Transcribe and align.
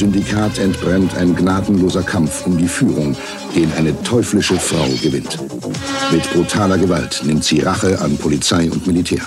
Syndikat 0.00 0.58
entbrennt 0.58 1.14
ein 1.18 1.36
gnadenloser 1.36 2.02
Kampf 2.02 2.46
um 2.46 2.56
die 2.56 2.68
Führung, 2.68 3.14
den 3.54 3.70
eine 3.74 4.02
teuflische 4.02 4.58
Frau 4.58 4.86
gewinnt. 5.02 5.36
Mit 6.10 6.22
brutaler 6.32 6.78
Gewalt 6.78 7.20
nimmt 7.22 7.44
sie 7.44 7.60
Rache 7.60 8.00
an 8.00 8.16
Polizei 8.16 8.70
und 8.70 8.86
Militär. 8.86 9.20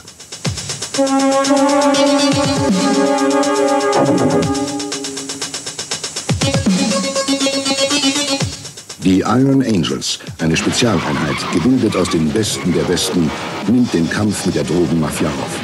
Die 9.04 9.20
Iron 9.20 9.62
Angels, 9.62 10.18
eine 10.40 10.58
Spezialeinheit, 10.58 11.38
gebildet 11.54 11.96
aus 11.96 12.10
den 12.10 12.32
Besten 12.32 12.74
der 12.74 12.86
Besten, 12.86 13.30
nimmt 13.68 13.94
den 13.94 14.10
Kampf 14.10 14.47
mit 14.47 14.55
der 14.55 14.64
Drogenmafia 14.64 15.28
auf. 15.28 15.60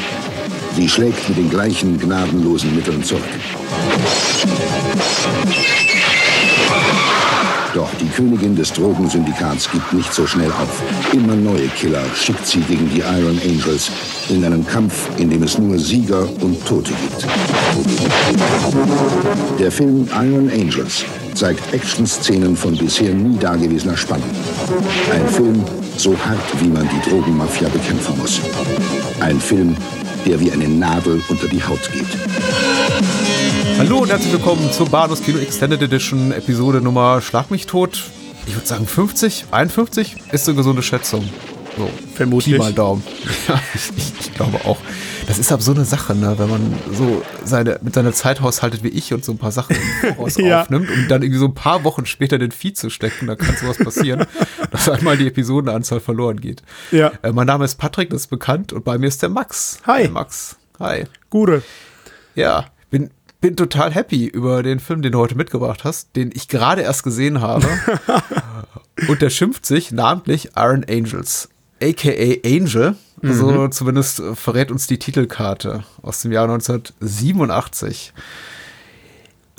Sie 0.75 0.87
schlägt 0.87 1.27
mit 1.29 1.39
den 1.39 1.49
gleichen 1.49 1.99
gnadenlosen 1.99 2.75
Mitteln 2.75 3.03
zurück. 3.03 3.23
Doch 7.73 7.89
die 7.99 8.07
Königin 8.07 8.55
des 8.55 8.73
Drogensyndikats 8.73 9.69
gibt 9.71 9.93
nicht 9.93 10.13
so 10.13 10.25
schnell 10.25 10.51
auf. 10.51 10.81
Immer 11.13 11.35
neue 11.35 11.67
Killer 11.67 12.03
schickt 12.15 12.45
sie 12.45 12.61
gegen 12.61 12.89
die 12.89 12.99
Iron 12.99 13.39
Angels 13.43 13.91
in 14.29 14.43
einen 14.43 14.65
Kampf, 14.65 15.07
in 15.17 15.29
dem 15.29 15.43
es 15.43 15.57
nur 15.57 15.77
Sieger 15.77 16.27
und 16.41 16.65
Tote 16.65 16.91
gibt. 16.91 17.27
Der 19.59 19.71
Film 19.71 20.07
Iron 20.07 20.49
Angels 20.49 21.05
zeigt 21.35 21.73
Actionszenen 21.73 22.55
von 22.55 22.75
bisher 22.75 23.13
nie 23.13 23.37
dagewesener 23.37 23.95
Spannung. 23.95 24.29
Ein 25.13 25.27
Film 25.27 25.63
so 25.97 26.15
hart, 26.25 26.61
wie 26.61 26.69
man 26.69 26.89
die 26.89 27.09
Drogenmafia 27.09 27.69
bekämpfen 27.69 28.17
muss. 28.17 28.41
Ein 29.19 29.39
Film, 29.39 29.75
der 30.25 30.39
wie 30.39 30.51
eine 30.51 30.67
Nadel 30.67 31.21
unter 31.29 31.47
die 31.47 31.63
Haut 31.63 31.91
geht. 31.91 32.05
Hallo 33.77 33.99
und 33.99 34.09
herzlich 34.09 34.31
willkommen 34.31 34.71
zur 34.71 34.87
Bahnhofs 34.89 35.23
Kino 35.23 35.39
Extended 35.39 35.81
Edition 35.81 36.31
Episode 36.31 36.81
Nummer 36.81 37.21
Schlag 37.21 37.51
mich 37.51 37.65
tot. 37.65 38.03
Ich 38.47 38.55
würde 38.55 38.67
sagen 38.67 38.87
50, 38.87 39.45
51 39.51 40.15
ist 40.31 40.47
eine 40.47 40.57
gesunde 40.57 40.81
Schätzung. 40.81 41.27
So, 41.77 41.89
Vermutlich. 42.15 42.55
Pi 42.55 42.59
mal 42.59 42.73
Daumen. 42.73 43.03
Ja, 43.47 43.59
ich, 43.73 43.89
ich, 43.95 44.13
ich 44.19 44.33
glaube 44.33 44.59
auch. 44.65 44.77
Das 45.29 45.37
ist 45.37 45.51
aber 45.51 45.61
so 45.61 45.73
eine 45.73 45.85
Sache, 45.85 46.15
ne? 46.15 46.39
wenn 46.39 46.49
man 46.49 46.73
so 46.91 47.21
seine, 47.45 47.79
mit 47.83 47.93
seiner 47.93 48.13
Zeit 48.13 48.41
haushaltet 48.41 48.81
wie 48.83 48.87
ich 48.87 49.13
und 49.13 49.23
so 49.23 49.31
ein 49.31 49.37
paar 49.37 49.51
Sachen 49.51 49.75
Ja. 50.39 50.61
aufnimmt 50.63 50.89
und 50.89 51.07
dann 51.07 51.21
irgendwie 51.21 51.37
so 51.37 51.45
ein 51.45 51.53
paar 51.53 51.83
Wochen 51.83 52.07
später 52.07 52.39
den 52.39 52.49
Feed 52.49 52.79
zu 52.79 52.89
stecken, 52.89 53.27
da 53.27 53.35
kann 53.35 53.55
sowas 53.55 53.77
passieren, 53.77 54.25
dass 54.71 54.89
einmal 54.89 55.17
die 55.17 55.27
Episodenanzahl 55.27 55.99
verloren 55.99 56.41
geht. 56.41 56.63
Ja. 56.89 57.11
Äh, 57.21 57.31
mein 57.31 57.45
Name 57.45 57.63
ist 57.63 57.75
Patrick, 57.75 58.09
das 58.09 58.21
ist 58.21 58.27
bekannt 58.29 58.73
und 58.73 58.83
bei 58.83 58.97
mir 58.97 59.05
ist 59.05 59.21
der 59.21 59.29
Max. 59.29 59.77
Hi. 59.85 60.01
Hey, 60.05 60.09
Max. 60.09 60.55
Hi. 60.79 61.03
Gute. 61.29 61.61
Ja, 62.33 62.65
bin, 62.89 63.11
bin 63.39 63.55
total 63.55 63.93
happy 63.93 64.25
über 64.25 64.63
den 64.63 64.79
Film, 64.79 65.03
den 65.03 65.11
du 65.11 65.19
heute 65.19 65.35
mitgebracht 65.35 65.83
hast, 65.83 66.15
den 66.15 66.31
ich 66.33 66.47
gerade 66.47 66.81
erst 66.81 67.03
gesehen 67.03 67.39
habe. 67.39 67.67
Und 69.07 69.21
der 69.21 69.29
schimpft 69.29 69.67
sich 69.67 69.91
namentlich 69.91 70.49
Iron 70.55 70.83
Angels, 70.89 71.49
aka 71.83 72.09
Angel. 72.43 72.95
So 73.21 73.67
zumindest 73.67 74.19
äh, 74.19 74.35
verrät 74.35 74.71
uns 74.71 74.87
die 74.87 74.99
Titelkarte 74.99 75.83
aus 76.01 76.21
dem 76.21 76.31
Jahr 76.31 76.45
1987. 76.49 78.13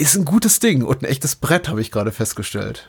Ist 0.00 0.16
ein 0.16 0.24
gutes 0.24 0.60
Ding 0.60 0.82
und 0.82 1.02
ein 1.02 1.04
echtes 1.04 1.36
Brett, 1.36 1.68
habe 1.68 1.80
ich 1.82 1.90
gerade 1.90 2.10
festgestellt. 2.10 2.88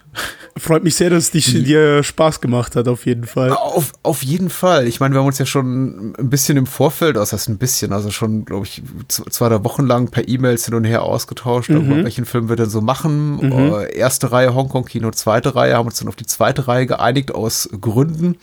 Freut 0.57 0.83
mich 0.83 0.95
sehr, 0.95 1.09
dass 1.09 1.25
es 1.25 1.31
dich- 1.31 1.51
dir 1.63 2.03
Spaß 2.03 2.39
gemacht 2.39 2.75
hat, 2.77 2.87
auf 2.87 3.05
jeden 3.05 3.25
Fall. 3.25 3.51
Auf, 3.51 3.91
auf 4.01 4.23
jeden 4.23 4.49
Fall. 4.49 4.87
Ich 4.87 5.01
meine, 5.01 5.13
wir 5.13 5.19
haben 5.19 5.27
uns 5.27 5.37
ja 5.37 5.45
schon 5.45 6.13
ein 6.17 6.29
bisschen 6.29 6.57
im 6.57 6.65
Vorfeld, 6.67 7.17
das 7.17 7.33
heißt 7.33 7.49
ein 7.49 7.57
bisschen, 7.57 7.91
also 7.91 8.11
schon, 8.11 8.45
glaube 8.45 8.65
ich, 8.65 8.81
zwei, 9.09 9.49
drei 9.49 9.61
Wochen 9.65 9.85
lang 9.87 10.09
per 10.09 10.25
E-Mails 10.27 10.63
hin 10.65 10.73
und 10.73 10.85
her 10.85 11.03
ausgetauscht, 11.03 11.69
darüber, 11.69 12.03
welchen 12.05 12.25
Film 12.25 12.47
wir 12.47 12.55
denn 12.55 12.69
so 12.69 12.79
machen. 12.79 13.39
Äh, 13.51 13.93
erste 13.97 14.31
Reihe 14.31 14.55
Hongkong-Kino, 14.55 15.11
zweite 15.11 15.53
Reihe, 15.55 15.75
haben 15.75 15.87
uns 15.87 15.99
dann 15.99 16.07
auf 16.07 16.15
die 16.15 16.25
zweite 16.25 16.67
Reihe 16.69 16.85
geeinigt 16.85 17.35
aus 17.35 17.69
Gründen. 17.81 18.37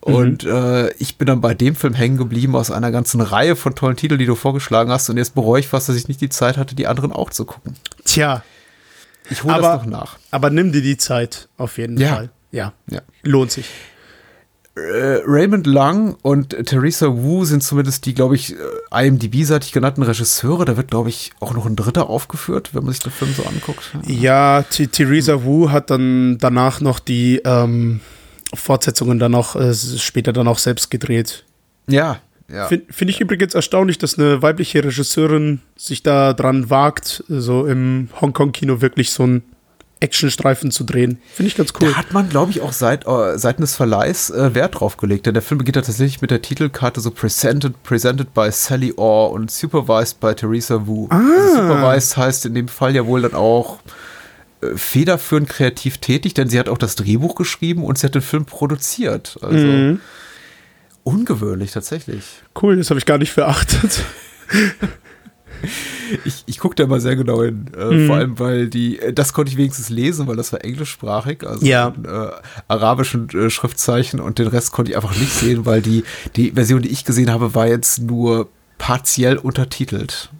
Und 0.00 0.44
äh, 0.44 0.90
ich 0.94 1.18
bin 1.18 1.26
dann 1.26 1.40
bei 1.42 1.52
dem 1.54 1.74
Film 1.74 1.92
hängen 1.94 2.16
geblieben 2.16 2.56
aus 2.56 2.70
einer 2.70 2.90
ganzen 2.90 3.20
Reihe 3.20 3.54
von 3.56 3.74
tollen 3.74 3.96
Titeln, 3.96 4.18
die 4.18 4.26
du 4.26 4.34
vorgeschlagen 4.34 4.90
hast. 4.90 5.10
Und 5.10 5.18
jetzt 5.18 5.34
bereue 5.34 5.60
ich 5.60 5.68
fast, 5.68 5.88
dass 5.90 5.96
ich 5.96 6.08
nicht 6.08 6.20
die 6.22 6.30
Zeit 6.30 6.56
hatte, 6.56 6.74
die 6.74 6.86
anderen 6.86 7.12
auch 7.12 7.30
zu 7.30 7.44
gucken. 7.44 7.74
Tja, 8.08 8.42
Ich 9.30 9.42
hole 9.44 9.54
das 9.60 9.76
noch 9.84 9.86
nach. 9.86 10.18
aber 10.30 10.50
nimm 10.50 10.72
dir 10.72 10.82
die 10.82 10.96
Zeit, 10.96 11.48
auf 11.56 11.78
jeden 11.78 11.98
Ja. 11.98 12.14
Fall. 12.14 12.30
Ja. 12.50 12.72
Ja. 12.90 13.00
Lohnt 13.22 13.52
sich. 13.52 13.66
äh, 14.76 15.20
Raymond 15.26 15.66
Lang 15.66 16.16
und 16.22 16.50
Theresa 16.66 17.06
Wu 17.08 17.44
sind 17.44 17.62
zumindest 17.64 18.06
die, 18.06 18.14
glaube 18.14 18.36
ich, 18.36 18.54
äh, 18.92 19.06
IMDb-seitig 19.08 19.72
genannten 19.72 20.02
Regisseure. 20.04 20.64
Da 20.64 20.76
wird, 20.76 20.88
glaube 20.90 21.08
ich, 21.08 21.32
auch 21.40 21.52
noch 21.52 21.66
ein 21.66 21.74
dritter 21.74 22.08
aufgeführt, 22.08 22.70
wenn 22.74 22.84
man 22.84 22.92
sich 22.92 23.02
den 23.02 23.10
Film 23.12 23.34
so 23.34 23.42
anguckt. 23.44 23.90
Ja, 24.06 24.62
Theresa 24.62 25.42
Wu 25.42 25.70
hat 25.70 25.90
dann 25.90 26.38
danach 26.38 26.80
noch 26.80 27.00
die 27.00 27.42
ähm, 27.44 28.00
Fortsetzungen 28.54 29.18
dann 29.18 29.32
noch 29.32 29.56
äh, 29.56 29.74
später 29.74 30.32
dann 30.32 30.46
auch 30.46 30.58
selbst 30.58 30.90
gedreht. 30.92 31.44
Ja, 31.88 32.20
ja. 32.50 32.66
Finde 32.66 32.92
find 32.92 33.10
ich 33.10 33.20
übrigens 33.20 33.54
erstaunlich, 33.54 33.98
dass 33.98 34.18
eine 34.18 34.40
weibliche 34.40 34.82
Regisseurin 34.82 35.60
sich 35.76 36.02
da 36.02 36.32
dran 36.32 36.70
wagt, 36.70 37.22
so 37.28 37.66
im 37.66 38.08
Hongkong-Kino 38.20 38.80
wirklich 38.80 39.10
so 39.10 39.24
einen 39.24 39.42
Actionstreifen 40.00 40.70
zu 40.70 40.84
drehen. 40.84 41.18
Finde 41.34 41.48
ich 41.48 41.56
ganz 41.56 41.72
cool. 41.80 41.90
Da 41.90 41.96
hat 41.96 42.12
man, 42.12 42.28
glaube 42.28 42.52
ich, 42.52 42.60
auch 42.60 42.72
seit, 42.72 43.06
äh, 43.06 43.36
seitens 43.36 43.70
des 43.70 43.76
Verleihs 43.76 44.30
äh, 44.30 44.54
Wert 44.54 44.80
drauf 44.80 44.96
gelegt. 44.96 45.26
Denn 45.26 45.34
der 45.34 45.42
Film 45.42 45.58
beginnt 45.58 45.74
tatsächlich 45.74 46.22
mit 46.22 46.30
der 46.30 46.40
Titelkarte 46.40 47.00
so 47.00 47.10
presented, 47.10 47.82
presented 47.82 48.32
by 48.32 48.48
Sally 48.50 48.94
Orr 48.96 49.32
und 49.32 49.50
supervised 49.50 50.20
by 50.20 50.34
Theresa 50.34 50.86
Wu. 50.86 51.08
Also 51.10 51.62
supervised 51.62 52.16
heißt 52.16 52.46
in 52.46 52.54
dem 52.54 52.68
Fall 52.68 52.94
ja 52.94 53.06
wohl 53.06 53.22
dann 53.22 53.34
auch 53.34 53.80
äh, 54.62 54.68
federführend 54.76 55.48
kreativ 55.48 55.98
tätig, 55.98 56.34
denn 56.34 56.48
sie 56.48 56.58
hat 56.58 56.68
auch 56.68 56.78
das 56.78 56.94
Drehbuch 56.94 57.34
geschrieben 57.34 57.84
und 57.84 57.98
sie 57.98 58.06
hat 58.06 58.14
den 58.14 58.22
Film 58.22 58.44
produziert. 58.44 59.36
Also 59.42 59.98
ungewöhnlich 61.04 61.72
tatsächlich. 61.72 62.24
Cool, 62.60 62.76
das 62.76 62.90
habe 62.90 62.98
ich 62.98 63.06
gar 63.06 63.18
nicht 63.18 63.32
verachtet. 63.32 64.04
Ich, 66.24 66.44
ich 66.46 66.58
gucke 66.58 66.76
da 66.76 66.84
immer 66.84 67.00
sehr 67.00 67.16
genau 67.16 67.42
hin. 67.42 67.66
Äh, 67.76 67.84
Mhm. 67.92 68.06
Vor 68.06 68.16
allem, 68.16 68.38
weil 68.38 68.68
die, 68.68 68.98
äh, 69.00 69.12
das 69.12 69.32
konnte 69.32 69.50
ich 69.50 69.58
wenigstens 69.58 69.88
lesen, 69.90 70.26
weil 70.28 70.36
das 70.36 70.52
war 70.52 70.64
englischsprachig, 70.64 71.44
also 71.44 71.66
Ja. 71.66 71.88
in, 71.96 72.04
äh, 72.04 72.30
arabischen 72.68 73.28
äh, 73.30 73.50
Schriftzeichen 73.50 74.20
und 74.20 74.38
den 74.38 74.46
Rest 74.46 74.70
konnte 74.72 74.92
ich 74.92 74.96
einfach 74.96 75.16
nicht 75.18 75.32
sehen, 75.32 75.66
weil 75.66 75.82
die, 75.82 76.04
die 76.36 76.52
Version, 76.52 76.80
die 76.82 76.88
ich 76.90 77.04
gesehen 77.04 77.30
habe, 77.30 77.54
war 77.54 77.66
jetzt 77.66 77.98
nur 78.00 78.48
partiell 78.78 79.36
untertitelt. 79.36 80.30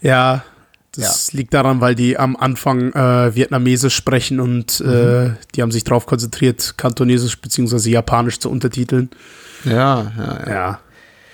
Ja, 0.00 0.44
das 0.92 1.32
liegt 1.32 1.52
daran, 1.52 1.80
weil 1.80 1.94
die 1.96 2.16
am 2.16 2.36
Anfang 2.36 2.92
äh, 2.92 3.34
Vietnamesisch 3.34 3.94
sprechen 3.96 4.38
und 4.40 4.80
äh, 4.80 5.32
die 5.54 5.62
haben 5.62 5.72
sich 5.72 5.84
darauf 5.84 6.06
konzentriert, 6.06 6.74
Kantonesisch 6.78 7.38
bzw. 7.40 7.90
Japanisch 7.90 8.38
zu 8.38 8.48
untertiteln. 8.50 9.10
Ja, 9.64 10.12
ja, 10.16 10.40
ja. 10.46 10.50
Ja. 10.50 10.80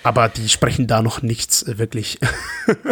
Aber 0.03 0.29
die 0.29 0.47
sprechen 0.47 0.87
da 0.87 1.01
noch 1.01 1.21
nichts 1.21 1.63
äh, 1.63 1.77
wirklich 1.77 2.19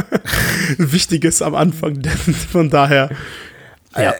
Wichtiges 0.78 1.42
am 1.42 1.56
Anfang, 1.56 2.02
denn 2.02 2.12
von 2.52 2.70
daher. 2.70 3.10
Ja. 3.96 4.14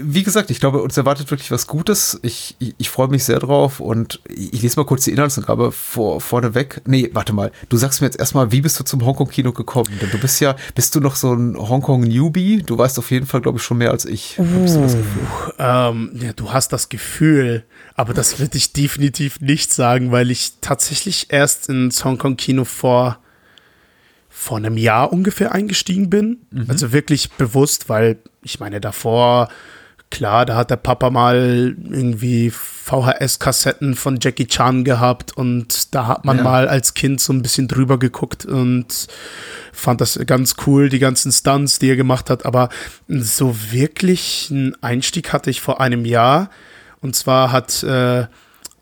Wie 0.00 0.22
gesagt, 0.22 0.50
ich 0.50 0.60
glaube, 0.60 0.82
uns 0.82 0.96
erwartet 0.96 1.30
wirklich 1.30 1.50
was 1.50 1.66
Gutes. 1.66 2.18
Ich, 2.22 2.56
ich, 2.58 2.74
ich 2.78 2.90
freue 2.90 3.08
mich 3.08 3.24
sehr 3.24 3.38
drauf 3.38 3.80
und 3.80 4.20
ich, 4.28 4.52
ich 4.54 4.62
lese 4.62 4.78
mal 4.78 4.86
kurz 4.86 5.04
die 5.04 5.10
Inhaltsangabe 5.10 5.72
vor, 5.72 6.20
vorneweg. 6.20 6.80
Nee, 6.86 7.10
warte 7.12 7.32
mal. 7.32 7.52
Du 7.68 7.76
sagst 7.76 8.00
mir 8.00 8.06
jetzt 8.06 8.18
erstmal, 8.18 8.52
wie 8.52 8.60
bist 8.60 8.78
du 8.78 8.84
zum 8.84 9.04
Hongkong-Kino 9.04 9.52
gekommen? 9.52 9.90
Denn 10.00 10.10
du 10.10 10.18
bist 10.18 10.40
ja, 10.40 10.56
bist 10.74 10.94
du 10.94 11.00
noch 11.00 11.16
so 11.16 11.32
ein 11.32 11.56
Hongkong-Newbie? 11.56 12.62
Du 12.62 12.78
weißt 12.78 12.98
auf 12.98 13.10
jeden 13.10 13.26
Fall, 13.26 13.40
glaube 13.40 13.58
ich, 13.58 13.64
schon 13.64 13.78
mehr 13.78 13.90
als 13.90 14.04
ich. 14.04 14.36
Gefühl. 14.96 15.54
Ähm, 15.58 16.10
ja, 16.14 16.32
du 16.32 16.52
hast 16.52 16.72
das 16.72 16.88
Gefühl, 16.88 17.64
aber 17.94 18.14
das 18.14 18.38
würde 18.38 18.56
ich 18.56 18.72
definitiv 18.72 19.40
nicht 19.40 19.72
sagen, 19.72 20.12
weil 20.12 20.30
ich 20.30 20.54
tatsächlich 20.60 21.26
erst 21.30 21.68
ins 21.68 22.04
Hongkong-Kino 22.04 22.64
vor, 22.64 23.18
vor 24.28 24.56
einem 24.56 24.76
Jahr 24.76 25.12
ungefähr 25.12 25.52
eingestiegen 25.52 26.10
bin. 26.10 26.38
Also 26.68 26.92
wirklich 26.92 27.30
bewusst, 27.32 27.88
weil 27.88 28.18
ich 28.42 28.60
meine, 28.60 28.80
davor, 28.80 29.48
klar, 30.12 30.46
da 30.46 30.54
hat 30.54 30.70
der 30.70 30.76
Papa 30.76 31.10
mal 31.10 31.74
irgendwie 31.90 32.50
VHS-Kassetten 32.50 33.94
von 33.96 34.18
Jackie 34.20 34.46
Chan 34.46 34.84
gehabt 34.84 35.36
und 35.36 35.94
da 35.94 36.06
hat 36.06 36.24
man 36.24 36.36
Ja. 36.38 36.42
mal 36.44 36.68
als 36.68 36.94
Kind 36.94 37.20
so 37.20 37.32
ein 37.32 37.42
bisschen 37.42 37.66
drüber 37.66 37.98
geguckt 37.98 38.44
und 38.46 39.08
fand 39.72 40.00
das 40.00 40.18
ganz 40.26 40.54
cool, 40.66 40.88
die 40.88 40.98
ganzen 41.00 41.32
Stunts, 41.32 41.78
die 41.78 41.88
er 41.90 41.96
gemacht 41.96 42.30
hat. 42.30 42.46
Aber 42.46 42.68
so 43.08 43.56
wirklich 43.72 44.48
einen 44.50 44.76
Einstieg 44.82 45.32
hatte 45.32 45.50
ich 45.50 45.60
vor 45.60 45.80
einem 45.80 46.04
Jahr. 46.04 46.50
Und 47.00 47.16
zwar 47.16 47.50
hat 47.50 47.82
äh, 47.82 48.26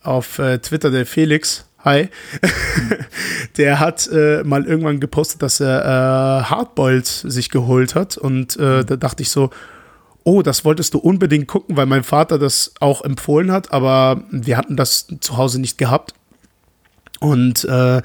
auf 0.03 0.39
äh, 0.39 0.59
Twitter 0.59 0.91
der 0.91 1.07
Felix, 1.07 1.65
hi, 1.85 2.09
der 3.57 3.81
hat 3.81 4.09
äh, 4.13 4.43
mal 4.45 4.65
irgendwann 4.67 5.01
gepostet, 5.01 5.43
dass 5.43 5.61
er 5.61 5.85
äh, 5.85 6.45
Hardboiled 6.51 7.07
sich 7.07 7.51
geholt 7.51 7.95
hat. 7.95 8.17
Und 8.19 8.57
äh, 8.57 8.85
da 8.85 8.97
dachte 8.97 9.23
ich 9.23 9.31
so, 9.31 9.51
oh, 10.25 10.43
das 10.43 10.65
wolltest 10.65 10.95
du 10.95 10.99
unbedingt 10.99 11.49
gucken, 11.49 11.77
weil 11.77 11.87
mein 11.87 12.05
Vater 12.05 12.39
das 12.39 12.75
auch 12.81 13.03
empfohlen 13.03 13.53
hat, 13.53 13.73
aber 13.73 14.25
wir 14.31 14.57
hatten 14.57 14.77
das 14.77 15.07
zu 15.21 15.37
Hause 15.37 15.61
nicht 15.61 15.79
gehabt. 15.79 16.15
Und 17.21 17.65
äh, 17.65 18.03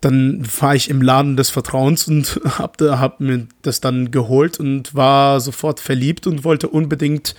dann 0.00 0.46
war 0.60 0.74
ich 0.74 0.88
im 0.88 1.02
Laden 1.02 1.36
des 1.36 1.50
Vertrauens 1.50 2.08
und 2.08 2.40
hab, 2.58 2.80
hab 2.80 3.20
mir 3.20 3.46
das 3.62 3.80
dann 3.80 4.10
geholt 4.10 4.58
und 4.58 4.94
war 4.94 5.40
sofort 5.40 5.80
verliebt 5.80 6.26
und 6.26 6.44
wollte 6.44 6.68
unbedingt 6.68 7.34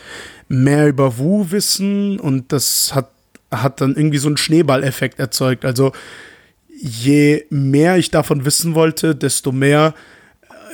mehr 0.47 0.87
über 0.87 1.17
Wu 1.17 1.47
wissen 1.49 2.19
und 2.19 2.51
das 2.51 2.93
hat, 2.93 3.09
hat 3.51 3.81
dann 3.81 3.95
irgendwie 3.95 4.19
so 4.19 4.27
einen 4.27 4.37
Schneeballeffekt 4.37 5.19
erzeugt. 5.19 5.65
Also 5.65 5.91
je 6.81 7.45
mehr 7.49 7.97
ich 7.97 8.11
davon 8.11 8.45
wissen 8.45 8.75
wollte, 8.75 9.15
desto 9.15 9.51
mehr 9.51 9.93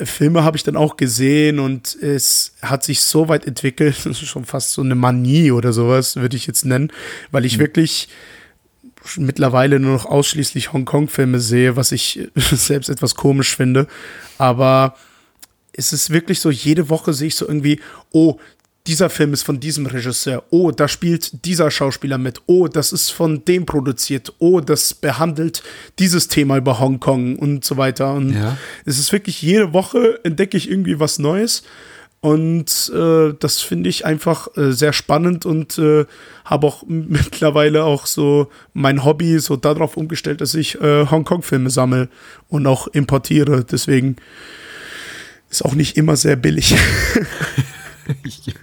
Filme 0.03 0.44
habe 0.44 0.57
ich 0.57 0.63
dann 0.63 0.75
auch 0.75 0.97
gesehen 0.97 1.59
und 1.59 1.95
es 1.95 2.53
hat 2.61 2.83
sich 2.83 3.01
so 3.01 3.27
weit 3.29 3.45
entwickelt, 3.45 3.97
das 4.05 4.21
ist 4.21 4.27
schon 4.27 4.45
fast 4.45 4.71
so 4.71 4.81
eine 4.81 4.95
Manie 4.95 5.51
oder 5.51 5.73
sowas, 5.73 6.15
würde 6.15 6.38
ich 6.38 6.47
jetzt 6.47 6.65
nennen, 6.65 6.91
weil 7.31 7.45
ich 7.45 7.57
mhm. 7.57 7.61
wirklich 7.61 8.09
mittlerweile 9.15 9.79
nur 9.79 9.94
noch 9.94 10.05
ausschließlich 10.05 10.73
Hongkong-Filme 10.73 11.39
sehe, 11.39 11.75
was 11.75 11.91
ich 11.91 12.27
selbst 12.35 12.89
etwas 12.89 13.15
komisch 13.15 13.55
finde. 13.55 13.88
Aber 14.38 14.95
es 15.71 15.94
ist 15.94 16.09
wirklich 16.09 16.41
so, 16.41 16.50
jede 16.50 16.89
Woche 16.89 17.13
sehe 17.13 17.27
ich 17.27 17.35
so 17.35 17.47
irgendwie, 17.47 17.79
oh, 18.11 18.38
dieser 18.88 19.10
Film 19.10 19.34
ist 19.34 19.44
von 19.44 19.60
diesem 19.60 19.86
Regisseur. 19.86 20.44
Oh, 20.50 20.72
da 20.72 20.88
spielt 20.88 21.45
dieser 21.45 21.69
Schauspieler 21.69 22.18
mit. 22.18 22.42
Oh, 22.45 22.68
das 22.68 22.94
ist 22.94 23.10
von 23.10 23.44
dem 23.44 23.66
produziert. 23.66 24.34
Oh, 24.39 24.62
das 24.62 24.94
behandelt 24.94 25.62
dieses 26.00 26.30
Thema 26.30 26.57
über 26.57 26.80
Hongkong 26.80 27.36
und 27.36 27.66
so 27.66 27.75
weiter. 27.78 28.13
Und 28.13 28.34
ja. 28.34 28.57
es 28.86 28.98
ist 28.98 29.12
wirklich 29.12 29.42
jede 29.42 29.74
Woche 29.74 30.19
entdecke 30.24 30.56
ich 30.56 30.72
irgendwie 30.72 31.00
was 31.00 31.19
Neues. 31.19 31.63
Und 32.19 32.92
äh, 32.95 33.34
das 33.39 33.62
finde 33.62 33.89
ich 33.89 34.06
einfach 34.06 34.48
äh, 34.57 34.72
sehr 34.72 34.92
spannend 34.92 35.45
und 35.45 35.78
äh, 35.78 36.06
habe 36.45 36.68
auch 36.68 36.84
mittlerweile 36.88 37.84
auch 37.84 38.06
so 38.06 38.50
mein 38.74 39.04
Hobby 39.04 39.38
so 39.39 39.56
darauf 39.57 39.98
umgestellt, 39.98 40.42
dass 40.42 40.54
ich 40.54 40.80
äh, 40.81 41.06
Hongkong-Filme 41.06 41.69
sammle 41.69 42.10
und 42.48 42.66
auch 42.66 42.88
importiere. 42.88 43.63
Deswegen 43.63 44.16
ist 45.50 45.63
auch 45.63 45.75
nicht 45.75 45.98
immer 45.98 46.16
sehr 46.16 46.38
billig. 46.38 46.75
ich, 48.24 48.54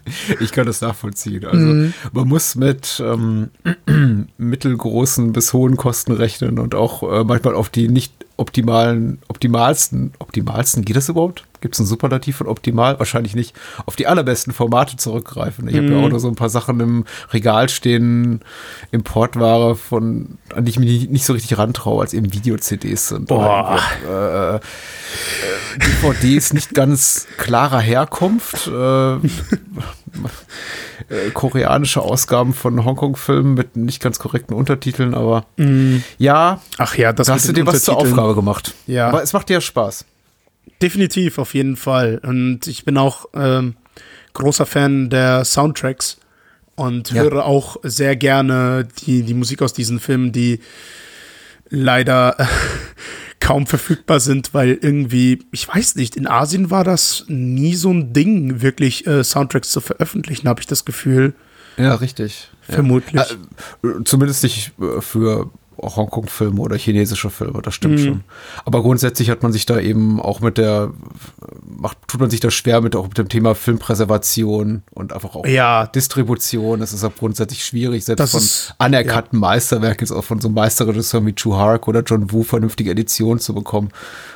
ich, 0.41 0.52
kann 0.52 0.67
das 0.67 0.81
nachvollziehen. 0.81 1.44
Also 1.44 1.67
mhm. 1.67 1.94
man 2.12 2.29
muss 2.29 2.55
mit 2.55 3.02
ähm, 3.05 3.50
mittelgroßen 4.38 5.32
bis 5.32 5.52
hohen 5.52 5.76
Kosten 5.76 6.12
rechnen 6.12 6.58
und 6.58 6.75
auch 6.75 7.02
äh, 7.02 7.25
manchmal 7.25 7.55
auf 7.55 7.69
die 7.69 7.88
nicht 7.88 8.12
optimalen, 8.36 9.20
optimalsten, 9.28 10.12
optimalsten, 10.19 10.84
geht 10.84 10.96
das 10.96 11.08
überhaupt? 11.08 11.44
Gibt 11.60 11.76
es 11.76 11.81
ein 11.81 11.86
Superlativ 11.86 12.36
von 12.36 12.46
optimal? 12.46 12.98
Wahrscheinlich 12.98 13.34
nicht. 13.34 13.56
Auf 13.86 13.96
die 13.96 14.06
allerbesten 14.06 14.52
Formate 14.52 14.98
zurückgreifen. 14.98 15.66
Ich 15.66 15.75
mhm. 15.75 15.78
habe 15.78 15.88
ja 15.94 16.04
auch 16.04 16.10
noch 16.10 16.19
so 16.19 16.28
ein 16.28 16.34
paar 16.34 16.50
Sachen 16.50 16.78
im 16.81 17.04
Regal 17.32 17.70
stehen, 17.70 18.42
Importware, 18.90 19.75
von, 19.75 20.36
an 20.54 20.66
die 20.66 20.70
ich 20.70 20.78
mich 20.78 21.08
nicht 21.08 21.25
so 21.25 21.32
richtig 21.32 21.56
rantraue, 21.56 22.02
als 22.02 22.12
eben 22.12 22.34
Video-CDs 22.34 23.08
sind. 23.08 23.28
Boah. 23.28 23.81
Äh, 24.06 24.56
äh, 24.56 24.60
DVDs 25.78 26.52
nicht 26.52 26.75
ganz 26.75 27.26
klarer 27.38 27.80
Herkunft. 27.80 28.66
Äh, 28.66 29.14
äh, 31.08 31.30
koreanische 31.32 32.00
Ausgaben 32.00 32.54
von 32.54 32.84
Hongkong-Filmen 32.84 33.54
mit 33.54 33.76
nicht 33.76 34.02
ganz 34.02 34.19
korrekten 34.19 34.54
Untertiteln, 34.54 35.14
aber 35.14 35.44
mm. 35.56 35.96
ja, 36.19 36.60
ach 36.78 36.96
ja, 36.96 37.12
das 37.12 37.26
da 37.26 37.34
hast 37.34 37.48
du 37.48 37.52
dir 37.52 37.66
was 37.66 37.82
zur 37.82 37.98
Aufgabe 38.25 38.35
gemacht. 38.35 38.75
Ja. 38.87 39.09
Aber 39.09 39.23
es 39.23 39.32
macht 39.32 39.49
dir 39.49 39.55
ja 39.55 39.61
Spaß. 39.61 40.05
Definitiv, 40.81 41.38
auf 41.38 41.55
jeden 41.55 41.76
Fall. 41.76 42.21
Und 42.23 42.67
ich 42.67 42.85
bin 42.85 42.97
auch 42.97 43.26
ähm, 43.35 43.76
großer 44.32 44.67
Fan 44.67 45.11
der 45.11 45.44
Soundtracks 45.44 46.19
und 46.75 47.11
ja. 47.11 47.23
höre 47.23 47.44
auch 47.44 47.76
sehr 47.82 48.17
gerne 48.17 48.88
die, 49.06 49.23
die 49.23 49.35
Musik 49.35 49.62
aus 49.62 49.73
diesen 49.73 50.00
Filmen, 50.00 50.32
die 50.32 50.61
leider 51.69 52.37
kaum 53.41 53.67
verfügbar 53.67 54.21
sind, 54.21 54.55
weil 54.55 54.79
irgendwie, 54.81 55.44
ich 55.53 55.69
weiß 55.69 55.97
nicht, 55.97 56.17
in 56.17 56.26
Asien 56.26 56.71
war 56.71 56.85
das 56.85 57.25
nie 57.29 57.75
so 57.75 57.91
ein 57.91 58.12
Ding, 58.12 58.62
wirklich 58.62 59.06
äh, 59.06 59.23
Soundtracks 59.23 59.71
zu 59.71 59.81
veröffentlichen, 59.81 60.49
habe 60.49 60.61
ich 60.61 60.67
das 60.67 60.85
Gefühl. 60.85 61.35
Ja, 61.76 61.94
richtig. 61.97 62.49
Vermutlich. 62.62 63.23
Ja. 63.82 63.91
Äh, 63.91 64.05
zumindest 64.05 64.43
nicht 64.43 64.73
äh, 64.81 65.00
für 65.76 65.97
Hongkong-Filme 65.97 66.61
oder 66.61 66.76
chinesische 66.76 67.31
Filme, 67.31 67.62
das 67.62 67.75
stimmt 67.75 67.99
mhm. 67.99 68.05
schon. 68.05 68.25
Aber 68.65 68.82
grundsätzlich 68.82 69.31
hat 69.31 69.43
man 69.43 69.53
sich 69.53 69.67
da 69.67 69.79
eben 69.79 70.21
auch 70.21 70.41
mit 70.41 70.59
der, 70.59 70.93
macht, 71.67 71.99
tut 72.06 72.21
man 72.21 72.31
sich 72.31 72.41
da 72.41 72.50
schwer 72.50 72.81
mit, 72.81 72.97
auch 72.97 73.09
mit 73.09 73.19
dem 73.19 73.29
Thema 73.29 73.55
Filmpräservation 73.55 74.82
und 74.93 75.12
einfach 75.12 75.35
auch 75.35 75.47
ja. 75.47 75.87
Distribution. 75.87 76.81
Das 76.81 76.93
ist 76.93 77.05
auch 77.05 77.15
grundsätzlich 77.15 77.65
schwierig, 77.65 78.05
selbst 78.05 78.21
das 78.21 78.31
von 78.32 78.41
ist, 78.41 78.75
anerkannten 78.79 79.37
ja. 79.37 79.41
Meisterwerken, 79.41 80.00
jetzt 80.00 80.12
auch 80.12 80.25
von 80.25 80.41
so 80.41 80.49
Meisterregisseuren 80.49 81.26
wie 81.26 81.35
Chu 81.35 81.56
Hark 81.56 81.88
oder 81.88 82.03
John 82.03 82.31
Woo 82.32 82.43
vernünftige 82.43 82.91
Editionen 82.91 83.41
zu 83.41 83.55
bekommen. 83.55 83.91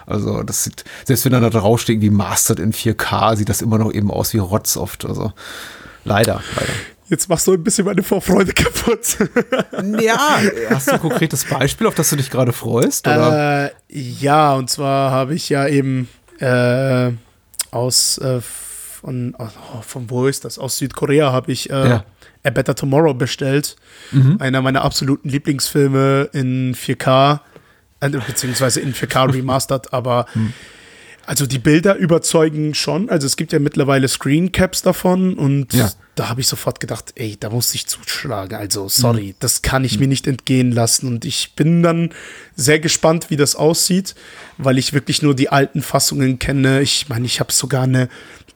Also 0.07 0.43
das 0.43 0.65
sieht, 0.65 0.85
selbst 1.05 1.25
wenn 1.25 1.33
da 1.33 1.51
draufsteht, 1.51 2.01
wie 2.01 2.11
Mastered 2.11 2.59
in 2.61 2.73
4K, 2.73 3.37
sieht 3.37 3.49
das 3.49 3.63
immer 3.63 3.79
noch 3.79 3.93
eben 3.93 4.11
aus 4.11 4.35
wie 4.35 4.39
Rotz 4.39 4.77
oft. 4.77 5.05
Also 5.05 5.33
leider, 6.05 6.41
leider. 6.57 6.73
Jetzt 7.09 7.29
machst 7.29 7.47
du 7.47 7.55
ein 7.55 7.65
bisschen 7.65 7.87
meine 7.87 8.03
Vorfreude 8.03 8.53
kaputt. 8.53 9.17
ja, 10.01 10.41
hast 10.71 10.89
du 10.89 10.93
ein 10.93 11.01
konkretes 11.01 11.45
Beispiel, 11.45 11.87
auf 11.87 11.95
das 11.95 12.11
du 12.11 12.17
dich 12.17 12.31
gerade 12.31 12.53
freust? 12.53 13.07
Oder? 13.07 13.67
Äh, 13.67 13.71
ja, 13.89 14.55
und 14.55 14.69
zwar 14.69 15.11
habe 15.11 15.35
ich 15.35 15.49
ja 15.49 15.67
eben 15.67 16.09
äh, 16.39 17.11
aus 17.71 18.19
äh, 18.19 18.41
von, 18.41 19.35
oh, 19.39 19.81
von 19.81 20.11
wo 20.11 20.27
ist 20.27 20.45
das? 20.45 20.59
Aus 20.59 20.77
Südkorea 20.77 21.33
habe 21.33 21.53
ich 21.53 21.71
äh, 21.71 21.89
ja. 21.89 22.05
A 22.45 22.51
Better 22.51 22.75
Tomorrow 22.75 23.15
bestellt. 23.15 23.77
Mhm. 24.11 24.37
Einer 24.41 24.61
meiner 24.61 24.83
absoluten 24.83 25.29
Lieblingsfilme 25.31 26.29
in 26.33 26.75
4K, 26.75 27.41
äh, 28.01 28.11
beziehungsweise 28.11 28.81
in 28.81 28.93
4K 28.93 29.33
remastered, 29.35 29.93
aber 29.93 30.27
mhm. 30.35 30.53
Also 31.29 31.45
die 31.45 31.59
Bilder 31.59 31.97
überzeugen 31.97 32.73
schon. 32.73 33.11
Also 33.11 33.27
es 33.27 33.37
gibt 33.37 33.53
ja 33.53 33.59
mittlerweile 33.59 34.09
Screencaps 34.09 34.81
davon 34.81 35.35
und 35.35 35.75
ja. 35.75 35.91
Da 36.19 36.29
habe 36.29 36.41
ich 36.41 36.49
sofort 36.49 36.81
gedacht, 36.81 37.13
ey, 37.15 37.37
da 37.39 37.49
muss 37.51 37.75
ich 37.75 37.87
zuschlagen. 37.87 38.57
Also 38.57 38.89
sorry, 38.89 39.29
mhm. 39.29 39.35
das 39.39 39.63
kann 39.63 39.85
ich 39.85 39.95
mhm. 39.95 40.01
mir 40.01 40.09
nicht 40.09 40.27
entgehen 40.27 40.73
lassen. 40.73 41.07
Und 41.07 41.25
ich 41.25 41.53
bin 41.55 41.83
dann 41.83 42.11
sehr 42.57 42.81
gespannt, 42.81 43.31
wie 43.31 43.37
das 43.37 43.55
aussieht, 43.55 44.17
weil 44.57 44.79
ich 44.79 44.93
wirklich 44.93 45.23
nur 45.23 45.37
die 45.37 45.49
alten 45.49 45.81
Fassungen 45.81 46.39
kenne. 46.39 46.81
Ich 46.83 47.09
meine, 47.09 47.27
ich 47.27 47.39
habe 47.39 47.53
sogar 47.53 47.85
eine 47.85 48.09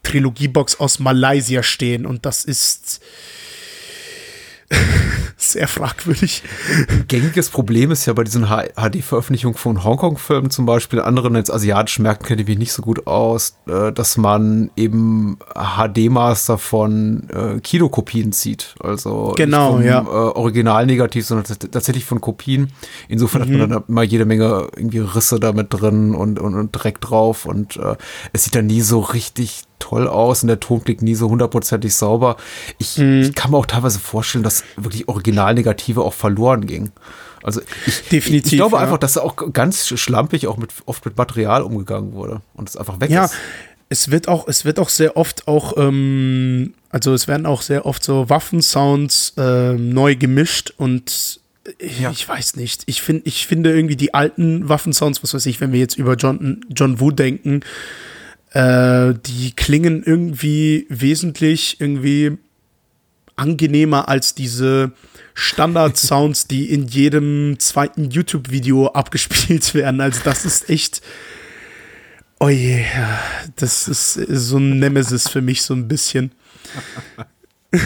Trilogiebox 0.02 0.80
aus 0.80 0.98
Malaysia 0.98 1.62
stehen 1.62 2.04
und 2.04 2.26
das 2.26 2.44
ist 2.44 3.00
sehr 5.36 5.68
fragwürdig. 5.68 6.42
Ein 6.88 7.04
gängiges 7.08 7.50
Problem 7.50 7.90
ist 7.90 8.06
ja 8.06 8.12
bei 8.12 8.24
diesen 8.24 8.46
HD-Veröffentlichungen 8.46 9.56
von 9.56 9.84
Hongkong-Filmen 9.84 10.50
zum 10.50 10.66
Beispiel, 10.66 11.00
anderen 11.00 11.34
jetzt 11.34 11.52
asiatischen 11.52 12.02
Märkten 12.02 12.26
kenne 12.26 12.42
ich 12.42 12.48
mich 12.48 12.58
nicht 12.58 12.72
so 12.72 12.82
gut 12.82 13.06
aus, 13.06 13.56
äh, 13.66 13.92
dass 13.92 14.16
man 14.16 14.70
eben 14.76 15.38
HD-Master 15.54 16.58
von 16.58 17.28
äh, 17.30 17.60
Kinokopien 17.60 18.32
zieht. 18.32 18.74
Also 18.80 19.34
genau, 19.36 19.78
nicht 19.78 19.92
vom, 19.92 20.06
ja. 20.06 20.28
Äh, 20.28 20.32
Original 20.32 20.86
negativ, 20.86 21.26
sondern 21.26 21.46
tatsächlich 21.70 22.04
von 22.04 22.20
Kopien. 22.20 22.72
Insofern 23.08 23.42
mhm. 23.42 23.44
hat 23.44 23.58
man 23.58 23.70
dann 23.70 23.84
immer 23.88 24.02
jede 24.02 24.24
Menge 24.24 24.68
irgendwie 24.76 24.98
Risse 24.98 25.40
damit 25.40 25.68
drin 25.70 26.14
und, 26.14 26.38
und, 26.38 26.54
und 26.54 26.70
Dreck 26.72 27.00
drauf 27.00 27.46
und 27.46 27.76
äh, 27.76 27.96
es 28.32 28.44
sieht 28.44 28.54
dann 28.54 28.66
nie 28.66 28.80
so 28.80 29.00
richtig 29.00 29.64
toll 29.82 30.06
aus 30.06 30.42
und 30.42 30.48
der 30.48 30.60
Ton 30.60 30.84
klingt 30.84 31.02
nie 31.02 31.16
so 31.16 31.28
hundertprozentig 31.28 31.94
sauber. 31.94 32.36
Ich, 32.78 32.98
mhm. 32.98 33.22
ich, 33.22 33.34
kann 33.34 33.50
mir 33.50 33.56
auch 33.56 33.66
teilweise 33.66 33.98
vorstellen, 33.98 34.44
dass 34.44 34.62
wirklich 34.76 35.08
Originalnegative 35.08 36.02
auch 36.02 36.14
verloren 36.14 36.66
ging. 36.66 36.92
Also 37.42 37.60
ich, 37.86 38.02
Definitiv, 38.08 38.46
ich, 38.46 38.52
ich 38.52 38.58
glaube 38.58 38.76
ja. 38.76 38.82
einfach, 38.82 38.98
dass 38.98 39.18
auch 39.18 39.34
ganz 39.52 39.88
schlampig 39.88 40.46
auch 40.46 40.56
mit, 40.56 40.70
oft 40.86 41.04
mit 41.04 41.16
Material 41.16 41.62
umgegangen 41.62 42.12
wurde 42.12 42.42
und 42.54 42.68
es 42.68 42.76
einfach 42.76 43.00
weg 43.00 43.10
ja. 43.10 43.24
ist. 43.24 43.34
Es 43.88 44.10
wird 44.10 44.28
auch, 44.28 44.46
es 44.46 44.64
wird 44.64 44.78
auch 44.78 44.88
sehr 44.88 45.16
oft 45.16 45.48
auch, 45.48 45.76
ähm, 45.76 46.74
also 46.90 47.12
es 47.12 47.26
werden 47.26 47.44
auch 47.44 47.60
sehr 47.60 47.84
oft 47.84 48.04
so 48.04 48.30
Waffensounds 48.30 49.34
äh, 49.36 49.72
neu 49.72 50.14
gemischt 50.14 50.72
und 50.76 51.40
ich, 51.78 52.00
ja. 52.00 52.10
ich 52.10 52.28
weiß 52.28 52.56
nicht. 52.56 52.84
Ich, 52.86 53.02
find, 53.02 53.26
ich 53.26 53.46
finde 53.46 53.74
irgendwie 53.74 53.96
die 53.96 54.14
alten 54.14 54.68
Waffensounds, 54.68 55.22
was 55.22 55.34
weiß 55.34 55.46
ich, 55.46 55.60
wenn 55.60 55.72
wir 55.72 55.80
jetzt 55.80 55.96
über 55.96 56.14
John, 56.14 56.64
John 56.70 57.00
Woo 57.00 57.10
denken, 57.10 57.60
äh, 58.52 59.14
die 59.26 59.52
klingen 59.56 60.02
irgendwie 60.02 60.86
wesentlich 60.88 61.80
irgendwie 61.80 62.38
angenehmer 63.36 64.08
als 64.08 64.34
diese 64.34 64.92
Standard-Sounds, 65.34 66.46
die 66.48 66.70
in 66.70 66.86
jedem 66.86 67.58
zweiten 67.58 68.10
YouTube-Video 68.10 68.88
abgespielt 68.88 69.74
werden. 69.74 70.00
Also 70.00 70.20
das 70.24 70.44
ist 70.44 70.68
echt. 70.68 71.02
Oh 72.38 72.48
je, 72.48 72.84
das 73.56 73.86
ist 73.86 74.14
so 74.14 74.58
ein 74.58 74.80
Nemesis 74.80 75.28
für 75.28 75.40
mich 75.40 75.62
so 75.62 75.74
ein 75.74 75.86
bisschen. 75.86 76.32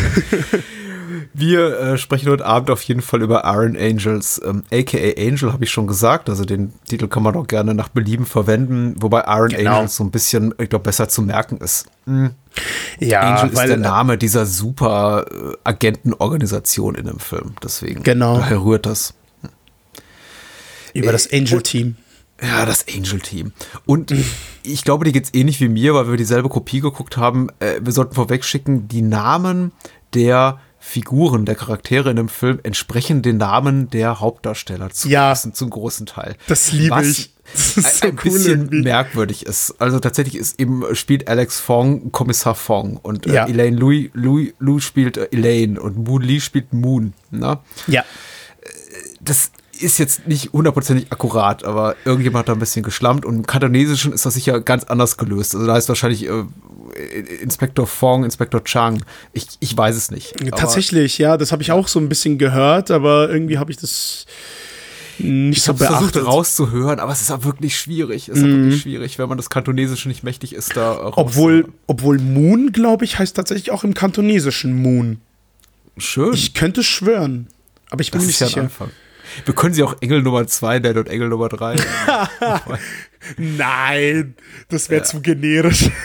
Wir 1.35 1.79
äh, 1.79 1.99
sprechen 1.99 2.31
heute 2.31 2.45
Abend 2.45 2.71
auf 2.71 2.83
jeden 2.83 3.03
Fall 3.03 3.23
über 3.23 3.43
Iron 3.45 3.77
Angels. 3.77 4.41
Ähm, 4.45 4.65
AKA 4.73 5.15
Angel 5.19 5.53
habe 5.53 5.65
ich 5.65 5.71
schon 5.71 5.87
gesagt. 5.87 6.29
Also 6.29 6.45
den 6.45 6.73
Titel 6.89 7.09
kann 7.09 7.23
man 7.23 7.37
auch 7.37 7.47
gerne 7.47 7.75
nach 7.75 7.89
Belieben 7.89 8.27
verwenden. 8.27 8.95
Wobei 8.99 9.25
Iron 9.27 9.49
genau. 9.49 9.77
Angels 9.77 9.97
so 9.97 10.05
ein 10.05 10.11
bisschen, 10.11 10.55
ich 10.59 10.69
glaube, 10.69 10.85
besser 10.85 11.09
zu 11.09 11.23
merken 11.23 11.59
ist. 11.59 11.87
Mhm. 12.07 12.31
Ja, 13.01 13.21
Angel 13.21 13.53
ist 13.53 13.59
der 13.59 13.71
äh, 13.71 13.77
Name 13.77 14.19
dieser 14.19 14.47
super 14.47 15.27
äh, 15.31 15.57
Agentenorganisation 15.65 16.95
in 16.95 17.07
dem 17.07 17.19
Film. 17.19 17.55
Deswegen. 17.63 18.03
Genau. 18.03 18.39
Daher 18.39 18.63
rührt 18.63 18.87
das. 18.87 19.15
Über 20.95 21.13
das 21.13 21.31
Angel-Team. 21.31 21.97
Ja, 22.43 22.67
das 22.67 22.87
Angel-Team. 22.89 23.53
Und 23.85 24.15
ich 24.63 24.85
glaube, 24.85 25.05
dir 25.05 25.13
geht's 25.13 25.31
ähnlich 25.33 25.61
wie 25.61 25.69
mir, 25.69 25.95
weil 25.95 26.09
wir 26.09 26.17
dieselbe 26.17 26.49
Kopie 26.49 26.81
geguckt 26.81 27.17
haben. 27.17 27.49
Äh, 27.61 27.81
wir 27.83 27.93
sollten 27.93 28.15
vorwegschicken, 28.15 28.89
die 28.89 29.03
Namen 29.03 29.73
der 30.15 30.61
Figuren, 30.89 31.45
der 31.47 31.57
Charaktere 31.57 32.11
in 32.11 32.17
dem 32.17 32.29
Film 32.29 32.61
entsprechen 32.63 33.21
den 33.21 33.39
Namen 33.39 33.91
der 33.91 34.21
Hauptdarsteller 34.21 34.91
zu 34.91 35.09
Ja. 35.09 35.31
großen, 35.33 35.53
zum 35.53 35.69
großen 35.71 36.07
Teil. 36.07 36.37
Das 36.47 36.71
liebe 36.71 37.05
ich. 37.05 37.33
Das 37.53 37.77
ist 37.77 37.99
so 37.99 38.07
ein, 38.07 38.13
cool 38.15 38.23
bisschen 38.33 38.61
irgendwie. 38.61 38.83
merkwürdig 38.83 39.47
ist. 39.47 39.75
Also 39.81 39.99
tatsächlich 39.99 40.37
ist 40.37 40.61
eben 40.61 40.85
spielt 40.95 41.27
Alex 41.29 41.59
Fong 41.61 42.13
Kommissar 42.13 42.55
Fong 42.55 42.99
und 43.03 43.27
äh, 43.27 43.35
Ja. 43.35 43.47
Elaine 43.49 43.77
Louis, 43.77 44.11
Louis, 44.15 44.53
Lou 44.61 44.79
spielt 44.79 45.17
äh, 45.17 45.29
Elaine 45.33 45.81
und 45.81 45.97
Moon 46.09 46.23
Lee 46.23 46.41
spielt 46.41 46.73
Moon. 46.73 47.13
Ne? 47.31 47.59
Ja. 47.89 48.05
das 49.21 49.51
ist 49.79 49.99
jetzt 49.99 50.27
nicht 50.27 50.53
hundertprozentig 50.53 51.13
akkurat, 51.13 51.65
aber 51.65 51.97
irgendjemand 52.05 52.43
hat 52.43 52.49
da 52.49 52.53
ein 52.55 52.59
bisschen 52.59 52.83
geschlampt 52.83 53.25
und 53.27 53.35
im 53.37 53.47
Kantonesischen 53.47 54.13
ist 54.13 54.25
das 54.25 54.35
sicher 54.35 54.61
ganz 54.61 54.85
anders 54.85 55.17
gelöst. 55.17 55.55
Also 55.55 55.67
da 55.67 55.75
heißt 55.75 55.89
wahrscheinlich 55.89 56.27
äh, 56.29 56.45
Inspektor 57.43 57.87
Fong, 57.87 58.25
Inspektor 58.25 58.63
Chang. 58.65 59.03
Ich, 59.33 59.47
ich 59.61 59.77
weiß 59.77 59.97
es 59.97 60.11
nicht. 60.11 60.35
Tatsächlich, 60.57 61.19
ja, 61.19 61.37
das 61.37 61.53
habe 61.53 61.63
ich 61.63 61.73
auch 61.73 61.89
so 61.89 61.99
ein 61.99 62.09
bisschen 62.09 62.39
gehört, 62.39 62.91
aber 62.91 63.29
irgendwie 63.31 63.59
habe 63.59 63.71
ich 63.71 63.77
das 63.77 64.27
nicht 65.19 65.59
Ich 65.59 65.63
so 65.65 65.69
habe 65.73 65.79
versucht 65.85 66.13
beachtet. 66.13 66.27
rauszuhören, 66.27 67.01
aber 67.01 67.13
es 67.13 67.21
ist 67.23 67.31
auch 67.31 67.45
wirklich 67.45 67.79
schwierig. 67.79 68.29
Es 68.29 68.37
ist 68.39 68.45
auch 68.45 68.49
wirklich 68.49 68.83
schwierig, 68.83 69.19
wenn 69.19 69.29
man 69.29 69.39
das 69.39 69.49
Kantonesische 69.51 70.09
nicht 70.09 70.23
mächtig 70.23 70.55
ist, 70.55 70.77
da 70.77 70.93
rauszuhören. 70.93 71.15
Obwohl, 71.17 71.69
obwohl 71.87 72.19
Moon, 72.19 72.73
glaube 72.73 73.05
ich, 73.05 73.19
heißt 73.19 73.35
tatsächlich 73.37 73.71
auch 73.71 73.83
im 73.85 73.95
Kantonesischen 73.95 74.75
Moon. 74.81 75.21
schön. 75.97 76.33
Ich 76.35 76.53
könnte 76.55 76.83
schwören, 76.83 77.47
aber 77.91 78.03
ich 78.03 78.11
bin 78.11 78.21
das 78.21 78.27
nicht 78.27 78.39
sicher. 78.39 78.61
Anfang. 78.63 78.91
Wir 79.45 79.55
können 79.55 79.75
sie 79.75 79.83
auch 79.83 79.97
Engel 80.01 80.23
Nummer 80.23 80.47
2 80.47 80.79
nennen 80.81 80.99
und 80.99 81.09
Engel 81.09 81.29
Nummer 81.29 81.49
3. 81.49 81.77
Nein, 83.37 84.35
das 84.69 84.91
wäre 84.91 85.03
zu 85.05 85.21
generisch. 85.21 85.91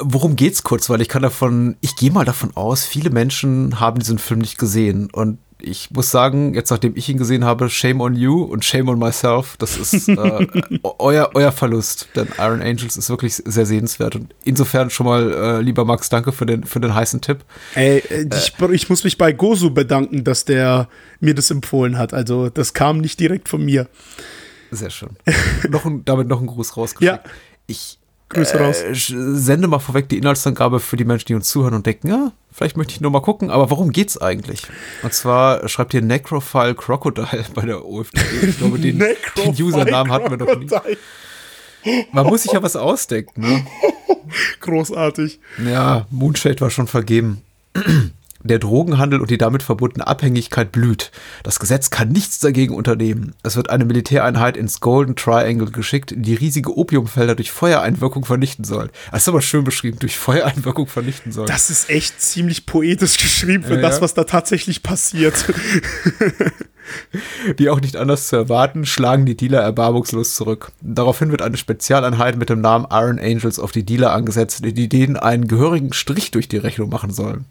Worum 0.00 0.36
geht's 0.36 0.62
kurz? 0.62 0.90
Weil 0.90 1.00
ich 1.00 1.08
kann 1.08 1.22
davon, 1.22 1.76
ich 1.80 1.96
gehe 1.96 2.10
mal 2.10 2.24
davon 2.24 2.50
aus, 2.56 2.84
viele 2.84 3.10
Menschen 3.10 3.78
haben 3.78 4.00
diesen 4.00 4.18
Film 4.18 4.40
nicht 4.40 4.58
gesehen. 4.58 5.08
Und 5.12 5.38
ich 5.58 5.90
muss 5.90 6.10
sagen, 6.10 6.54
jetzt 6.54 6.70
nachdem 6.70 6.96
ich 6.96 7.08
ihn 7.08 7.18
gesehen 7.18 7.44
habe, 7.44 7.70
shame 7.70 8.00
on 8.00 8.14
you 8.14 8.42
und 8.42 8.64
shame 8.64 8.88
on 8.88 8.98
myself. 8.98 9.56
Das 9.58 9.76
ist 9.76 10.08
äh, 10.08 10.46
euer, 10.98 11.30
euer 11.34 11.52
Verlust. 11.52 12.08
Denn 12.14 12.28
Iron 12.38 12.60
Angels 12.60 12.96
ist 12.96 13.08
wirklich 13.08 13.34
sehr 13.36 13.66
sehenswert. 13.66 14.16
Und 14.16 14.34
insofern 14.44 14.90
schon 14.90 15.06
mal, 15.06 15.32
äh, 15.32 15.60
lieber 15.62 15.84
Max, 15.84 16.08
danke 16.08 16.32
für 16.32 16.46
den, 16.46 16.64
für 16.64 16.80
den 16.80 16.94
heißen 16.94 17.20
Tipp. 17.20 17.38
Ey, 17.74 17.98
äh, 18.10 18.28
ich, 18.34 18.52
ich 18.70 18.88
muss 18.88 19.04
mich 19.04 19.18
bei 19.18 19.32
Gozu 19.32 19.72
bedanken, 19.72 20.24
dass 20.24 20.44
der 20.44 20.88
mir 21.20 21.34
das 21.34 21.50
empfohlen 21.50 21.96
hat. 21.96 22.12
Also, 22.12 22.50
das 22.50 22.74
kam 22.74 22.98
nicht 22.98 23.18
direkt 23.18 23.48
von 23.48 23.64
mir. 23.64 23.88
Sehr 24.70 24.90
schön. 24.90 25.16
noch 25.68 25.84
ein, 25.84 26.04
damit 26.04 26.28
noch 26.28 26.40
ein 26.40 26.46
Gruß 26.46 26.76
rausgeschickt. 26.76 27.24
Ja. 27.24 27.30
Ich 27.66 27.98
Grüße 28.28 28.58
raus. 28.58 28.82
äh, 28.82 28.94
sende 28.94 29.68
mal 29.68 29.78
vorweg 29.78 30.08
die 30.08 30.18
Inhaltsangabe 30.18 30.80
für 30.80 30.96
die 30.96 31.04
Menschen, 31.04 31.26
die 31.26 31.34
uns 31.34 31.48
zuhören 31.48 31.74
und 31.74 31.86
denken, 31.86 32.08
ja, 32.08 32.32
vielleicht 32.50 32.76
möchte 32.76 32.94
ich 32.94 33.00
nur 33.00 33.12
mal 33.12 33.20
gucken, 33.20 33.50
aber 33.50 33.70
worum 33.70 33.92
geht's 33.92 34.18
eigentlich? 34.18 34.62
Und 35.02 35.12
zwar 35.14 35.68
schreibt 35.68 35.92
hier 35.92 36.02
Necrophile 36.02 36.74
Crocodile 36.74 37.44
bei 37.54 37.62
der 37.62 37.84
OFD. 37.84 38.20
Ich 38.42 38.58
glaube, 38.58 38.78
den, 38.78 38.98
den 38.98 39.62
Usernamen 39.62 40.12
hatten 40.12 40.30
wir 40.30 40.38
noch 40.38 40.58
nie. 40.58 40.68
Man 42.12 42.26
muss 42.26 42.42
sich 42.42 42.52
ja 42.52 42.62
was 42.62 42.74
ausdenken, 42.74 43.42
ne? 43.42 43.66
Großartig. 44.60 45.38
Ja, 45.64 46.06
Moonshade 46.10 46.60
war 46.60 46.70
schon 46.70 46.88
vergeben. 46.88 47.42
Der 48.46 48.58
Drogenhandel 48.58 49.20
und 49.20 49.30
die 49.30 49.38
damit 49.38 49.62
verbundene 49.62 50.06
Abhängigkeit 50.06 50.72
blüht. 50.72 51.10
Das 51.42 51.58
Gesetz 51.58 51.90
kann 51.90 52.08
nichts 52.08 52.38
dagegen 52.38 52.74
unternehmen. 52.74 53.34
Es 53.42 53.56
wird 53.56 53.70
eine 53.70 53.84
Militäreinheit 53.84 54.56
ins 54.56 54.80
Golden 54.80 55.16
Triangle 55.16 55.70
geschickt, 55.70 56.14
die 56.16 56.34
riesige 56.34 56.76
Opiumfelder 56.76 57.34
durch 57.34 57.50
Feuereinwirkung 57.50 58.24
vernichten 58.24 58.64
soll. 58.64 58.90
Das 59.10 59.22
ist 59.22 59.28
aber 59.28 59.42
schön 59.42 59.64
beschrieben, 59.64 59.98
durch 59.98 60.16
Feuereinwirkung 60.16 60.86
vernichten 60.86 61.32
soll. 61.32 61.46
Das 61.46 61.70
ist 61.70 61.90
echt 61.90 62.20
ziemlich 62.20 62.66
poetisch 62.66 63.18
geschrieben 63.18 63.64
für 63.64 63.76
Ja, 63.76 63.82
das, 63.82 64.00
was 64.00 64.14
da 64.14 64.24
tatsächlich 64.24 64.82
passiert. 64.82 65.46
Wie 67.56 67.68
auch 67.70 67.80
nicht 67.80 67.96
anders 67.96 68.28
zu 68.28 68.36
erwarten, 68.36 68.86
schlagen 68.86 69.26
die 69.26 69.36
Dealer 69.36 69.60
erbarmungslos 69.60 70.34
zurück. 70.34 70.72
Daraufhin 70.80 71.30
wird 71.30 71.42
eine 71.42 71.56
Spezialeinheit 71.56 72.36
mit 72.36 72.48
dem 72.48 72.60
Namen 72.60 72.86
Iron 72.90 73.18
Angels 73.18 73.58
auf 73.58 73.72
die 73.72 73.84
Dealer 73.84 74.12
angesetzt, 74.12 74.60
die 74.64 74.88
denen 74.88 75.16
einen 75.16 75.48
gehörigen 75.48 75.92
Strich 75.92 76.30
durch 76.30 76.48
die 76.48 76.58
Rechnung 76.58 76.88
machen 76.88 77.12
sollen. 77.12 77.44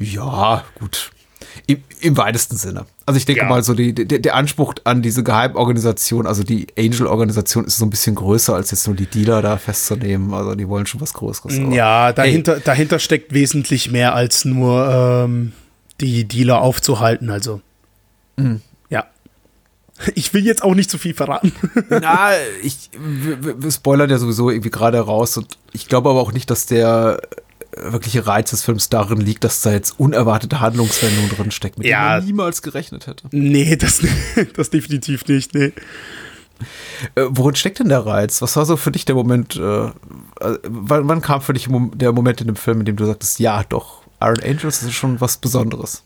Ja, 0.00 0.64
gut. 0.78 1.10
Im, 1.66 1.82
im 2.00 2.16
weitesten 2.16 2.56
Sinne. 2.56 2.86
Also 3.06 3.18
ich 3.18 3.24
denke 3.26 3.42
Ja. 3.42 3.48
mal 3.48 3.62
so, 3.62 3.74
die, 3.74 3.92
der, 3.94 4.18
der 4.20 4.34
Anspruch 4.34 4.74
an 4.84 5.02
diese 5.02 5.22
Geheimorganisation, 5.24 6.26
also 6.26 6.42
die 6.44 6.66
Angel-Organisation 6.78 7.64
ist 7.64 7.76
so 7.78 7.84
ein 7.84 7.90
bisschen 7.90 8.14
größer, 8.14 8.54
als 8.54 8.70
jetzt 8.70 8.86
nur 8.86 8.96
die 8.96 9.06
Dealer 9.06 9.42
da 9.42 9.56
festzunehmen. 9.56 10.32
Also 10.32 10.54
die 10.54 10.68
wollen 10.68 10.86
schon 10.86 11.00
was 11.00 11.12
Größeres. 11.12 11.52
ja, 11.74 12.12
dahinter, 12.12 12.60
dahinter 12.60 12.98
steckt 12.98 13.32
wesentlich 13.34 13.90
mehr 13.90 14.14
als 14.14 14.44
nur 14.44 14.88
ähm, 15.24 15.52
die 16.00 16.24
Dealer 16.24 16.60
aufzuhalten. 16.60 17.30
Also, 17.30 17.60
Mhm. 18.36 18.60
ja. 18.88 19.04
Ich 20.14 20.32
will 20.32 20.46
jetzt 20.46 20.62
auch 20.62 20.74
nicht 20.74 20.90
zu 20.90 20.96
viel 20.98 21.14
verraten. 21.14 21.52
Na, 21.90 22.30
ich, 22.62 22.90
wir, 22.98 23.62
wir- 23.62 23.70
spoilern 23.72 24.08
ja 24.08 24.18
sowieso 24.18 24.50
irgendwie 24.50 24.70
gerade 24.70 24.98
raus 25.00 25.36
und 25.36 25.58
ich 25.72 25.88
glaube 25.88 26.08
aber 26.10 26.20
auch 26.20 26.32
nicht, 26.32 26.48
dass 26.48 26.66
der 26.66 27.20
wirkliche 27.76 28.26
Reiz 28.26 28.50
des 28.50 28.62
Films 28.64 28.88
darin 28.88 29.20
liegt, 29.20 29.44
dass 29.44 29.62
da 29.62 29.72
jetzt 29.72 29.98
unerwartete 30.00 30.60
Handlungswendungen 30.60 31.30
drin 31.30 31.50
stecken, 31.50 31.80
mit 31.80 31.88
Ja. 31.88 32.08
denen 32.14 32.18
man 32.20 32.24
niemals 32.26 32.62
gerechnet 32.62 33.06
hätte. 33.06 33.28
nee, 33.32 33.76
das, 33.76 34.00
das 34.56 34.70
definitiv 34.70 35.26
nicht. 35.26 35.54
Nee. 35.54 35.72
Äh, 37.14 37.22
worin 37.28 37.54
steckt 37.54 37.78
denn 37.78 37.88
der 37.88 38.04
Reiz? 38.04 38.42
Was 38.42 38.56
war 38.56 38.66
so 38.66 38.76
für 38.76 38.90
dich 38.90 39.04
der 39.06 39.14
Moment, 39.14 39.56
äh, 39.56 39.86
äh, 39.86 39.92
wann, 40.68 41.08
wann 41.08 41.20
kam 41.22 41.40
für 41.40 41.54
dich 41.54 41.68
der 41.94 42.12
Moment 42.12 42.40
in 42.42 42.48
dem 42.48 42.56
Film, 42.56 42.80
in 42.80 42.86
dem 42.86 42.96
du 42.96 43.06
sagtest, 43.06 43.38
ja 43.40 43.62
doch, 43.68 44.02
Iron 44.20 44.40
Angels 44.42 44.82
ist 44.82 44.92
schon 44.92 45.20
was 45.20 45.38
Besonderes? 45.38 46.02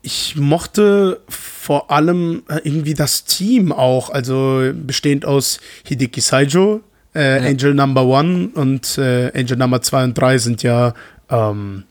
Ich 0.00 0.36
mochte 0.36 1.20
vor 1.28 1.90
allem 1.90 2.42
äh, 2.48 2.60
irgendwie 2.64 2.94
das 2.94 3.24
Team 3.24 3.72
auch, 3.72 4.08
also 4.10 4.70
bestehend 4.74 5.26
aus 5.26 5.60
Hideki 5.84 6.20
Saijo, 6.22 6.80
äh, 7.18 7.42
Ja. 7.42 7.48
Angel 7.48 7.74
Number 7.74 8.04
One 8.04 8.50
und 8.54 8.96
äh, 8.98 9.30
Angel 9.34 9.56
Number 9.56 9.82
2 9.82 10.04
und 10.04 10.14
3 10.18 10.38
sind 10.38 10.62
ja 10.62 10.94
ähm, 11.30 11.84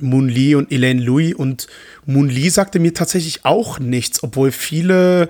Moon 0.00 0.28
Lee 0.28 0.54
und 0.54 0.70
Elaine 0.72 1.02
Louis 1.02 1.34
und 1.34 1.66
Moon 2.06 2.28
Lee 2.28 2.48
sagte 2.48 2.78
mir 2.78 2.94
tatsächlich 2.94 3.44
auch 3.44 3.78
nichts, 3.78 4.22
obwohl 4.22 4.52
viele 4.52 5.28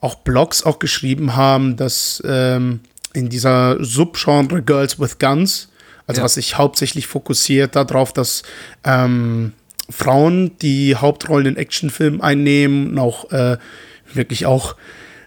auch 0.00 0.16
Blogs 0.16 0.64
auch 0.64 0.78
geschrieben 0.78 1.34
haben, 1.36 1.76
dass 1.76 2.22
ähm, 2.26 2.80
in 3.14 3.28
dieser 3.28 3.82
Subgenre 3.82 4.62
Girls 4.62 4.98
with 5.00 5.18
Guns, 5.18 5.68
also 6.06 6.20
Ja. 6.20 6.24
was 6.24 6.34
sich 6.34 6.58
hauptsächlich 6.58 7.06
fokussiert 7.06 7.74
darauf, 7.76 8.12
dass 8.12 8.42
ähm, 8.84 9.52
Frauen 9.88 10.52
die 10.60 10.96
Hauptrollen 10.96 11.46
in 11.46 11.56
Actionfilmen 11.56 12.20
einnehmen 12.20 12.90
und 12.92 12.98
auch 12.98 13.30
äh, 13.32 13.56
wirklich 14.14 14.44
auch 14.46 14.76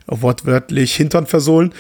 wortwörtlich 0.08 0.96
Hintern 0.96 1.26
versohlen. 1.26 1.74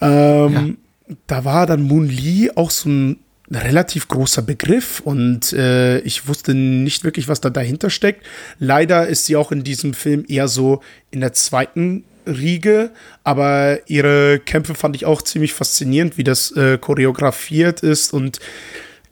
Ähm, 0.00 0.78
Da 1.26 1.44
war 1.44 1.66
dann 1.66 1.82
Moon 1.82 2.08
Lee 2.08 2.50
auch 2.54 2.70
so 2.70 2.88
ein 2.88 3.20
relativ 3.50 4.06
großer 4.08 4.42
Begriff 4.42 5.00
und 5.00 5.52
äh, 5.52 5.98
ich 6.00 6.28
wusste 6.28 6.54
nicht 6.54 7.02
wirklich, 7.02 7.26
was 7.26 7.40
da 7.40 7.50
dahinter 7.50 7.90
steckt. 7.90 8.24
Leider 8.58 9.08
ist 9.08 9.26
sie 9.26 9.36
auch 9.36 9.50
in 9.50 9.64
diesem 9.64 9.92
Film 9.92 10.24
eher 10.28 10.46
so 10.46 10.82
in 11.10 11.20
der 11.20 11.32
zweiten 11.32 12.04
Riege, 12.26 12.92
aber 13.24 13.88
ihre 13.88 14.38
Kämpfe 14.38 14.74
fand 14.74 14.94
ich 14.94 15.04
auch 15.04 15.22
ziemlich 15.22 15.52
faszinierend, 15.52 16.16
wie 16.16 16.24
das 16.24 16.52
äh, 16.52 16.78
choreografiert 16.78 17.80
ist 17.80 18.12
und 18.12 18.38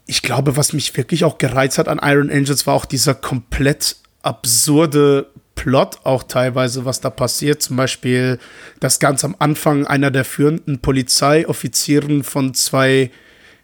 ich 0.07 0.23
glaube, 0.23 0.57
was 0.57 0.73
mich 0.73 0.97
wirklich 0.97 1.25
auch 1.25 1.39
gereizt 1.39 1.77
hat 1.77 1.89
an 1.89 2.01
Iron 2.03 2.31
Angels, 2.31 2.67
war 2.67 2.75
auch 2.75 2.87
dieser 2.87 3.15
komplett 3.15 3.97
absurde 4.23 5.27
Plot, 5.59 5.99
auch 6.05 6.23
teilweise, 6.23 6.85
was 6.85 7.01
da 7.01 7.11
passiert. 7.11 7.61
Zum 7.61 7.77
Beispiel, 7.77 8.39
dass 8.79 9.01
ganz 9.01 9.25
am 9.25 9.35
Anfang 9.41 9.87
einer 9.87 10.13
der 10.13 10.25
führenden 10.25 10.79
Polizeioffizieren 10.79 12.23
von 12.23 12.55
zwei 12.55 13.11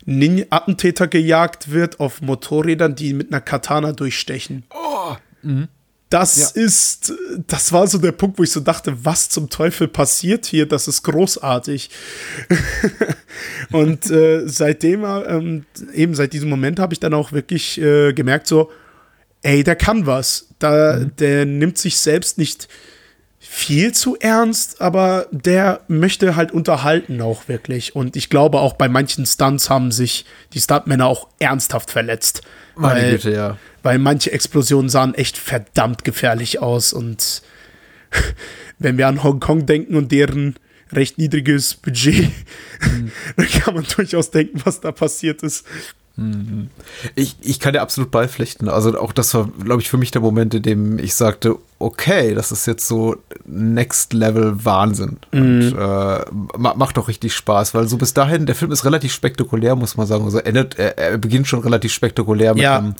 Nin-Attentäter 0.04 1.06
gejagt 1.06 1.70
wird 1.70 2.00
auf 2.00 2.20
Motorrädern, 2.20 2.96
die 2.96 3.14
mit 3.14 3.32
einer 3.32 3.40
Katana 3.40 3.92
durchstechen. 3.92 4.64
Das 6.10 6.52
ist, 6.52 7.12
das 7.46 7.72
war 7.72 7.86
so 7.86 7.98
der 7.98 8.12
Punkt, 8.12 8.38
wo 8.38 8.42
ich 8.42 8.50
so 8.50 8.60
dachte, 8.60 9.04
was 9.04 9.28
zum 9.28 9.48
Teufel 9.48 9.88
passiert 9.88 10.46
hier? 10.46 10.66
Das 10.66 10.88
ist 10.88 11.04
großartig. 11.04 11.90
Und 13.72 14.10
äh, 14.10 14.46
seitdem, 14.46 15.04
ähm, 15.04 15.64
eben 15.92 16.14
seit 16.14 16.32
diesem 16.32 16.50
Moment 16.50 16.80
habe 16.80 16.92
ich 16.92 17.00
dann 17.00 17.14
auch 17.14 17.32
wirklich 17.32 17.80
äh, 17.80 18.12
gemerkt, 18.12 18.48
so, 18.48 18.70
ey, 19.42 19.62
der 19.62 19.76
kann 19.76 20.06
was. 20.06 20.48
Da, 20.64 20.98
Der 21.04 21.44
nimmt 21.44 21.78
sich 21.78 21.98
selbst 21.98 22.38
nicht 22.38 22.68
viel 23.38 23.92
zu 23.92 24.16
ernst, 24.18 24.80
aber 24.80 25.26
der 25.30 25.82
möchte 25.86 26.34
halt 26.34 26.50
unterhalten 26.50 27.20
auch 27.20 27.46
wirklich. 27.46 27.94
Und 27.94 28.16
ich 28.16 28.30
glaube, 28.30 28.58
auch 28.58 28.72
bei 28.72 28.88
manchen 28.88 29.26
Stunts 29.26 29.68
haben 29.68 29.92
sich 29.92 30.24
die 30.54 30.60
Stuntmänner 30.60 31.06
auch 31.06 31.28
ernsthaft 31.38 31.90
verletzt. 31.90 32.42
Meine 32.74 33.00
weil, 33.00 33.10
Güte, 33.12 33.32
ja. 33.32 33.58
weil 33.82 33.98
manche 33.98 34.32
Explosionen 34.32 34.88
sahen 34.88 35.14
echt 35.14 35.36
verdammt 35.36 36.04
gefährlich 36.04 36.60
aus 36.60 36.92
und 36.92 37.42
wenn 38.78 38.98
wir 38.98 39.06
an 39.06 39.22
Hongkong 39.22 39.66
denken 39.66 39.94
und 39.94 40.10
deren 40.10 40.56
recht 40.92 41.18
niedriges 41.18 41.74
Budget, 41.74 42.30
mhm. 42.80 43.12
dann 43.36 43.46
kann 43.46 43.74
man 43.74 43.84
durchaus 43.94 44.30
denken, 44.30 44.62
was 44.64 44.80
da 44.80 44.90
passiert 44.90 45.42
ist. 45.42 45.66
Ich, 47.16 47.36
ich 47.40 47.58
kann 47.58 47.72
dir 47.72 47.82
absolut 47.82 48.12
beipflichten. 48.12 48.68
Also 48.68 48.96
auch 49.00 49.12
das 49.12 49.34
war, 49.34 49.48
glaube 49.64 49.82
ich, 49.82 49.90
für 49.90 49.96
mich 49.96 50.12
der 50.12 50.20
Moment, 50.20 50.54
in 50.54 50.62
dem 50.62 50.98
ich 51.00 51.16
sagte, 51.16 51.56
okay, 51.80 52.34
das 52.34 52.52
ist 52.52 52.66
jetzt 52.66 52.86
so 52.86 53.16
Next 53.46 54.12
Level 54.12 54.64
Wahnsinn. 54.64 55.18
Mhm. 55.32 55.40
Und 55.40 55.76
äh, 55.76 56.24
macht 56.56 56.98
doch 56.98 57.08
richtig 57.08 57.34
Spaß, 57.34 57.74
weil 57.74 57.88
so 57.88 57.96
bis 57.96 58.14
dahin, 58.14 58.46
der 58.46 58.54
Film 58.54 58.70
ist 58.70 58.84
relativ 58.84 59.12
spektakulär, 59.12 59.74
muss 59.74 59.96
man 59.96 60.06
sagen. 60.06 60.24
Also 60.24 60.38
endet, 60.38 60.78
er, 60.78 60.96
er 60.98 61.18
beginnt 61.18 61.48
schon 61.48 61.60
relativ 61.60 61.92
spektakulär 61.92 62.54
mit, 62.54 62.62
ja. 62.62 62.78
einem, 62.78 62.94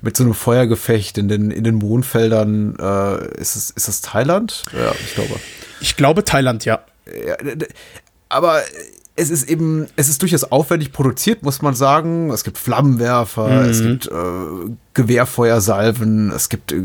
mit 0.00 0.16
so 0.16 0.22
einem 0.22 0.34
Feuergefecht 0.34 1.18
in 1.18 1.26
den, 1.26 1.50
in 1.50 1.64
den 1.64 1.74
Mondfeldern. 1.74 2.76
Äh, 2.78 3.40
ist, 3.40 3.56
es, 3.56 3.70
ist 3.70 3.88
es 3.88 4.00
Thailand? 4.00 4.64
Ja, 4.72 4.92
ich 4.92 5.14
glaube. 5.14 5.40
Ich 5.80 5.96
glaube 5.96 6.24
Thailand, 6.24 6.64
ja. 6.64 6.84
ja 7.26 7.36
aber 8.28 8.62
es 9.20 9.30
ist 9.30 9.48
eben, 9.48 9.86
es 9.96 10.08
ist 10.08 10.22
durchaus 10.22 10.44
aufwendig 10.44 10.92
produziert, 10.92 11.42
muss 11.42 11.60
man 11.60 11.74
sagen. 11.74 12.30
Es 12.30 12.42
gibt 12.42 12.56
Flammenwerfer, 12.56 13.48
mhm. 13.48 13.70
es 13.70 13.82
gibt 13.82 14.06
äh, 14.06 14.70
Gewehrfeuersalven, 14.94 16.32
es 16.32 16.48
gibt 16.48 16.72
äh, 16.72 16.80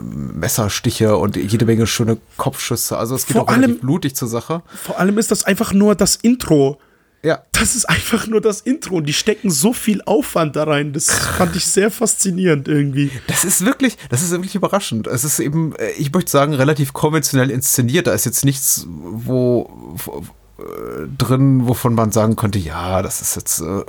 Messerstiche 0.00 1.16
und 1.16 1.36
jede 1.36 1.64
Menge 1.64 1.86
schöne 1.86 2.16
Kopfschüsse. 2.36 2.96
Also 2.96 3.16
es 3.16 3.26
geht 3.26 3.36
vor 3.36 3.44
auch 3.44 3.48
allem 3.48 3.78
blutig 3.78 4.14
zur 4.14 4.28
Sache. 4.28 4.62
Vor 4.82 5.00
allem 5.00 5.18
ist 5.18 5.32
das 5.32 5.44
einfach 5.44 5.72
nur 5.72 5.96
das 5.96 6.16
Intro. 6.16 6.78
Ja. 7.24 7.42
Das 7.52 7.74
ist 7.74 7.88
einfach 7.88 8.26
nur 8.26 8.40
das 8.42 8.60
Intro 8.60 8.96
und 8.96 9.06
die 9.06 9.14
stecken 9.14 9.50
so 9.50 9.72
viel 9.72 10.02
Aufwand 10.04 10.56
da 10.56 10.64
rein. 10.64 10.92
Das 10.92 11.10
fand 11.10 11.56
ich 11.56 11.66
sehr 11.66 11.90
faszinierend 11.90 12.68
irgendwie. 12.68 13.10
Das 13.26 13.44
ist 13.44 13.64
wirklich, 13.64 13.96
das 14.10 14.22
ist 14.22 14.30
wirklich 14.30 14.54
überraschend. 14.54 15.06
Es 15.06 15.24
ist 15.24 15.40
eben, 15.40 15.74
äh, 15.76 15.90
ich 15.92 16.12
möchte 16.12 16.30
sagen, 16.30 16.54
relativ 16.54 16.92
konventionell 16.92 17.50
inszeniert. 17.50 18.06
Da 18.06 18.12
ist 18.12 18.26
jetzt 18.26 18.44
nichts, 18.44 18.86
wo, 18.88 19.70
wo 20.04 20.22
äh, 20.58 21.06
drin, 21.18 21.66
wovon 21.66 21.94
man 21.94 22.12
sagen 22.12 22.36
könnte, 22.36 22.58
ja, 22.58 23.02
das 23.02 23.20
ist 23.20 23.36
jetzt 23.36 23.60
äh, 23.60 23.82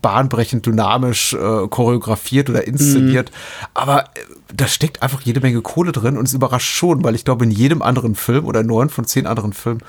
bahnbrechend 0.00 0.66
dynamisch 0.66 1.34
äh, 1.34 1.68
choreografiert 1.68 2.50
oder 2.50 2.66
inszeniert. 2.66 3.30
Mhm. 3.30 3.66
Aber 3.74 4.04
äh, 4.04 4.20
da 4.54 4.66
steckt 4.66 5.02
einfach 5.02 5.22
jede 5.22 5.40
Menge 5.40 5.60
Kohle 5.62 5.92
drin 5.92 6.16
und 6.16 6.26
es 6.26 6.34
überrascht 6.34 6.74
schon, 6.74 7.04
weil 7.04 7.14
ich 7.14 7.24
glaube, 7.24 7.44
in 7.44 7.50
jedem 7.50 7.82
anderen 7.82 8.14
Film 8.14 8.44
oder 8.44 8.62
neun 8.62 8.90
von 8.90 9.04
zehn 9.04 9.26
anderen 9.26 9.52
Filmen 9.52 9.82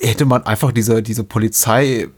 hätte 0.00 0.24
man 0.24 0.44
einfach 0.44 0.72
diese, 0.72 1.02
diese 1.02 1.24
Polizei, 1.24 2.08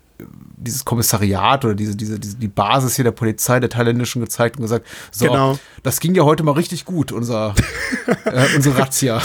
dieses 0.56 0.84
Kommissariat 0.84 1.64
oder 1.64 1.74
diese, 1.74 1.94
diese, 1.96 2.18
diese, 2.18 2.36
die 2.36 2.48
Basis 2.48 2.96
hier 2.96 3.04
der 3.04 3.12
Polizei 3.12 3.60
der 3.60 3.68
thailändischen 3.68 4.20
gezeigt 4.22 4.56
und 4.56 4.62
gesagt, 4.62 4.86
so, 5.10 5.26
genau. 5.26 5.58
das 5.82 6.00
ging 6.00 6.14
ja 6.14 6.24
heute 6.24 6.42
mal 6.42 6.52
richtig 6.52 6.84
gut, 6.84 7.12
unser, 7.12 7.54
äh, 8.24 8.56
unsere 8.56 8.78
Razzia. 8.78 9.20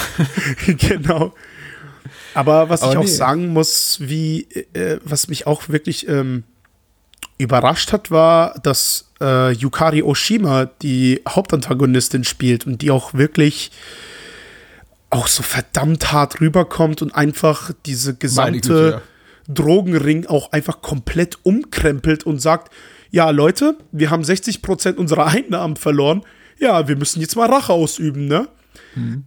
genau. 0.66 1.34
Aber 2.34 2.70
was 2.70 2.82
Aber 2.82 2.94
ich 2.94 2.98
auch 2.98 3.08
sagen 3.08 3.50
muss, 3.50 4.00
wie, 4.02 4.48
äh, 4.74 5.00
was 5.04 5.28
mich 5.28 5.48
auch 5.48 5.70
wirklich 5.70 6.08
ähm, 6.08 6.44
überrascht 7.38 7.92
hat, 7.92 8.12
war, 8.12 8.60
dass 8.64 9.12
äh, 9.20 9.52
Yukari 9.52 10.04
Oshima 10.04 10.66
die 10.66 11.22
Hauptantagonistin 11.28 12.24
spielt 12.24 12.66
und 12.66 12.82
die 12.82 12.92
auch 12.92 13.14
wirklich 13.14 13.72
auch 15.10 15.28
so 15.28 15.44
verdammt 15.44 16.12
hart 16.14 16.40
rüberkommt 16.40 17.02
und 17.02 17.14
einfach 17.14 17.72
diese 17.86 18.16
gesamte. 18.16 19.02
Drogenring 19.48 20.28
auch 20.28 20.52
einfach 20.52 20.82
komplett 20.82 21.40
umkrempelt 21.44 22.26
und 22.26 22.40
sagt, 22.40 22.72
ja 23.10 23.30
Leute, 23.30 23.78
wir 23.92 24.10
haben 24.10 24.24
60% 24.24 24.96
unserer 24.96 25.28
Einnahmen 25.28 25.76
verloren, 25.76 26.24
ja, 26.60 26.88
wir 26.88 26.96
müssen 26.96 27.22
jetzt 27.22 27.36
mal 27.36 27.50
Rache 27.50 27.74
ausüben, 27.74 28.28
ne? 28.28 28.48
Mhm. 28.96 29.26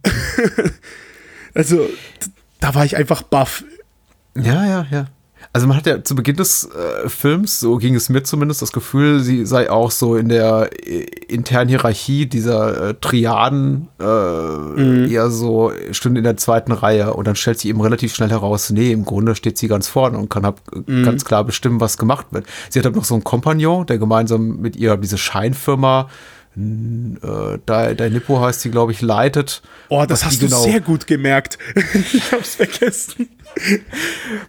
also 1.53 1.89
da 2.65 2.73
war 2.73 2.83
ich 2.83 2.97
einfach 2.97 3.21
baff. 3.21 3.63
Ja, 4.35 4.65
ja, 4.65 4.85
ja. 4.89 5.05
Also 5.53 5.67
man 5.67 5.77
hat 5.77 5.85
ja 5.85 6.03
zu 6.03 6.15
Beginn 6.15 6.35
des 6.35 6.67
äh, 6.71 7.07
Films, 7.07 7.59
so 7.59 7.77
ging 7.77 7.93
es 7.93 8.09
mir 8.09 8.23
zumindest, 8.23 8.63
das 8.63 8.71
Gefühl, 8.71 9.19
sie 9.19 9.45
sei 9.45 9.69
auch 9.69 9.91
so 9.91 10.15
in 10.15 10.29
der 10.29 10.71
äh, 10.83 11.03
internen 11.27 11.69
Hierarchie 11.69 12.25
dieser 12.25 12.89
äh, 12.89 12.93
Triaden 12.95 13.89
äh, 13.99 14.03
mhm. 14.03 15.07
eher 15.11 15.29
so, 15.29 15.71
stünde 15.91 16.19
in 16.19 16.23
der 16.23 16.37
zweiten 16.37 16.71
Reihe 16.71 17.13
und 17.13 17.27
dann 17.27 17.35
stellt 17.35 17.59
sie 17.59 17.69
eben 17.69 17.79
relativ 17.81 18.15
schnell 18.15 18.31
heraus, 18.31 18.71
nee, 18.71 18.91
im 18.91 19.05
Grunde 19.05 19.35
steht 19.35 19.59
sie 19.59 19.67
ganz 19.67 19.87
vorne 19.87 20.17
und 20.17 20.29
kann 20.29 20.45
hab, 20.45 20.61
mhm. 20.87 21.03
ganz 21.03 21.23
klar 21.23 21.43
bestimmen, 21.43 21.79
was 21.79 21.97
gemacht 21.97 22.25
wird. 22.31 22.47
Sie 22.69 22.79
hat 22.79 22.85
halt 22.85 22.95
noch 22.95 23.05
so 23.05 23.13
einen 23.13 23.23
Kompagnon, 23.23 23.85
der 23.85 23.99
gemeinsam 23.99 24.59
mit 24.59 24.75
ihr 24.75 24.97
diese 24.97 25.19
Scheinfirma 25.19 26.01
äh, 26.01 26.34
Dai 26.57 28.09
Nippo 28.09 28.39
heißt 28.39 28.61
sie, 28.61 28.71
glaube 28.71 28.93
ich, 28.93 29.01
leitet. 29.01 29.61
Oh, 29.89 30.05
das 30.07 30.23
hast 30.23 30.41
du 30.41 30.45
genau 30.45 30.63
sehr 30.63 30.79
gut 30.79 31.05
gemerkt. 31.05 31.57
ich 32.13 32.31
hab's 32.31 32.55
vergessen. 32.55 33.27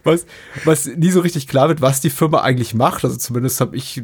Was, 0.05 0.25
was 0.63 0.85
nie 0.85 1.11
so 1.11 1.19
richtig 1.19 1.47
klar 1.47 1.67
wird, 1.67 1.81
was 1.81 1.99
die 1.99 2.09
Firma 2.09 2.41
eigentlich 2.41 2.73
macht. 2.73 3.03
Also 3.03 3.17
zumindest 3.17 3.59
habe 3.59 3.75
ich 3.75 4.01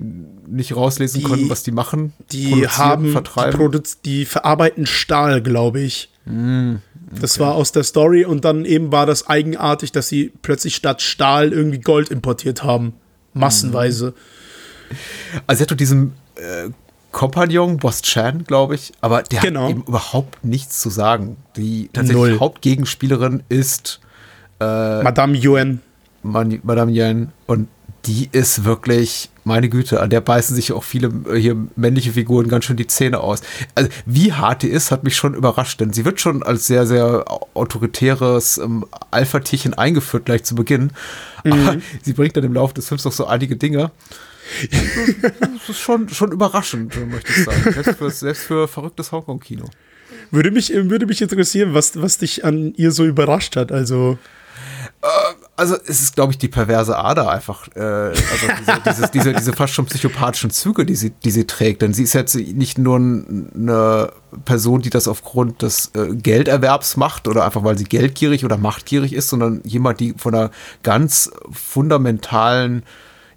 nicht 0.48 0.76
rauslesen 0.76 1.22
die, 1.22 1.26
können, 1.26 1.50
was 1.50 1.63
die 1.63 1.72
machen. 1.72 2.12
Die 2.32 2.68
haben 2.68 3.13
vertreiben. 3.13 3.72
Die, 3.72 3.82
die, 4.04 4.26
verarbeiten 4.26 4.86
Stahl, 4.86 5.42
glaube 5.42 5.80
ich. 5.80 6.10
Mm, 6.26 6.76
okay. 7.08 7.20
Das 7.22 7.39
war 7.39 7.56
aus 7.56 7.72
der 7.72 7.84
Story 7.84 8.26
und 8.26 8.44
dann 8.44 8.66
eben 8.66 8.92
war 8.92 9.06
das 9.06 9.28
eigenartig, 9.30 9.94
dass 9.94 10.10
sie 10.10 10.34
plötzlich 10.42 10.76
statt 10.76 11.02
Stahl 11.02 11.54
irgendwie 11.54 11.80
Gold 11.80 12.10
importiert 12.10 12.63
haben. 12.63 12.94
Massenweise. 13.34 14.13
Also 15.48 15.63
sie 15.63 15.72
hat 15.72 15.80
diesen 15.80 16.13
äh, 16.36 16.70
Kompagnon, 17.13 17.78
Boss 17.78 18.02
Chan, 18.02 18.43
glaube 18.43 18.76
ich, 18.76 18.91
aber 18.99 19.23
der 19.23 19.39
genau. 19.39 19.63
hat 19.63 19.69
eben 19.69 19.84
überhaupt 19.84 20.43
nichts 20.43 20.82
zu 20.82 20.89
sagen. 20.89 21.38
Die 21.56 21.89
tatsächlich 21.93 22.32
Null. 22.32 22.39
Hauptgegenspielerin 22.39 23.43
ist 23.47 24.02
äh, 24.60 25.04
Madame 25.04 25.38
Yuen. 25.38 25.82
Man, 26.23 26.60
Madame 26.63 26.91
Yuen 26.91 27.32
und 27.45 27.69
die 28.06 28.28
ist 28.32 28.65
wirklich, 28.65 29.30
meine 29.45 29.69
Güte, 29.69 30.02
an 30.02 30.10
der 30.10 30.21
beißen 30.21 30.56
sich 30.56 30.73
auch 30.73 30.84
viele 30.84 31.12
äh, 31.30 31.38
hier 31.38 31.56
männliche 31.76 32.13
Figuren 32.13 32.49
ganz 32.49 32.65
schön 32.65 32.78
die 32.78 32.88
Zähne 32.88 33.19
aus. 33.19 33.41
Also, 33.76 33.89
wie 34.06 34.34
hart 34.34 34.63
die 34.63 34.69
ist, 34.69 34.91
hat 34.91 35.04
mich 35.04 35.15
schon 35.15 35.36
überrascht, 35.36 35.80
denn 35.80 35.93
sie 35.93 36.04
wird 36.04 36.19
schon 36.19 36.43
als 36.43 36.67
sehr, 36.67 36.86
sehr 36.86 37.26
autoritäres 37.54 38.58
ähm, 38.58 38.86
Alpha-Tierchen 39.12 39.73
eingeführt, 39.76 40.26
gleich 40.26 40.43
zu 40.43 40.56
Beginn. 40.56 40.91
Mhm. 41.43 41.54
Aber 41.54 41.78
sie 42.02 42.13
bringt 42.13 42.36
dann 42.36 42.43
im 42.43 42.54
Laufe 42.54 42.73
des 42.73 42.88
Films 42.88 43.06
noch 43.06 43.13
so 43.13 43.26
einige 43.26 43.56
Dinge, 43.56 43.91
das 45.39 45.70
ist 45.70 45.80
schon, 45.80 46.10
schon 46.10 46.32
überraschend, 46.32 46.96
möchte 47.10 47.32
ich 47.32 47.44
sagen. 47.44 47.62
Selbst 47.74 47.98
für, 47.98 48.10
selbst 48.10 48.44
für 48.44 48.68
verrücktes 48.68 49.12
Hongkong-Kino. 49.12 49.66
Würde 50.32 50.52
mich, 50.52 50.70
würde 50.70 51.06
mich 51.06 51.22
interessieren, 51.22 51.74
was, 51.74 52.02
was 52.02 52.18
dich 52.18 52.46
an 52.46 52.74
ihr 52.76 52.92
so 52.92 53.06
überrascht 53.06 53.56
hat. 53.56 53.72
Also. 53.72 54.18
Äh, 55.02 55.08
also 55.56 55.76
es 55.76 56.02
ist, 56.02 56.16
glaube 56.16 56.32
ich, 56.32 56.38
die 56.39 56.48
perverse 56.48 56.98
Ader 56.98 57.30
einfach, 57.30 57.68
äh, 57.76 57.80
also 57.80 58.48
diese, 58.60 58.82
diese, 58.86 59.12
diese, 59.13 59.34
diese, 59.34 59.54
fast 59.54 59.74
schon 59.74 59.86
psychopathischen 59.86 60.50
Züge, 60.50 60.86
die 60.86 60.96
sie, 60.96 61.12
die 61.12 61.32
sie 61.32 61.46
trägt. 61.46 61.82
Denn 61.82 61.94
sie 61.94 62.04
ist 62.04 62.13
jetzt 62.13 62.36
nicht 62.36 62.78
nur 62.78 62.98
eine 62.98 64.12
Person, 64.46 64.82
die 64.82 64.89
das 64.89 65.08
aufgrund 65.08 65.62
des 65.62 65.92
äh, 65.94 66.16
Gelderwerbs 66.16 66.98
macht 66.98 67.28
oder 67.28 67.46
einfach 67.46 67.63
weil 67.63 67.78
sie 67.78 67.84
geldgierig 67.84 68.46
oder 68.46 68.58
machtgierig 68.58 69.13
ist, 69.13 69.30
sondern 69.30 69.62
jemand, 69.63 70.00
die 70.00 70.16
von 70.18 70.34
einer 70.34 70.52
ganz 70.82 71.32
fundamentalen 71.52 72.84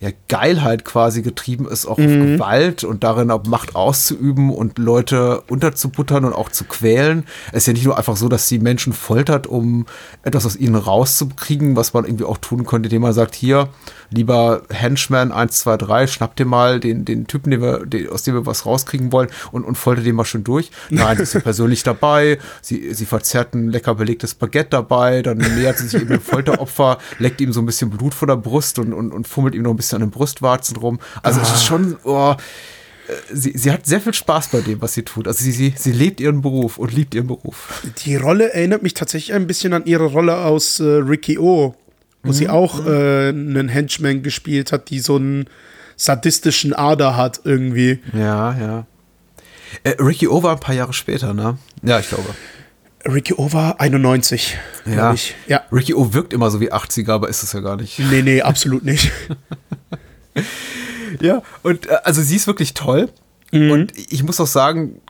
ja, 0.01 0.11
Geilheit 0.29 0.85
quasi 0.85 1.23
getrieben 1.23 1.67
ist, 1.67 1.87
auch 1.87 1.99
mhm. 1.99 2.05
auf 2.05 2.13
Gewalt 2.13 2.85
und 2.85 3.05
darin 3.05 3.31
auch 3.31 3.45
Macht 3.45 3.75
auszuüben 3.75 4.51
und 4.51 4.79
Leute 4.79 5.43
unterzubuttern 5.49 6.25
und 6.25 6.33
auch 6.33 6.51
zu 6.51 6.65
quälen. 6.65 7.25
Es 7.53 7.63
ist 7.63 7.67
ja 7.69 7.73
nicht 7.73 7.85
nur 7.85 7.97
einfach 7.97 8.17
so, 8.17 8.29
dass 8.29 8.49
sie 8.49 8.59
Menschen 8.59 8.93
foltert, 8.93 9.47
um 9.47 9.87
etwas 10.23 10.45
aus 10.45 10.57
ihnen 10.57 10.75
rauszukriegen, 10.75 11.77
was 11.77 11.95
man 11.95 12.05
irgendwie 12.05 12.25
auch 12.25 12.39
tun 12.39 12.67
könnte, 12.67 12.89
indem 12.89 13.03
man 13.03 13.13
sagt, 13.13 13.35
hier, 13.35 13.69
lieber 14.11 14.63
Henchman 14.71 15.33
1, 15.33 15.61
2, 15.61 15.77
3, 15.79 16.07
schnapp 16.07 16.37
dir 16.37 16.45
mal 16.45 16.79
den, 16.81 17.05
den 17.05 17.27
Typen, 17.27 17.51
den 17.51 17.63
wir, 17.63 17.87
den, 17.87 18.09
aus 18.11 18.23
dem 18.23 18.35
wir 18.35 18.47
was 18.47 18.67
rauskriegen 18.67 19.13
wollen 19.13 19.29
und, 19.53 19.65
und 19.65 19.77
foltert 19.77 20.05
den 20.05 20.15
mal 20.15 20.25
schön 20.25 20.45
durch. 20.45 20.71
Nein, 20.91 21.17
sie 21.17 21.23
ist 21.23 21.33
ja 21.35 21.41
persönlich 21.41 21.83
dabei, 21.83 22.39
sie, 22.61 22.93
sie 22.93 23.07
verzerrt 23.07 23.55
ein 23.55 23.69
lecker 23.69 23.95
belegtes 23.95 24.35
Baguette 24.35 24.71
dabei, 24.71 25.23
dann 25.23 25.39
nähert 25.39 25.79
sie 25.79 25.89
sich 25.89 26.03
eben 26.03 26.11
dem 26.11 26.21
Folteropfer, 26.21 26.99
leckt 27.19 27.41
ihm 27.41 27.53
so 27.53 27.61
ein 27.61 27.67
bisschen 27.67 27.91
Blut 27.91 28.15
vor 28.15 28.29
der 28.29 28.37
Brust 28.37 28.79
und, 28.79 28.93
und, 28.93 29.13
und 29.13 29.27
fummelt 29.27 29.55
ihm 29.55 29.63
noch 29.63 29.71
ein 29.71 29.77
bisschen 29.77 29.86
an 29.95 30.01
den 30.01 30.11
Brustwarzen 30.11 30.77
rum. 30.77 30.99
Also 31.23 31.41
ah. 31.41 31.43
es 31.43 31.53
ist 31.53 31.65
schon, 31.65 31.97
oh, 32.05 32.33
äh, 32.33 32.37
Sie, 33.33 33.57
sie, 33.57 33.71
hat 33.71 33.87
sehr 33.87 34.01
viel 34.01 34.15
Spaß 34.15 34.49
bei 34.49 34.63
dem, 34.63 34.81
was 34.81 34.95
sie 34.95 35.05
tut. 35.05 35.29
Also 35.29 35.45
sie, 35.45 35.53
sie, 35.53 35.73
sie 35.77 35.93
lebt 35.93 36.21
ihren 36.21 36.43
Beruf 36.43 36.77
und 36.77 36.93
liebt 36.93 37.15
ihren 37.15 37.29
Beruf. 37.29 37.81
Die 38.05 38.17
Rolle 38.17 38.53
erinnert 38.53 38.83
mich 38.83 38.95
tatsächlich 38.95 39.33
ein 39.33 39.47
bisschen 39.47 39.73
an 39.75 39.87
ihre 39.87 40.07
Rolle 40.07 40.39
aus 40.39 40.81
äh, 40.81 40.85
Ricky 40.85 41.39
O 41.39 41.77
wo 42.27 42.33
mhm. 42.33 42.35
sie 42.35 42.49
auch 42.49 42.85
äh, 42.85 43.29
einen 43.29 43.69
Henchman 43.69 44.23
gespielt 44.23 44.73
hat, 44.73 44.91
die 44.91 44.99
so 44.99 45.17
einen 45.17 45.49
sadistischen 45.97 46.75
Ader 46.75 47.17
hat 47.17 47.41
irgendwie. 47.45 48.01
Ja, 48.13 48.59
ja. 48.59 48.87
Äh, 49.83 49.95
Ricky 50.03 50.29
O 50.29 50.43
war 50.43 50.53
ein 50.53 50.61
paar 50.61 50.75
Jahre 50.75 50.93
später, 50.93 51.33
ne? 51.33 51.59
Ja, 51.83 51.99
ich 52.01 52.09
glaube. 52.09 52.29
Ricky 53.09 53.35
O 53.35 53.53
war 53.53 53.81
91, 53.81 54.57
ja. 54.85 55.15
Ja. 55.47 55.63
Ricky 55.73 55.95
O 55.95 56.13
wirkt 56.13 56.33
immer 56.33 56.51
so 56.51 56.61
wie 56.61 56.73
80er, 56.73 57.13
aber 57.13 57.29
ist 57.29 57.43
es 57.43 57.53
ja 57.53 57.61
gar 57.61 57.77
nicht. 57.77 57.99
Nee, 57.99 58.23
nee, 58.23 58.43
absolut 58.43 58.85
nicht. 58.85 59.13
ja, 61.21 61.43
und 61.63 61.87
äh, 61.87 61.97
also 62.05 62.23
sie 62.23 62.37
ist 62.37 62.47
wirklich 62.47 62.75
toll. 62.75 63.09
Mhm. 63.53 63.71
Und 63.71 63.93
ich 63.97 64.23
muss 64.23 64.41
auch 64.41 64.47
sagen, 64.47 65.01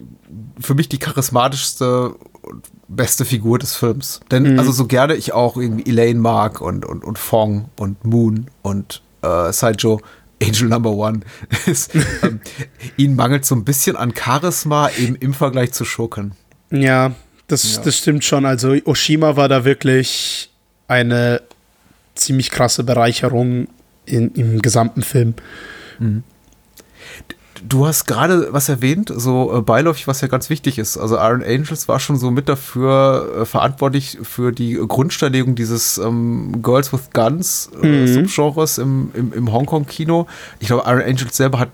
für 0.61 0.75
mich 0.75 0.89
die 0.89 0.99
charismatischste 0.99 2.15
und 2.43 2.69
beste 2.89 3.25
Figur 3.25 3.59
des 3.59 3.75
Films. 3.75 4.21
Denn 4.31 4.53
mhm. 4.53 4.59
also 4.59 4.73
so 4.73 4.87
gerne 4.87 5.15
ich 5.15 5.33
auch 5.33 5.57
irgendwie 5.57 5.89
Elaine 5.91 6.21
mag 6.21 6.61
und, 6.61 6.85
und, 6.85 7.05
und 7.05 7.19
Fong 7.19 7.71
und 7.79 8.05
Moon 8.05 8.47
und 8.63 9.03
äh, 9.23 9.53
Sideshow, 9.53 10.01
Angel 10.43 10.69
Number 10.69 10.91
One 10.91 11.21
ist, 11.67 11.95
ähm, 12.23 12.41
ihnen 12.97 13.17
mangelt 13.17 13.45
so 13.45 13.55
ein 13.55 13.65
bisschen 13.65 13.97
an 13.97 14.13
Charisma 14.15 14.91
eben 14.91 15.17
im 15.17 15.35
Vergleich 15.35 15.73
zu 15.73 15.85
Schurken. 15.85 16.33
Ja, 16.71 17.13
das, 17.49 17.77
ja. 17.77 17.83
das 17.83 17.97
stimmt 17.97 18.25
schon. 18.25 18.45
Also 18.45 18.77
Oshima 18.85 19.37
war 19.37 19.49
da 19.49 19.65
wirklich 19.65 20.51
eine 20.89 21.43
ziemlich 22.15 22.51
krasse 22.51 22.85
Bereicherung 22.85 23.69
in, 24.05 24.33
im 24.35 24.63
gesamten 24.63 25.03
Film. 25.03 25.35
Mhm. 25.99 26.23
Du 27.67 27.87
hast 27.87 28.05
gerade 28.07 28.53
was 28.53 28.69
erwähnt, 28.69 29.11
so 29.15 29.57
äh, 29.57 29.63
beiläufig, 29.63 30.07
was 30.07 30.21
ja 30.21 30.29
ganz 30.29 30.51
wichtig 30.51 30.79
ist. 30.79 30.99
Also 30.99 31.17
Iron 31.17 31.43
Angels 31.43 31.89
war 31.89 31.99
schon 31.99 32.19
so 32.19 32.31
mit 32.31 32.49
dafür 32.49 33.41
äh, 33.41 33.45
verantwortlich 33.47 34.19
für 34.23 34.53
die 34.53 34.75
Grundsteinlegung 34.75 35.55
dieses 35.55 35.99
ähm, 35.99 36.61
Girls 36.63 36.93
with 36.93 37.11
Guns 37.13 37.71
äh, 37.83 37.87
mhm. 37.87 38.07
Subgenres 38.07 38.79
im, 38.79 39.11
im, 39.15 39.33
im 39.33 39.53
Hongkong-Kino. 39.53 40.27
Ich 40.61 40.67
glaube, 40.69 40.85
Iron 40.87 41.03
Angels 41.03 41.37
selber 41.37 41.59
hat 41.59 41.71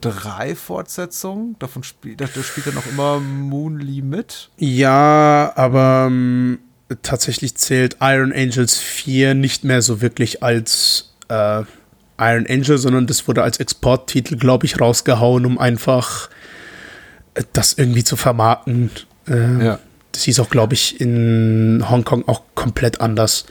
drei 0.00 0.54
Fortsetzungen. 0.54 1.56
Davon 1.58 1.82
spielt, 1.82 2.20
da 2.20 2.26
spielt 2.26 2.66
er 2.66 2.72
noch 2.72 2.86
immer 2.86 3.20
Moon 3.20 3.78
Lee 3.78 4.02
mit. 4.02 4.50
Ja, 4.58 5.52
aber 5.56 6.06
ähm, 6.08 6.58
tatsächlich 7.02 7.56
zählt 7.56 7.96
Iron 8.00 8.32
Angels 8.32 8.78
4 8.78 9.34
nicht 9.34 9.64
mehr 9.64 9.82
so 9.82 10.00
wirklich 10.00 10.42
als 10.42 11.14
äh, 11.28 11.62
Iron 12.18 12.46
Angel, 12.48 12.76
sondern 12.76 13.06
das 13.06 13.26
wurde 13.26 13.42
als 13.42 13.58
Exporttitel, 13.58 14.36
glaube 14.36 14.66
ich, 14.66 14.80
rausgehauen, 14.80 15.46
um 15.46 15.58
einfach 15.58 16.28
äh, 17.34 17.44
das 17.52 17.74
irgendwie 17.74 18.04
zu 18.04 18.16
vermarkten. 18.16 18.90
Äh, 19.26 19.64
ja. 19.64 19.78
Das 20.12 20.24
hieß 20.24 20.40
auch, 20.40 20.50
glaube 20.50 20.74
ich, 20.74 21.00
in 21.00 21.84
Hongkong 21.88 22.26
auch 22.28 22.42
komplett 22.54 23.00
anders. 23.00 23.46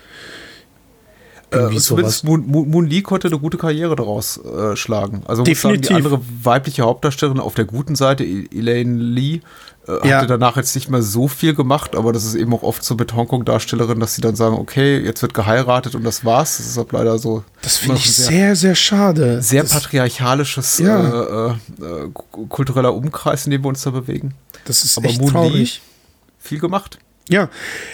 Irgendwie 1.51 1.77
äh, 1.77 1.79
sowas. 1.79 2.23
Moon, 2.23 2.45
Moon, 2.47 2.85
Lee 2.85 3.01
konnte 3.01 3.27
eine 3.27 3.39
gute 3.39 3.57
Karriere 3.57 3.95
daraus 3.95 4.37
äh, 4.37 4.75
schlagen. 4.75 5.23
Also 5.25 5.43
Definitiv. 5.43 5.87
Sagen, 5.87 6.01
die 6.01 6.05
andere 6.05 6.21
weibliche 6.43 6.83
Hauptdarstellerin 6.83 7.39
auf 7.39 7.55
der 7.55 7.65
guten 7.65 7.95
Seite, 7.95 8.23
e-, 8.23 8.47
Elaine 8.53 8.97
Lee, 8.97 9.41
äh, 9.87 10.07
ja. 10.07 10.17
hatte 10.17 10.27
danach 10.27 10.57
jetzt 10.57 10.75
nicht 10.75 10.89
mehr 10.89 11.01
so 11.01 11.27
viel 11.27 11.55
gemacht, 11.55 11.95
aber 11.95 12.13
das 12.13 12.23
ist 12.23 12.35
eben 12.35 12.53
auch 12.53 12.61
oft 12.61 12.83
so 12.83 12.95
mit 12.95 13.13
Hongkong-Darstellerinnen, 13.13 13.99
dass 13.99 14.13
sie 14.13 14.21
dann 14.21 14.35
sagen, 14.35 14.55
okay, 14.55 14.99
jetzt 14.99 15.21
wird 15.21 15.33
geheiratet 15.33 15.95
und 15.95 16.03
das 16.03 16.23
war's. 16.23 16.57
Das 16.57 16.67
ist 16.67 16.77
halt 16.77 16.91
leider 16.91 17.17
so. 17.17 17.43
Das 17.61 17.77
finde 17.77 17.97
ich 17.97 18.13
sehr, 18.13 18.27
sehr, 18.27 18.55
sehr 18.55 18.75
schade. 18.75 19.41
Sehr 19.41 19.63
das, 19.63 19.71
patriarchalisches 19.71 20.77
ja. 20.79 21.47
äh, 21.47 21.51
äh, 21.81 22.09
kultureller 22.49 22.93
Umkreis, 22.93 23.45
in 23.45 23.51
dem 23.51 23.63
wir 23.63 23.69
uns 23.69 23.81
da 23.81 23.89
bewegen. 23.89 24.35
Das 24.65 24.83
ist 24.83 24.97
aber 24.97 25.09
echt 25.09 25.19
Moon 25.19 25.31
traurig. 25.31 25.81
Lee, 25.81 26.47
viel 26.47 26.59
gemacht. 26.59 26.99
Ja, 27.29 27.49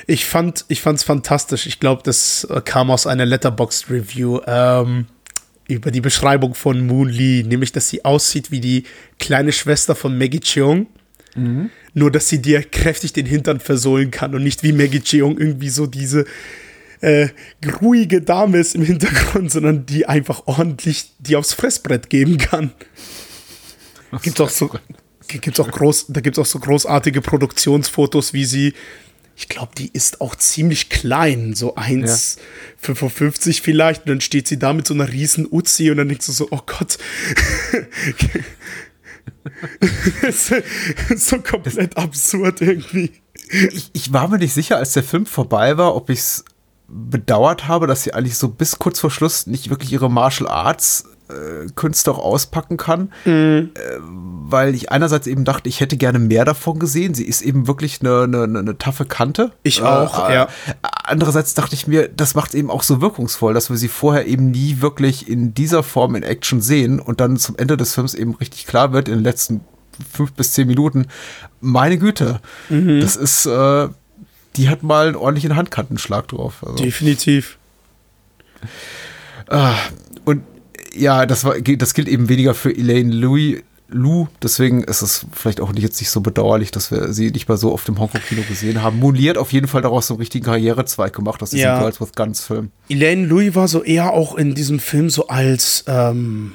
ich 0.08 0.26
fand 0.26 0.66
ich 0.70 0.82
fand's 0.82 1.04
fantastisch. 1.04 1.68
Ich 1.68 1.80
glaube, 1.80 2.02
das 2.04 2.46
äh, 2.46 2.62
kam 2.62 2.90
aus 2.90 3.06
einer 3.06 3.26
Letterboxd 3.26 3.90
Review 3.90 4.40
ähm, 4.48 5.08
über 5.68 5.92
die 5.92 6.02
Beschreibung 6.02 6.56
von 6.56 6.88
Moon 6.88 7.10
Lee, 7.10 7.44
nämlich 7.44 7.74
dass 7.74 7.90
sie 7.90 8.06
aussieht 8.06 8.50
wie 8.50 8.62
die 8.62 8.86
kleine 9.20 9.52
Schwester 9.52 9.94
von 9.94 10.18
Maggie 10.18 10.40
Cheung. 10.40 10.88
Mhm. 11.36 11.70
Nur, 11.94 12.12
dass 12.12 12.30
sie 12.30 12.42
dir 12.42 12.64
kräftig 12.64 13.12
den 13.12 13.26
Hintern 13.26 13.60
versohlen 13.60 14.10
kann 14.10 14.34
und 14.36 14.44
nicht 14.44 14.64
wie 14.64 14.72
Maggie 14.72 15.02
Cheung 15.02 15.38
irgendwie 15.38 15.70
so 15.70 15.86
diese 15.86 16.26
äh, 17.02 17.28
ruhige 17.82 18.22
Dame 18.22 18.58
ist 18.58 18.74
im 18.74 18.84
Hintergrund, 18.84 19.52
sondern 19.52 19.86
die 19.86 20.06
einfach 20.06 20.44
ordentlich 20.46 21.12
die 21.20 21.36
aufs 21.36 21.54
Fressbrett 21.54 22.10
geben 22.10 22.38
kann. 22.38 22.72
Gibt 24.22 24.40
auch 24.40 24.50
so, 24.50 24.72
gibt's 25.28 25.60
auch 25.60 25.70
groß, 25.70 26.06
da 26.10 26.22
gibt 26.22 26.38
es 26.38 26.42
auch 26.42 26.46
so 26.46 26.60
großartige 26.60 27.22
Produktionsfotos, 27.22 28.32
wie 28.32 28.46
sie 28.46 28.74
ich 29.36 29.50
glaube, 29.50 29.74
die 29.78 29.90
ist 29.92 30.22
auch 30.22 30.36
ziemlich 30.36 30.90
klein, 30.90 31.54
so 31.54 31.76
1,55 31.76 33.48
ja. 33.48 33.54
vielleicht. 33.62 34.04
Und 34.04 34.10
dann 34.10 34.22
steht 34.22 34.48
sie 34.48 34.58
da 34.58 34.72
mit 34.72 34.88
so 34.88 34.94
einer 34.94 35.12
riesen 35.12 35.46
Uzi 35.50 35.92
und 35.92 35.98
dann 35.98 36.08
denkst 36.08 36.26
du 36.26 36.32
so, 36.32 36.48
oh 36.52 36.62
Gott. 36.66 36.98
so 41.18 41.40
komplett 41.40 41.98
absurd 41.98 42.62
irgendwie. 42.62 43.12
Ich, 43.72 43.90
ich, 43.92 44.14
war 44.14 44.30
mir 44.30 44.38
nicht 44.38 44.54
sicher, 44.54 44.78
als 44.78 44.94
der 44.94 45.04
Film 45.04 45.26
vorbei 45.26 45.78
war, 45.78 45.96
ob 45.96 46.10
ich 46.10 46.20
es 46.20 46.46
bedauert 46.88 47.68
habe, 47.68 47.88
dass 47.88 48.04
sie 48.04 48.14
eigentlich 48.14 48.38
so 48.38 48.48
bis 48.48 48.80
kurz 48.80 49.00
vor 49.00 49.12
Schluss 49.12 49.48
nicht 49.48 49.70
wirklich 49.70 49.92
ihre 49.92 50.10
Martial 50.10 50.48
Arts 50.50 51.06
äh, 51.30 51.68
Künste 51.76 52.12
auch 52.12 52.20
auspacken 52.20 52.78
kann, 52.78 53.12
mhm. 53.26 53.72
äh, 53.74 53.80
weil 54.00 54.76
ich 54.76 54.92
einerseits 54.92 55.28
eben 55.28 55.46
dachte, 55.46 55.70
ich 55.70 55.80
hätte 55.80 55.98
gerne 55.98 56.20
mehr 56.20 56.46
davon 56.46 56.80
gesehen. 56.80 57.14
Sie 57.14 57.26
ist 57.26 57.42
eben 57.42 57.68
wirklich 57.68 58.02
eine, 58.02 58.24
eine, 58.24 58.44
eine 58.44 58.78
taffe 58.78 59.06
Kante. 59.06 59.52
Ich 59.64 59.82
auch, 59.82 60.30
äh, 60.30 60.34
ja. 60.34 60.48
Andererseits 61.04 61.54
dachte 61.54 61.76
ich 61.76 61.88
mir, 61.88 62.08
das 62.08 62.36
macht 62.36 62.50
es 62.50 62.56
eben 62.56 62.70
auch 62.70 62.84
so 62.84 63.02
wirkungsvoll, 63.02 63.54
dass 63.54 63.70
wir 63.70 63.78
sie 63.78 63.88
vorher 63.88 64.28
eben 64.28 64.52
nie 64.52 64.82
wirklich 64.82 65.30
in 65.30 65.54
dieser 65.54 65.84
Form 65.84 66.16
in 66.16 66.24
Action 66.24 66.62
sehen 66.62 67.00
und 67.00 67.20
dann 67.20 67.38
zum 67.38 67.56
Ende 67.58 67.78
des 67.78 67.94
Films 67.94 68.14
eben 68.14 68.36
richtig 68.36 68.68
klar 68.68 68.94
wird, 68.94 69.08
in 69.08 69.16
den 69.16 69.24
letzten 69.24 69.62
fünf 70.12 70.34
bis 70.34 70.52
zehn 70.52 70.68
Minuten, 70.68 71.08
meine 71.62 71.98
Güte, 71.98 72.42
mhm. 72.70 73.00
das 73.00 73.16
ist, 73.16 73.46
äh, 73.46 73.88
die 74.56 74.70
hat 74.70 74.84
mal 74.84 75.08
einen 75.08 75.16
ordentlichen 75.16 75.56
Handkantenschlag 75.56 76.28
drauf. 76.28 76.64
Also. 76.66 76.84
Definitiv. 76.84 77.58
Ah, 79.48 79.76
und 80.26 80.44
ja, 80.96 81.26
das, 81.26 81.44
war, 81.44 81.60
das 81.60 81.94
gilt 81.94 82.08
eben 82.08 82.30
weniger 82.30 82.54
für 82.54 82.76
Elaine 82.76 83.14
Louis, 83.14 83.62
Lou, 83.88 84.28
deswegen 84.42 84.84
ist 84.84 85.04
es 85.04 85.28
vielleicht 85.32 85.62
auch 85.62 85.72
nicht 85.72 85.84
jetzt 85.84 86.00
nicht 86.00 86.10
so 86.10 86.20
bedauerlich, 86.20 86.72
dass 86.72 86.90
wir 86.90 87.14
sie 87.14 87.30
nicht 87.30 87.48
mal 87.48 87.58
so 87.58 87.72
oft 87.72 87.88
im 87.88 88.00
Hongkong-Kino 88.00 88.42
gesehen 88.48 88.82
haben. 88.82 88.98
Moon 88.98 89.14
Lee 89.14 89.30
hat 89.30 89.38
auf 89.38 89.54
jeden 89.54 89.68
Fall 89.68 89.84
daraus 89.84 90.08
so 90.08 90.16
einen 90.16 90.22
richtigen 90.22 90.46
Karrierezweig 90.46 91.14
gemacht 91.14 91.44
aus 91.44 91.52
diesem 91.52 91.66
ja. 91.66 91.80
Girls 91.80 92.02
with 92.02 92.14
Guns-Film. 92.16 92.72
Elaine 92.90 93.28
Louis 93.28 93.54
war 93.54 93.68
so 93.68 93.84
eher 93.84 94.12
auch 94.12 94.36
in 94.36 94.56
diesem 94.56 94.80
Film 94.80 95.12
so 95.12 95.28
als 95.28 95.84
ähm, 95.88 96.54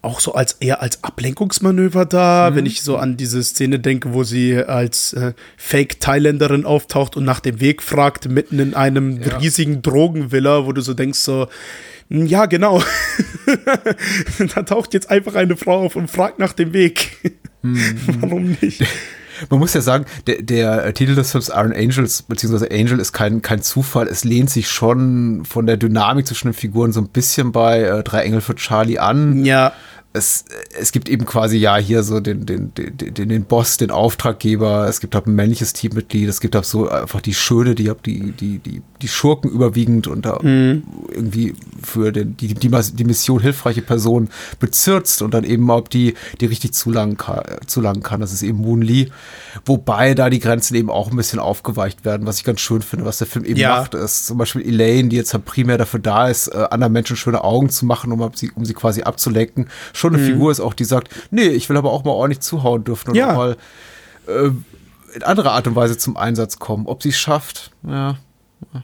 auch 0.00 0.20
so 0.20 0.32
als 0.32 0.54
eher 0.54 0.80
als 0.80 1.04
Ablenkungsmanöver 1.04 2.06
da, 2.06 2.48
mhm. 2.50 2.56
wenn 2.56 2.66
ich 2.66 2.82
so 2.82 2.96
an 2.96 3.18
diese 3.18 3.42
Szene 3.42 3.78
denke, 3.78 4.14
wo 4.14 4.24
sie 4.24 4.56
als 4.56 5.12
äh, 5.12 5.34
Fake-Thailänderin 5.58 6.64
auftaucht 6.64 7.16
und 7.16 7.24
nach 7.24 7.40
dem 7.40 7.60
Weg 7.60 7.82
fragt, 7.82 8.28
mitten 8.30 8.58
in 8.58 8.74
einem 8.74 9.20
ja. 9.20 9.36
riesigen 9.36 9.82
Drogenvilla, 9.82 10.64
wo 10.64 10.72
du 10.72 10.80
so 10.80 10.94
denkst, 10.94 11.18
so, 11.18 11.48
ja, 12.08 12.46
genau. 12.46 12.82
da 14.54 14.62
taucht 14.62 14.94
jetzt 14.94 15.10
einfach 15.10 15.34
eine 15.34 15.56
Frau 15.56 15.84
auf 15.84 15.96
und 15.96 16.10
fragt 16.10 16.38
nach 16.38 16.52
dem 16.52 16.72
Weg. 16.72 17.16
Mhm. 17.62 17.80
Warum 18.20 18.56
nicht? 18.60 18.84
Man 19.50 19.60
muss 19.60 19.72
ja 19.74 19.80
sagen, 19.80 20.04
der, 20.26 20.42
der 20.42 20.94
Titel 20.94 21.14
des 21.14 21.30
Films 21.30 21.48
Iron 21.48 21.72
Angels, 21.72 22.22
beziehungsweise 22.22 22.70
Angel, 22.72 22.98
ist 22.98 23.12
kein, 23.12 23.40
kein 23.40 23.62
Zufall. 23.62 24.08
Es 24.08 24.24
lehnt 24.24 24.50
sich 24.50 24.68
schon 24.68 25.44
von 25.44 25.66
der 25.66 25.76
Dynamik 25.76 26.26
zwischen 26.26 26.48
den 26.48 26.54
Figuren 26.54 26.92
so 26.92 27.00
ein 27.00 27.08
bisschen 27.08 27.52
bei 27.52 27.82
äh, 27.82 28.02
Drei 28.02 28.22
Engel 28.22 28.40
für 28.40 28.56
Charlie 28.56 28.98
an. 28.98 29.44
Ja 29.44 29.72
es, 30.14 30.46
es 30.78 30.92
gibt 30.92 31.08
eben 31.08 31.26
quasi 31.26 31.58
ja 31.58 31.76
hier 31.76 32.02
so 32.02 32.20
den, 32.20 32.46
den, 32.46 32.72
den, 32.74 33.28
den 33.28 33.44
Boss, 33.44 33.76
den 33.76 33.90
Auftraggeber, 33.90 34.88
es 34.88 35.00
gibt 35.00 35.14
halt 35.14 35.26
ein 35.26 35.34
männliches 35.34 35.74
Teammitglied, 35.74 36.28
es 36.28 36.40
gibt 36.40 36.54
halt 36.54 36.64
so 36.64 36.88
einfach 36.88 37.20
die 37.20 37.34
Schöne, 37.34 37.74
die 37.74 37.92
die, 38.04 38.32
die, 38.32 38.58
die, 38.58 38.82
die 39.02 39.08
Schurken 39.08 39.50
überwiegend 39.50 40.06
und 40.06 40.24
da 40.24 40.38
mhm. 40.40 40.82
irgendwie 41.10 41.54
für 41.82 42.10
den, 42.10 42.36
die, 42.38 42.54
die, 42.54 42.70
die 42.70 43.04
Mission 43.04 43.40
hilfreiche 43.40 43.82
Person 43.82 44.30
bezirzt 44.58 45.20
und 45.20 45.34
dann 45.34 45.44
eben 45.44 45.70
ob 45.70 45.90
die, 45.90 46.14
die 46.40 46.46
richtig 46.46 46.72
zulangen 46.72 47.18
kann, 47.18 47.42
zulangen 47.66 48.02
kann. 48.02 48.20
Das 48.20 48.32
ist 48.32 48.42
eben 48.42 48.58
Moon 48.58 48.80
Lee. 48.80 49.08
Wobei 49.66 50.14
da 50.14 50.30
die 50.30 50.38
Grenzen 50.38 50.74
eben 50.74 50.90
auch 50.90 51.10
ein 51.10 51.16
bisschen 51.16 51.38
aufgeweicht 51.38 52.06
werden, 52.06 52.26
was 52.26 52.38
ich 52.38 52.44
ganz 52.44 52.60
schön 52.60 52.80
finde, 52.80 53.04
was 53.04 53.18
der 53.18 53.26
Film 53.26 53.44
eben 53.44 53.58
ja. 53.58 53.76
macht, 53.76 53.94
ist 53.94 54.26
zum 54.26 54.38
Beispiel 54.38 54.62
Elaine, 54.62 55.10
die 55.10 55.16
jetzt 55.16 55.34
halt 55.34 55.44
primär 55.44 55.76
dafür 55.76 56.00
da 56.00 56.28
ist, 56.28 56.48
äh, 56.48 56.66
anderen 56.70 56.94
Menschen 56.94 57.16
schöne 57.16 57.44
Augen 57.44 57.68
zu 57.68 57.84
machen, 57.84 58.10
um 58.10 58.30
sie, 58.34 58.50
um 58.54 58.64
sie 58.64 58.74
quasi 58.74 59.02
abzulenken 59.02 59.68
schon 59.98 60.14
eine 60.14 60.22
mhm. 60.22 60.26
Figur 60.26 60.50
ist 60.50 60.60
auch, 60.60 60.74
die 60.74 60.84
sagt, 60.84 61.14
nee, 61.30 61.48
ich 61.48 61.68
will 61.68 61.76
aber 61.76 61.92
auch 61.92 62.04
mal 62.04 62.12
ordentlich 62.12 62.40
zuhauen 62.40 62.84
dürfen 62.84 63.10
und 63.10 63.16
ja. 63.16 63.32
auch 63.32 63.36
mal 63.36 63.56
äh, 64.26 64.50
in 65.14 65.22
anderer 65.22 65.52
Art 65.52 65.66
und 65.66 65.76
Weise 65.76 65.98
zum 65.98 66.16
Einsatz 66.16 66.58
kommen. 66.58 66.86
Ob 66.86 67.02
sie 67.02 67.10
es 67.10 67.18
schafft, 67.18 67.70
ja. 67.86 68.18
ja. 68.72 68.82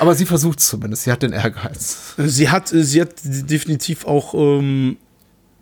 aber 0.00 0.14
sie 0.14 0.26
versucht 0.26 0.58
es 0.60 0.68
zumindest, 0.68 1.04
sie 1.04 1.12
hat 1.12 1.22
den 1.22 1.32
Ehrgeiz. 1.32 2.14
Sie 2.16 2.50
hat, 2.50 2.68
sie 2.68 3.00
hat 3.00 3.14
definitiv 3.24 4.04
auch 4.04 4.34
ähm 4.34 4.96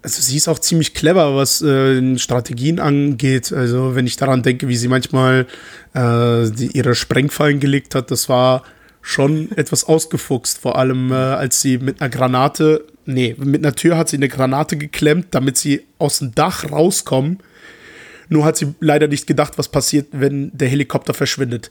also 0.03 0.23
sie 0.23 0.37
ist 0.37 0.49
auch 0.49 0.59
ziemlich 0.59 0.95
clever, 0.95 1.37
was 1.37 1.61
äh, 1.63 2.19
Strategien 2.19 2.79
angeht. 2.79 3.53
Also 3.53 3.95
wenn 3.95 4.07
ich 4.07 4.17
daran 4.17 4.43
denke, 4.43 4.69
wie 4.69 4.77
sie 4.77 4.89
manchmal 4.89 5.47
äh, 5.95 6.51
die, 6.51 6.71
ihre 6.73 6.95
Sprengfallen 6.95 7.61
gelegt 7.61 7.95
hat, 7.95 8.11
das 8.11 8.29
war 8.29 8.63
schon 9.03 9.53
etwas 9.53 9.85
ausgefuchst. 9.85 10.59
Vor 10.59 10.79
allem, 10.79 11.13
äh, 11.13 11.15
als 11.15 11.61
sie 11.61 11.79
mit 11.79 12.01
einer 12.01 12.11
Granate 12.11 12.87
Nee, 13.13 13.35
mit 13.39 13.65
einer 13.65 13.75
Tür 13.75 13.97
hat 13.97 14.09
sie 14.09 14.17
eine 14.17 14.29
Granate 14.29 14.77
geklemmt, 14.77 15.29
damit 15.31 15.57
sie 15.57 15.87
aus 15.99 16.19
dem 16.19 16.35
Dach 16.35 16.71
rauskommen. 16.71 17.39
Nur 18.29 18.45
hat 18.45 18.57
sie 18.57 18.75
leider 18.79 19.09
nicht 19.09 19.27
gedacht, 19.27 19.59
was 19.59 19.69
passiert, 19.69 20.09
wenn 20.13 20.57
der 20.57 20.69
Helikopter 20.69 21.15
verschwindet. 21.15 21.71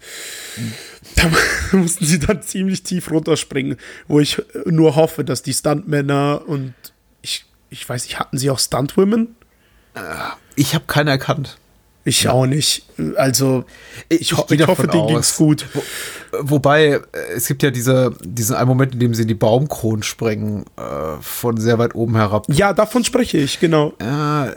Da 1.15 1.31
mussten 1.77 2.05
sie 2.05 2.19
dann 2.19 2.41
ziemlich 2.41 2.83
tief 2.83 3.09
runterspringen, 3.09 3.77
wo 4.07 4.19
ich 4.19 4.41
nur 4.65 4.95
hoffe, 4.95 5.23
dass 5.23 5.41
die 5.41 5.53
Stuntmänner 5.53 6.43
und 6.45 6.73
ich, 7.21 7.45
ich 7.69 7.87
weiß 7.87 8.03
nicht, 8.03 8.19
hatten 8.19 8.37
sie 8.37 8.49
auch 8.49 8.59
Stuntwomen? 8.59 9.35
Ich 10.55 10.75
habe 10.75 10.83
keine 10.85 11.11
erkannt. 11.11 11.57
Ich 12.09 12.23
ja. 12.23 12.31
auch 12.31 12.47
nicht. 12.47 12.85
Also, 13.17 13.65
ich, 14.09 14.31
ich, 14.31 14.31
ich 14.31 14.67
hoffe, 14.67 14.87
denen 14.87 15.07
ging's 15.07 15.37
gut. 15.37 15.67
Wo, 15.73 15.81
wobei, 16.39 16.85
äh, 16.85 17.01
es 17.35 17.45
gibt 17.45 17.61
ja 17.61 17.69
diese, 17.69 18.15
diesen 18.23 18.55
einen 18.55 18.67
Moment, 18.67 18.93
in 18.93 18.99
dem 18.99 19.13
sie 19.13 19.27
die 19.27 19.35
Baumkronen 19.35 20.01
sprengen, 20.01 20.65
äh, 20.75 21.21
von 21.21 21.57
sehr 21.57 21.77
weit 21.77 21.93
oben 21.93 22.15
herab. 22.15 22.47
Ja, 22.49 22.73
davon 22.73 23.03
spreche 23.03 23.37
ich, 23.37 23.59
genau. 23.59 23.93
Äh, 23.99 24.55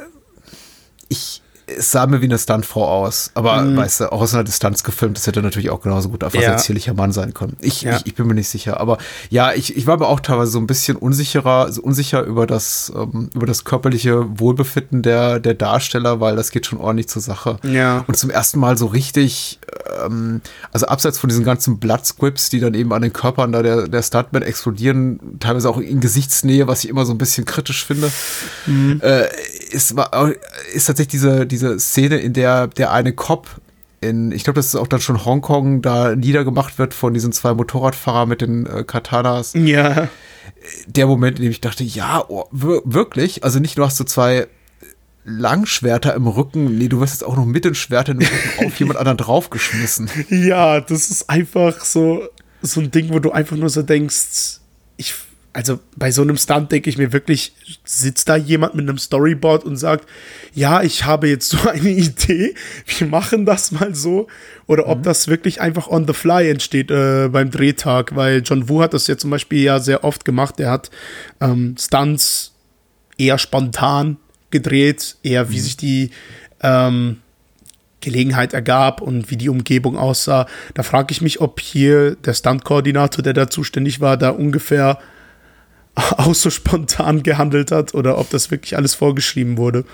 ich, 1.10 1.41
es 1.78 1.90
sah 1.90 2.06
mir 2.06 2.20
wie 2.20 2.26
eine 2.26 2.38
Stuntfrau 2.38 2.86
aus. 2.86 3.30
Aber 3.34 3.62
mm. 3.62 3.76
weißt 3.76 4.00
du, 4.00 4.12
auch 4.12 4.20
aus 4.20 4.34
einer 4.34 4.44
Distanz 4.44 4.84
gefilmt, 4.84 5.16
das 5.16 5.26
hätte 5.26 5.42
natürlich 5.42 5.70
auch 5.70 5.80
genauso 5.80 6.08
gut 6.08 6.24
einfach 6.24 6.40
ja. 6.40 6.52
ein 6.52 6.58
zierlicher 6.58 6.94
Mann 6.94 7.12
sein 7.12 7.34
können. 7.34 7.56
Ich, 7.60 7.82
ja. 7.82 7.96
ich, 7.96 8.06
ich, 8.06 8.14
bin 8.14 8.26
mir 8.26 8.34
nicht 8.34 8.48
sicher. 8.48 8.80
Aber 8.80 8.98
ja, 9.30 9.52
ich, 9.52 9.76
ich 9.76 9.86
war 9.86 9.98
mir 9.98 10.06
auch 10.06 10.20
teilweise 10.20 10.52
so 10.52 10.58
ein 10.58 10.66
bisschen 10.66 10.96
unsicherer, 10.96 11.72
so 11.72 11.82
unsicher 11.82 12.22
über 12.22 12.46
das, 12.46 12.92
ähm, 12.94 13.30
über 13.34 13.46
das 13.46 13.64
körperliche 13.64 14.38
Wohlbefinden 14.38 15.02
der, 15.02 15.40
der 15.40 15.54
Darsteller, 15.54 16.20
weil 16.20 16.36
das 16.36 16.50
geht 16.50 16.66
schon 16.66 16.78
ordentlich 16.78 17.08
zur 17.08 17.22
Sache. 17.22 17.58
Ja. 17.62 18.04
Und 18.06 18.16
zum 18.16 18.30
ersten 18.30 18.58
Mal 18.58 18.76
so 18.78 18.86
richtig, 18.86 19.58
ähm, 20.04 20.40
also 20.72 20.86
abseits 20.86 21.18
von 21.18 21.28
diesen 21.28 21.44
ganzen 21.44 21.78
Bloodscripts, 21.78 22.50
die 22.50 22.60
dann 22.60 22.74
eben 22.74 22.92
an 22.92 23.02
den 23.02 23.12
Körpern 23.12 23.52
da 23.52 23.62
der, 23.62 23.88
der 23.88 24.02
Stuntman 24.02 24.42
explodieren, 24.42 25.38
teilweise 25.40 25.68
auch 25.68 25.78
in 25.78 26.00
Gesichtsnähe, 26.00 26.66
was 26.66 26.84
ich 26.84 26.90
immer 26.90 27.04
so 27.04 27.12
ein 27.12 27.18
bisschen 27.18 27.44
kritisch 27.44 27.84
finde, 27.84 28.10
mhm. 28.66 29.00
äh, 29.02 29.26
ist, 29.72 29.94
ist 30.72 30.86
tatsächlich 30.86 31.08
diese, 31.08 31.46
diese 31.46 31.78
Szene, 31.80 32.16
in 32.18 32.32
der 32.32 32.68
der 32.68 32.92
eine 32.92 33.12
Cop 33.12 33.48
in, 34.02 34.32
ich 34.32 34.44
glaube, 34.44 34.56
das 34.56 34.66
ist 34.66 34.74
auch 34.74 34.88
dann 34.88 35.00
schon 35.00 35.24
Hongkong, 35.24 35.80
da 35.80 36.16
niedergemacht 36.16 36.78
wird 36.78 36.92
von 36.92 37.14
diesen 37.14 37.32
zwei 37.32 37.54
Motorradfahrern 37.54 38.28
mit 38.28 38.40
den 38.40 38.66
äh, 38.66 38.84
Katanas. 38.84 39.52
Ja. 39.54 40.08
Der 40.86 41.06
Moment, 41.06 41.38
in 41.38 41.44
dem 41.44 41.52
ich 41.52 41.60
dachte, 41.60 41.84
ja, 41.84 42.24
oh, 42.28 42.44
wirklich? 42.50 43.44
Also 43.44 43.60
nicht 43.60 43.76
nur 43.76 43.86
hast 43.86 44.00
du 44.00 44.04
zwei 44.04 44.48
Langschwerter 45.24 46.14
im 46.14 46.26
Rücken, 46.26 46.78
nee, 46.78 46.88
du 46.88 46.98
wirst 46.98 47.14
jetzt 47.14 47.24
auch 47.24 47.36
noch 47.36 47.44
mit 47.44 47.64
den 47.64 47.76
Schwertern 47.76 48.20
im 48.20 48.26
Rücken 48.26 48.66
auf 48.66 48.78
jemand 48.80 48.98
anderen 48.98 49.18
draufgeschmissen. 49.18 50.10
Ja, 50.30 50.80
das 50.80 51.10
ist 51.10 51.30
einfach 51.30 51.84
so, 51.84 52.24
so 52.60 52.80
ein 52.80 52.90
Ding, 52.90 53.12
wo 53.12 53.20
du 53.20 53.30
einfach 53.30 53.56
nur 53.56 53.68
so 53.68 53.82
denkst, 53.82 54.58
ich 54.96 55.14
also 55.52 55.80
bei 55.96 56.10
so 56.10 56.22
einem 56.22 56.36
Stunt 56.36 56.72
denke 56.72 56.88
ich 56.88 56.96
mir 56.96 57.12
wirklich, 57.12 57.52
sitzt 57.84 58.28
da 58.28 58.36
jemand 58.36 58.74
mit 58.74 58.88
einem 58.88 58.96
Storyboard 58.96 59.64
und 59.64 59.76
sagt, 59.76 60.08
ja, 60.54 60.82
ich 60.82 61.04
habe 61.04 61.28
jetzt 61.28 61.48
so 61.50 61.68
eine 61.68 61.90
Idee, 61.90 62.54
wir 62.98 63.06
machen 63.06 63.44
das 63.44 63.70
mal 63.70 63.94
so. 63.94 64.28
Oder 64.66 64.88
ob 64.88 64.98
mhm. 64.98 65.02
das 65.02 65.28
wirklich 65.28 65.60
einfach 65.60 65.88
on 65.88 66.06
the 66.06 66.14
fly 66.14 66.48
entsteht 66.48 66.90
äh, 66.90 67.28
beim 67.28 67.50
Drehtag, 67.50 68.16
weil 68.16 68.42
John 68.44 68.68
Woo 68.68 68.80
hat 68.80 68.94
das 68.94 69.06
ja 69.06 69.18
zum 69.18 69.30
Beispiel 69.30 69.62
ja 69.62 69.78
sehr 69.78 70.04
oft 70.04 70.24
gemacht. 70.24 70.58
Er 70.58 70.70
hat 70.70 70.90
ähm, 71.40 71.74
Stunts 71.78 72.52
eher 73.18 73.38
spontan 73.38 74.16
gedreht, 74.50 75.16
eher 75.22 75.50
wie 75.50 75.58
mhm. 75.58 75.62
sich 75.62 75.76
die 75.76 76.10
ähm, 76.62 77.18
Gelegenheit 78.00 78.52
ergab 78.54 79.00
und 79.00 79.30
wie 79.30 79.36
die 79.36 79.48
Umgebung 79.48 79.96
aussah. 79.98 80.46
Da 80.74 80.82
frage 80.82 81.12
ich 81.12 81.20
mich, 81.20 81.40
ob 81.40 81.60
hier 81.60 82.16
der 82.16 82.32
Stunt-Koordinator, 82.34 83.22
der 83.22 83.32
da 83.32 83.48
zuständig 83.48 84.00
war, 84.00 84.16
da 84.16 84.30
ungefähr 84.30 84.98
auch 86.16 86.34
so 86.34 86.50
spontan 86.50 87.22
gehandelt 87.22 87.70
hat 87.70 87.94
oder 87.94 88.18
ob 88.18 88.30
das 88.30 88.50
wirklich 88.50 88.76
alles 88.76 88.94
vorgeschrieben 88.94 89.56
wurde. 89.56 89.84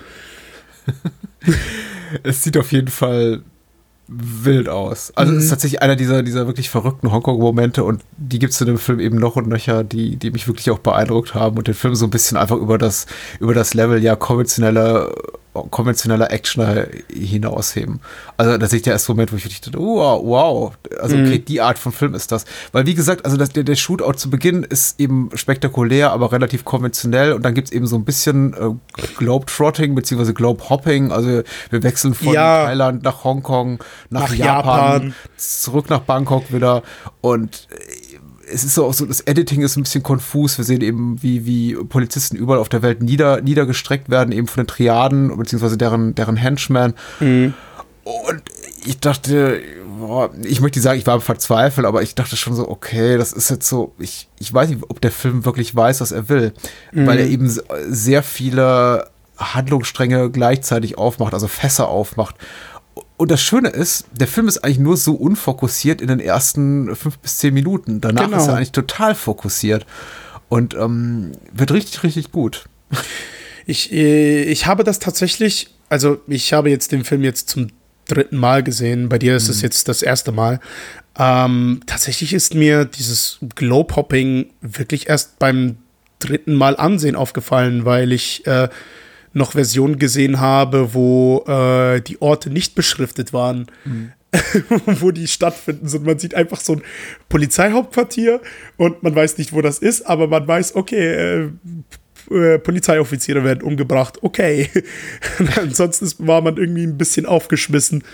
es 2.22 2.42
sieht 2.42 2.56
auf 2.56 2.72
jeden 2.72 2.88
Fall 2.88 3.42
wild 4.08 4.68
aus. 4.68 5.12
Also 5.14 5.32
mhm. 5.32 5.38
es 5.38 5.44
ist 5.44 5.50
tatsächlich 5.50 5.82
einer 5.82 5.96
dieser, 5.96 6.22
dieser 6.22 6.46
wirklich 6.46 6.70
verrückten 6.70 7.12
Hongkong-Momente 7.12 7.84
und 7.84 8.02
die 8.16 8.38
gibt 8.38 8.54
es 8.54 8.60
in 8.60 8.66
dem 8.66 8.78
Film 8.78 9.00
eben 9.00 9.18
noch 9.18 9.36
und 9.36 9.48
nöcher, 9.48 9.84
die, 9.84 10.16
die 10.16 10.30
mich 10.30 10.48
wirklich 10.48 10.70
auch 10.70 10.78
beeindruckt 10.78 11.34
haben 11.34 11.58
und 11.58 11.66
den 11.66 11.74
Film 11.74 11.94
so 11.94 12.06
ein 12.06 12.10
bisschen 12.10 12.38
einfach 12.38 12.56
über 12.56 12.78
das, 12.78 13.06
über 13.38 13.52
das 13.52 13.74
Level 13.74 14.02
ja 14.02 14.16
konventioneller 14.16 15.12
konventioneller 15.70 16.30
Actioner 16.30 16.86
hinausheben. 17.12 18.00
Also 18.36 18.58
das 18.58 18.72
ist 18.72 18.86
der 18.86 18.94
erste 18.94 19.12
Moment, 19.12 19.32
wo 19.32 19.36
ich 19.36 19.60
dachte, 19.60 19.78
wow, 19.78 20.22
wow, 20.24 20.72
also 21.00 21.16
okay, 21.16 21.38
mhm. 21.38 21.44
die 21.44 21.60
Art 21.60 21.78
von 21.78 21.92
Film 21.92 22.14
ist 22.14 22.30
das. 22.32 22.44
Weil 22.72 22.86
wie 22.86 22.94
gesagt, 22.94 23.24
also 23.24 23.36
das, 23.36 23.50
der, 23.50 23.64
der 23.64 23.76
Shootout 23.76 24.14
zu 24.14 24.30
Beginn 24.30 24.62
ist 24.62 25.00
eben 25.00 25.30
spektakulär, 25.34 26.12
aber 26.12 26.32
relativ 26.32 26.64
konventionell 26.64 27.32
und 27.32 27.42
dann 27.42 27.54
gibt 27.54 27.68
es 27.68 27.72
eben 27.72 27.86
so 27.86 27.96
ein 27.96 28.04
bisschen 28.04 28.54
äh, 28.54 29.02
Globe-Trotting 29.16 29.94
beziehungsweise 29.94 30.34
Globe-Hopping, 30.34 31.12
also 31.12 31.42
wir 31.70 31.82
wechseln 31.82 32.14
von 32.14 32.32
ja. 32.32 32.64
Thailand 32.66 33.02
nach 33.02 33.24
Hongkong, 33.24 33.82
nach, 34.10 34.22
nach 34.22 34.34
Japan, 34.34 34.92
Japan, 34.92 35.14
zurück 35.36 35.90
nach 35.90 36.00
Bangkok 36.00 36.52
wieder 36.52 36.82
und 37.20 37.68
äh, 37.70 38.07
es 38.52 38.64
ist 38.64 38.74
so 38.74 38.86
auch 38.86 38.94
so, 38.94 39.06
das 39.06 39.20
Editing 39.20 39.62
ist 39.62 39.76
ein 39.76 39.82
bisschen 39.82 40.02
konfus. 40.02 40.58
Wir 40.58 40.64
sehen 40.64 40.80
eben, 40.80 41.22
wie, 41.22 41.46
wie 41.46 41.74
Polizisten 41.74 42.36
überall 42.36 42.60
auf 42.60 42.68
der 42.68 42.82
Welt 42.82 43.02
nieder, 43.02 43.40
niedergestreckt 43.40 44.08
werden, 44.10 44.32
eben 44.32 44.46
von 44.46 44.62
den 44.62 44.68
Triaden, 44.68 45.36
beziehungsweise 45.36 45.76
deren, 45.76 46.14
deren 46.14 46.36
Henchmen. 46.36 46.94
Mhm. 47.20 47.54
Und 48.04 48.42
ich 48.86 49.00
dachte, 49.00 49.60
boah, 49.98 50.30
ich 50.42 50.60
möchte 50.60 50.80
sagen, 50.80 50.98
ich 50.98 51.06
war 51.06 51.20
verzweifelt, 51.20 51.86
aber 51.86 52.02
ich 52.02 52.14
dachte 52.14 52.36
schon 52.36 52.54
so, 52.54 52.68
okay, 52.68 53.18
das 53.18 53.32
ist 53.32 53.50
jetzt 53.50 53.68
so, 53.68 53.92
ich, 53.98 54.28
ich 54.38 54.52
weiß 54.52 54.70
nicht, 54.70 54.82
ob 54.88 55.00
der 55.00 55.10
Film 55.10 55.44
wirklich 55.44 55.74
weiß, 55.74 56.00
was 56.00 56.12
er 56.12 56.28
will, 56.28 56.52
mhm. 56.92 57.06
weil 57.06 57.18
er 57.18 57.26
eben 57.26 57.52
sehr 57.88 58.22
viele 58.22 59.10
Handlungsstränge 59.36 60.30
gleichzeitig 60.30 60.98
aufmacht, 60.98 61.34
also 61.34 61.48
Fässer 61.48 61.88
aufmacht. 61.88 62.36
Und 63.18 63.32
das 63.32 63.42
Schöne 63.42 63.68
ist, 63.68 64.06
der 64.12 64.28
Film 64.28 64.46
ist 64.46 64.58
eigentlich 64.58 64.78
nur 64.78 64.96
so 64.96 65.14
unfokussiert 65.14 66.00
in 66.00 66.06
den 66.06 66.20
ersten 66.20 66.94
fünf 66.94 67.18
bis 67.18 67.38
zehn 67.38 67.52
Minuten. 67.52 68.00
Danach 68.00 68.26
genau. 68.26 68.38
ist 68.38 68.46
er 68.46 68.54
eigentlich 68.54 68.72
total 68.72 69.16
fokussiert 69.16 69.84
und 70.48 70.74
ähm, 70.74 71.32
wird 71.52 71.72
richtig, 71.72 72.02
richtig 72.04 72.32
gut. 72.32 72.64
Ich, 73.66 73.92
äh, 73.92 74.44
ich 74.44 74.66
habe 74.66 74.84
das 74.84 74.98
tatsächlich, 75.00 75.74
also 75.88 76.20
ich 76.26 76.52
habe 76.52 76.70
jetzt 76.70 76.92
den 76.92 77.04
Film 77.04 77.22
jetzt 77.22 77.50
zum 77.50 77.68
dritten 78.06 78.36
Mal 78.36 78.62
gesehen. 78.62 79.08
Bei 79.08 79.18
dir 79.18 79.36
ist 79.36 79.48
mhm. 79.48 79.50
es 79.50 79.62
jetzt 79.62 79.88
das 79.88 80.00
erste 80.00 80.32
Mal. 80.32 80.60
Ähm, 81.18 81.80
tatsächlich 81.86 82.32
ist 82.32 82.54
mir 82.54 82.84
dieses 82.84 83.38
Globe-Hopping 83.56 84.50
wirklich 84.60 85.08
erst 85.08 85.38
beim 85.40 85.78
dritten 86.20 86.54
Mal 86.54 86.76
ansehen 86.76 87.16
aufgefallen, 87.16 87.84
weil 87.84 88.12
ich 88.12 88.46
äh, 88.46 88.68
noch 89.32 89.52
Versionen 89.52 89.98
gesehen 89.98 90.40
habe, 90.40 90.94
wo 90.94 91.44
äh, 91.46 92.00
die 92.00 92.20
Orte 92.20 92.50
nicht 92.50 92.74
beschriftet 92.74 93.32
waren. 93.32 93.66
Mhm. 93.84 94.12
wo 94.86 95.10
die 95.10 95.26
stattfinden. 95.26 95.88
Und 95.88 96.04
man 96.04 96.18
sieht 96.18 96.34
einfach 96.34 96.60
so 96.60 96.74
ein 96.74 96.82
Polizeihauptquartier 97.30 98.42
und 98.76 99.02
man 99.02 99.14
weiß 99.14 99.38
nicht, 99.38 99.54
wo 99.54 99.62
das 99.62 99.78
ist, 99.78 100.02
aber 100.02 100.26
man 100.28 100.46
weiß, 100.46 100.74
okay, 100.74 101.46
äh, 101.46 101.50
äh, 102.30 102.58
Polizeioffiziere 102.58 103.42
werden 103.44 103.62
umgebracht. 103.62 104.18
Okay. 104.22 104.70
Ansonsten 105.56 106.26
war 106.26 106.42
man 106.42 106.56
irgendwie 106.56 106.84
ein 106.84 106.98
bisschen 106.98 107.26
aufgeschmissen. 107.26 108.04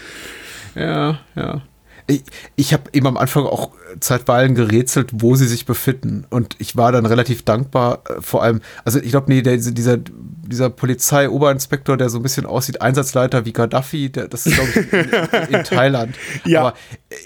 Ja, 0.74 1.20
ja. 1.34 1.62
Ich, 2.06 2.22
ich 2.56 2.72
habe 2.72 2.84
eben 2.92 3.06
am 3.06 3.16
Anfang 3.16 3.44
auch 3.44 3.70
zeitweilen 4.00 4.54
gerätselt, 4.54 5.10
wo 5.12 5.36
sie 5.36 5.46
sich 5.46 5.66
befinden. 5.66 6.26
Und 6.30 6.56
ich 6.58 6.76
war 6.76 6.92
dann 6.92 7.06
relativ 7.06 7.42
dankbar, 7.42 8.02
äh, 8.08 8.20
vor 8.20 8.42
allem, 8.42 8.60
also 8.84 8.98
ich 8.98 9.10
glaube, 9.10 9.32
nee, 9.32 9.42
der, 9.42 9.56
dieser, 9.56 9.98
dieser 9.98 10.70
Polizei-Oberinspektor, 10.70 11.96
der 11.96 12.10
so 12.10 12.18
ein 12.18 12.22
bisschen 12.22 12.46
aussieht, 12.46 12.82
Einsatzleiter 12.82 13.44
wie 13.44 13.52
Gaddafi, 13.52 14.10
der, 14.10 14.28
das 14.28 14.46
ist, 14.46 14.54
glaube 14.54 14.70
ich, 14.70 14.92
in, 14.92 15.54
in, 15.54 15.64
Thailand. 15.64 16.14
Ja. 16.44 16.60
Aber 16.60 16.74
äh, 17.10 17.16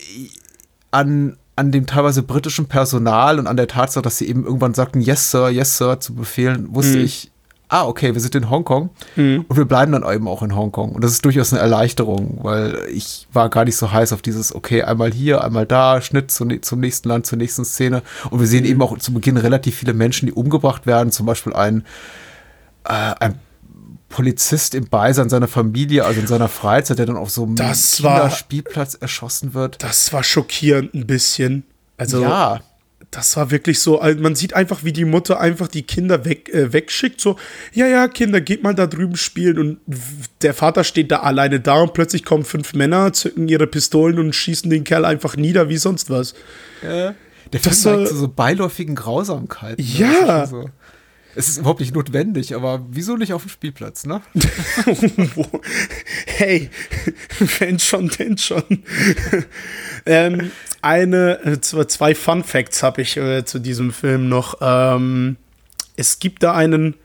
an, 0.91 1.37
an 1.57 1.73
dem 1.73 1.87
teilweise 1.87 2.23
britischen 2.23 2.67
Personal 2.67 3.38
und 3.38 3.47
an 3.47 3.57
der 3.57 3.67
Tatsache, 3.67 4.03
dass 4.03 4.19
sie 4.19 4.29
eben 4.29 4.45
irgendwann 4.45 4.75
sagten, 4.75 5.01
yes, 5.01 5.31
Sir, 5.31 5.51
yes, 5.51 5.79
Sir, 5.79 5.99
zu 5.99 6.14
befehlen, 6.14 6.75
wusste 6.75 6.99
mhm. 6.99 7.05
ich, 7.05 7.33
ah, 7.69 7.87
okay, 7.87 8.15
wir 8.15 8.21
sind 8.21 8.35
in 8.35 8.51
Hongkong 8.51 8.91
mhm. 9.17 9.45
und 9.47 9.57
wir 9.57 9.65
bleiben 9.65 9.93
dann 9.93 10.05
eben 10.11 10.27
auch 10.27 10.43
in 10.43 10.57
Hongkong. 10.57 10.93
Und 10.93 11.05
das 11.05 11.13
ist 11.13 11.25
durchaus 11.25 11.53
eine 11.53 11.61
Erleichterung, 11.61 12.39
weil 12.43 12.79
ich 12.91 13.29
war 13.33 13.51
gar 13.51 13.65
nicht 13.65 13.77
so 13.77 13.93
heiß 13.93 14.13
auf 14.13 14.23
dieses, 14.23 14.55
okay, 14.55 14.83
einmal 14.83 15.13
hier, 15.13 15.45
einmal 15.45 15.67
da, 15.67 16.01
Schnitt 16.01 16.31
zu, 16.31 16.47
zum 16.61 16.81
nächsten 16.81 17.09
Land, 17.09 17.27
zur 17.27 17.39
nächsten 17.39 17.65
Szene. 17.65 18.03
Und 18.31 18.41
wir 18.41 18.47
sehen 18.47 18.65
mhm. 18.65 18.71
eben 18.71 18.83
auch 18.83 18.97
zu 18.99 19.13
Beginn 19.13 19.37
relativ 19.37 19.77
viele 19.77 19.93
Menschen, 19.93 20.27
die 20.27 20.33
umgebracht 20.33 20.87
werden, 20.87 21.13
zum 21.13 21.27
Beispiel 21.27 21.53
ein, 21.53 21.85
äh, 22.85 23.15
ein 23.21 23.39
Polizist 24.09 24.75
im 24.75 24.89
Beisein 24.89 25.29
seiner 25.29 25.49
Familie, 25.49 26.05
also 26.05 26.21
in 26.21 26.27
seiner 26.27 26.49
Freizeit, 26.49 26.99
der 26.99 27.05
dann 27.05 27.19
auf 27.19 27.31
so 27.31 27.45
einem 27.45 27.57
Spielplatz 28.31 28.95
erschossen 28.95 29.53
wird. 29.53 29.83
Das 29.83 30.13
war 30.15 30.25
schockierend 30.25 30.95
ein 30.95 31.07
bisschen. 31.07 31.65
Also 31.99 32.23
ja 32.23 32.61
das 33.11 33.37
war 33.37 33.51
wirklich 33.51 33.81
so, 33.81 34.01
man 34.18 34.35
sieht 34.35 34.55
einfach, 34.55 34.85
wie 34.85 34.92
die 34.92 35.07
Mutter 35.07 35.40
einfach 35.40 35.68
die 35.68 35.83
Kinder 35.83 36.25
weg, 36.25 36.51
äh, 36.51 36.73
wegschickt, 36.73 37.21
so, 37.21 37.37
ja, 37.73 37.87
ja, 37.87 38.07
Kinder, 38.09 38.40
geht 38.40 38.62
mal 38.62 38.75
da 38.75 38.87
drüben 38.87 39.16
spielen 39.16 39.59
und 39.59 39.79
der 40.42 40.53
Vater 40.53 40.85
steht 40.85 41.11
da 41.11 41.21
alleine 41.21 41.61
da 41.61 41.81
und 41.81 41.94
plötzlich 41.94 42.25
kommen 42.25 42.44
fünf 42.44 42.75
Männer, 42.75 43.12
zücken 43.12 43.49
ihre 43.49 43.66
Pistolen 43.66 44.18
und 44.18 44.35
schießen 44.35 44.68
den 44.68 44.85
Kerl 44.85 45.05
einfach 45.05 45.37
nieder 45.37 45.68
wie 45.68 45.79
sonst 45.79 46.11
was. 46.11 46.35
Ja, 46.83 47.14
der 47.53 47.61
Film 47.61 47.75
zeigt 47.75 48.09
so, 48.09 48.14
so 48.14 48.29
beiläufigen 48.29 48.94
Grausamkeiten. 48.94 49.85
Ne? 49.85 49.90
Ja. 49.99 50.47
So. 50.47 50.68
Es 51.38 51.48
ist 51.48 51.59
überhaupt 51.59 51.79
nicht 51.79 51.94
notwendig, 51.94 52.57
aber 52.57 52.85
wieso 52.90 53.16
nicht 53.16 53.33
auf 53.33 53.42
dem 53.42 53.48
Spielplatz, 53.48 54.07
ne? 54.07 54.20
hey, 56.27 56.68
wenn 57.61 57.79
schon, 57.79 58.09
denn 58.09 58.37
schon. 58.37 58.64
ähm, 60.07 60.51
eine, 60.83 61.38
äh, 61.44 61.61
zwei 61.61 62.16
Fun 62.16 62.42
Facts 62.42 62.83
habe 62.83 63.03
ich 63.03 63.16
äh, 63.16 63.44
zu 63.44 63.61
diesem 63.61 63.92
Film 63.92 64.29
noch. 64.29 64.57
Ähm, 64.61 65.37
es 65.94 66.18
gibt 66.18 66.42
da 66.42 66.55
einen 66.55 66.96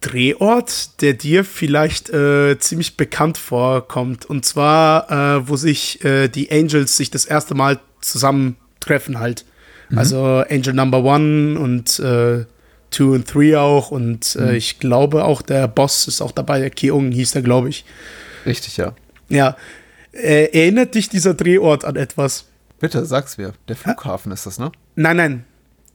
Drehort, 0.00 1.02
der 1.02 1.14
dir 1.14 1.44
vielleicht 1.44 2.08
äh, 2.10 2.56
ziemlich 2.60 2.96
bekannt 2.96 3.36
vorkommt. 3.36 4.26
Und 4.26 4.44
zwar, 4.44 5.10
äh, 5.10 5.48
wo 5.48 5.56
sich 5.56 6.04
äh, 6.04 6.28
die 6.28 6.52
Angels 6.52 6.96
sich 6.96 7.10
das 7.10 7.24
erste 7.24 7.56
Mal 7.56 7.80
zusammentreffen 8.00 9.18
halt. 9.18 9.44
Mhm. 9.88 9.98
Also 9.98 10.44
Angel 10.48 10.72
Number 10.72 11.02
One 11.02 11.58
und 11.58 12.00
äh, 12.92 12.96
Two 12.96 13.14
und 13.14 13.28
Three 13.28 13.56
auch. 13.56 13.90
Und 13.90 14.36
äh, 14.36 14.42
mhm. 14.42 14.54
ich 14.54 14.78
glaube 14.78 15.24
auch 15.24 15.42
der 15.42 15.68
Boss 15.68 16.08
ist 16.08 16.20
auch 16.20 16.32
dabei, 16.32 16.60
der 16.60 16.70
Keung 16.70 17.10
hieß 17.10 17.32
der, 17.32 17.42
glaube 17.42 17.68
ich. 17.68 17.84
Richtig, 18.46 18.76
ja. 18.76 18.94
Ja. 19.28 19.56
Äh, 20.12 20.50
erinnert 20.52 20.94
dich 20.94 21.08
dieser 21.08 21.34
Drehort 21.34 21.84
an 21.84 21.96
etwas? 21.96 22.46
Bitte, 22.80 23.04
sag's 23.06 23.38
mir. 23.38 23.52
Der 23.68 23.76
Flughafen 23.76 24.32
ist 24.32 24.46
das, 24.46 24.58
ne? 24.58 24.72
Nein, 24.96 25.16
nein. 25.16 25.44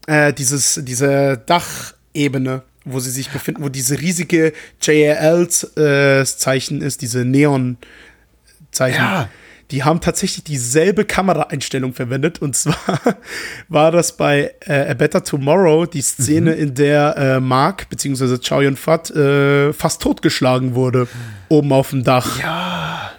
Äh, 0.07 0.33
dieses, 0.33 0.79
diese 0.83 1.37
Dachebene, 1.45 2.63
wo 2.85 2.99
sie 2.99 3.11
sich 3.11 3.29
befinden, 3.29 3.63
wo 3.63 3.69
diese 3.69 3.99
riesige 3.99 4.53
JRL-Zeichen 4.81 6.81
äh, 6.81 6.85
ist, 6.85 7.01
diese 7.01 7.25
Neon-Zeichen. 7.25 9.01
Ja. 9.01 9.29
Die 9.71 9.83
haben 9.83 9.99
tatsächlich 9.99 10.43
dieselbe 10.43 11.05
Kameraeinstellung 11.05 11.93
verwendet. 11.93 12.41
Und 12.41 12.55
zwar 12.55 12.75
war 13.67 13.91
das 13.91 14.15
bei 14.15 14.53
äh, 14.65 14.91
A 14.91 14.93
Better 14.93 15.23
Tomorrow 15.23 15.85
die 15.85 16.01
Szene, 16.01 16.55
mhm. 16.55 16.61
in 16.61 16.73
der 16.75 17.17
äh, 17.17 17.39
Mark 17.39 17.89
bzw. 17.89 18.37
Chow 18.37 18.61
Yun-Fat 18.61 19.11
äh, 19.11 19.73
fast 19.73 20.01
totgeschlagen 20.01 20.75
wurde, 20.75 21.07
oben 21.49 21.71
auf 21.73 21.89
dem 21.89 22.03
Dach. 22.03 22.39
Ja 22.39 23.11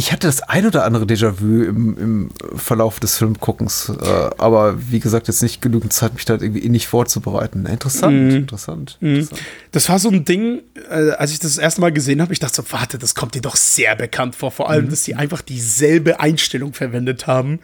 ich 0.00 0.12
hatte 0.12 0.28
das 0.28 0.42
ein 0.42 0.64
oder 0.64 0.84
andere 0.84 1.06
Déjà-vu 1.06 1.64
im, 1.64 1.98
im 1.98 2.30
Verlauf 2.54 3.00
des 3.00 3.18
Filmguckens, 3.18 3.92
äh, 4.00 4.30
aber 4.38 4.76
wie 4.92 5.00
gesagt, 5.00 5.26
jetzt 5.26 5.42
nicht 5.42 5.60
genügend 5.60 5.92
Zeit, 5.92 6.14
mich 6.14 6.24
da 6.24 6.34
irgendwie 6.34 6.68
nicht 6.68 6.86
vorzubereiten. 6.86 7.66
Interessant, 7.66 8.14
mm. 8.14 8.36
interessant, 8.36 8.96
mm. 9.00 9.06
interessant, 9.06 9.42
Das 9.72 9.88
war 9.88 9.98
so 9.98 10.08
ein 10.08 10.24
Ding, 10.24 10.62
äh, 10.88 11.10
als 11.10 11.32
ich 11.32 11.40
das, 11.40 11.56
das 11.56 11.58
erste 11.58 11.80
Mal 11.80 11.90
gesehen 11.90 12.22
habe, 12.22 12.32
ich 12.32 12.38
dachte 12.38 12.62
so, 12.62 12.64
warte, 12.70 12.96
das 12.96 13.16
kommt 13.16 13.34
dir 13.34 13.42
doch 13.42 13.56
sehr 13.56 13.96
bekannt 13.96 14.36
vor. 14.36 14.52
Vor 14.52 14.70
allem, 14.70 14.86
mm. 14.86 14.90
dass 14.90 15.02
sie 15.02 15.16
einfach 15.16 15.42
dieselbe 15.42 16.20
Einstellung 16.20 16.74
verwendet 16.74 17.26
haben. 17.26 17.58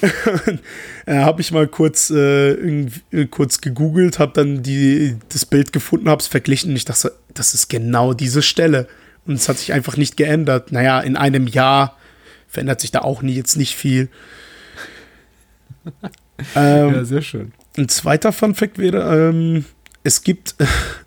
äh, 1.04 1.18
habe 1.18 1.42
ich 1.42 1.52
mal 1.52 1.68
kurz, 1.68 2.08
äh, 2.08 2.86
kurz 3.30 3.60
gegoogelt, 3.60 4.18
habe 4.18 4.32
dann 4.32 4.62
die, 4.62 5.18
das 5.28 5.44
Bild 5.44 5.74
gefunden, 5.74 6.08
habe 6.08 6.22
es 6.22 6.28
verglichen 6.28 6.70
und 6.70 6.76
ich 6.76 6.86
dachte 6.86 7.00
so, 7.00 7.08
das 7.34 7.52
ist 7.52 7.68
genau 7.68 8.14
diese 8.14 8.40
Stelle. 8.40 8.88
Und 9.26 9.34
es 9.34 9.48
hat 9.48 9.58
sich 9.58 9.72
einfach 9.72 9.96
nicht 9.96 10.16
geändert. 10.16 10.72
Naja, 10.72 11.00
in 11.00 11.16
einem 11.16 11.46
Jahr 11.46 11.96
verändert 12.48 12.80
sich 12.80 12.90
da 12.90 13.00
auch 13.00 13.22
nie, 13.22 13.34
jetzt 13.34 13.56
nicht 13.56 13.74
viel. 13.74 14.08
ähm, 16.54 16.94
ja, 16.94 17.04
sehr 17.04 17.22
schön. 17.22 17.52
Ein 17.76 17.88
zweiter 17.88 18.32
Fun-Fact 18.32 18.78
wäre, 18.78 19.30
ähm, 19.30 19.64
es, 20.02 20.22
gibt 20.22 20.54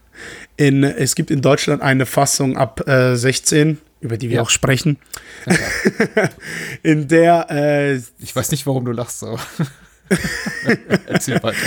in, 0.57 0.83
es 0.83 1.15
gibt 1.15 1.31
in 1.31 1.41
Deutschland 1.41 1.81
eine 1.81 2.05
Fassung 2.05 2.57
ab 2.57 2.87
äh, 2.87 3.15
16, 3.15 3.77
über 4.01 4.17
die 4.17 4.29
wir 4.29 4.37
ja. 4.37 4.41
auch 4.41 4.49
sprechen, 4.49 4.97
in 6.83 7.07
der. 7.07 7.47
Äh, 7.49 7.95
ich 8.19 8.35
weiß 8.35 8.51
nicht, 8.51 8.65
warum 8.67 8.85
du 8.85 8.91
lachst, 8.91 9.23
aber. 9.23 9.39
Erzähl 11.07 11.41
weiter. 11.43 11.57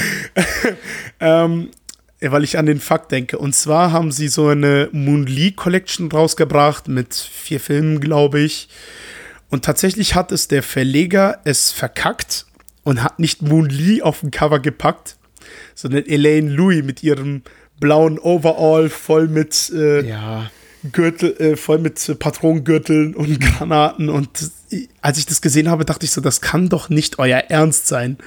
ähm, 1.20 1.70
weil 2.22 2.44
ich 2.44 2.58
an 2.58 2.66
den 2.66 2.80
Fakt 2.80 3.12
denke. 3.12 3.38
Und 3.38 3.54
zwar 3.54 3.92
haben 3.92 4.12
sie 4.12 4.28
so 4.28 4.48
eine 4.48 4.88
Moon 4.92 5.26
Lee 5.26 5.52
Collection 5.52 6.10
rausgebracht 6.10 6.88
mit 6.88 7.14
vier 7.14 7.60
Filmen, 7.60 8.00
glaube 8.00 8.40
ich. 8.40 8.68
Und 9.48 9.64
tatsächlich 9.64 10.14
hat 10.14 10.30
es 10.30 10.46
der 10.48 10.62
Verleger 10.62 11.40
es 11.44 11.72
verkackt 11.72 12.46
und 12.84 13.02
hat 13.02 13.18
nicht 13.18 13.42
Moon 13.42 13.68
Lee 13.68 14.02
auf 14.02 14.20
dem 14.20 14.30
Cover 14.30 14.60
gepackt, 14.60 15.16
sondern 15.74 16.06
Elaine 16.06 16.50
Louis 16.50 16.84
mit 16.84 17.02
ihrem 17.02 17.42
blauen 17.80 18.18
Overall 18.18 18.90
voll 18.90 19.26
mit 19.26 19.72
äh, 19.74 20.06
ja. 20.06 20.50
Gürtel, 20.92 21.34
äh, 21.38 21.56
voll 21.56 21.78
mit 21.78 22.18
Patronengürteln 22.18 23.14
und 23.14 23.40
Granaten. 23.40 24.10
Und 24.10 24.50
als 25.00 25.18
ich 25.18 25.26
das 25.26 25.40
gesehen 25.40 25.70
habe, 25.70 25.86
dachte 25.86 26.04
ich 26.04 26.12
so, 26.12 26.20
das 26.20 26.42
kann 26.42 26.68
doch 26.68 26.90
nicht 26.90 27.18
euer 27.18 27.38
Ernst 27.48 27.88
sein 27.88 28.18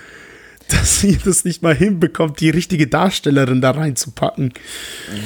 dass 0.69 1.01
sie 1.01 1.17
das 1.17 1.45
nicht 1.45 1.61
mal 1.61 1.75
hinbekommt, 1.75 2.39
die 2.39 2.49
richtige 2.49 2.87
Darstellerin 2.87 3.61
da 3.61 3.71
reinzupacken. 3.71 4.53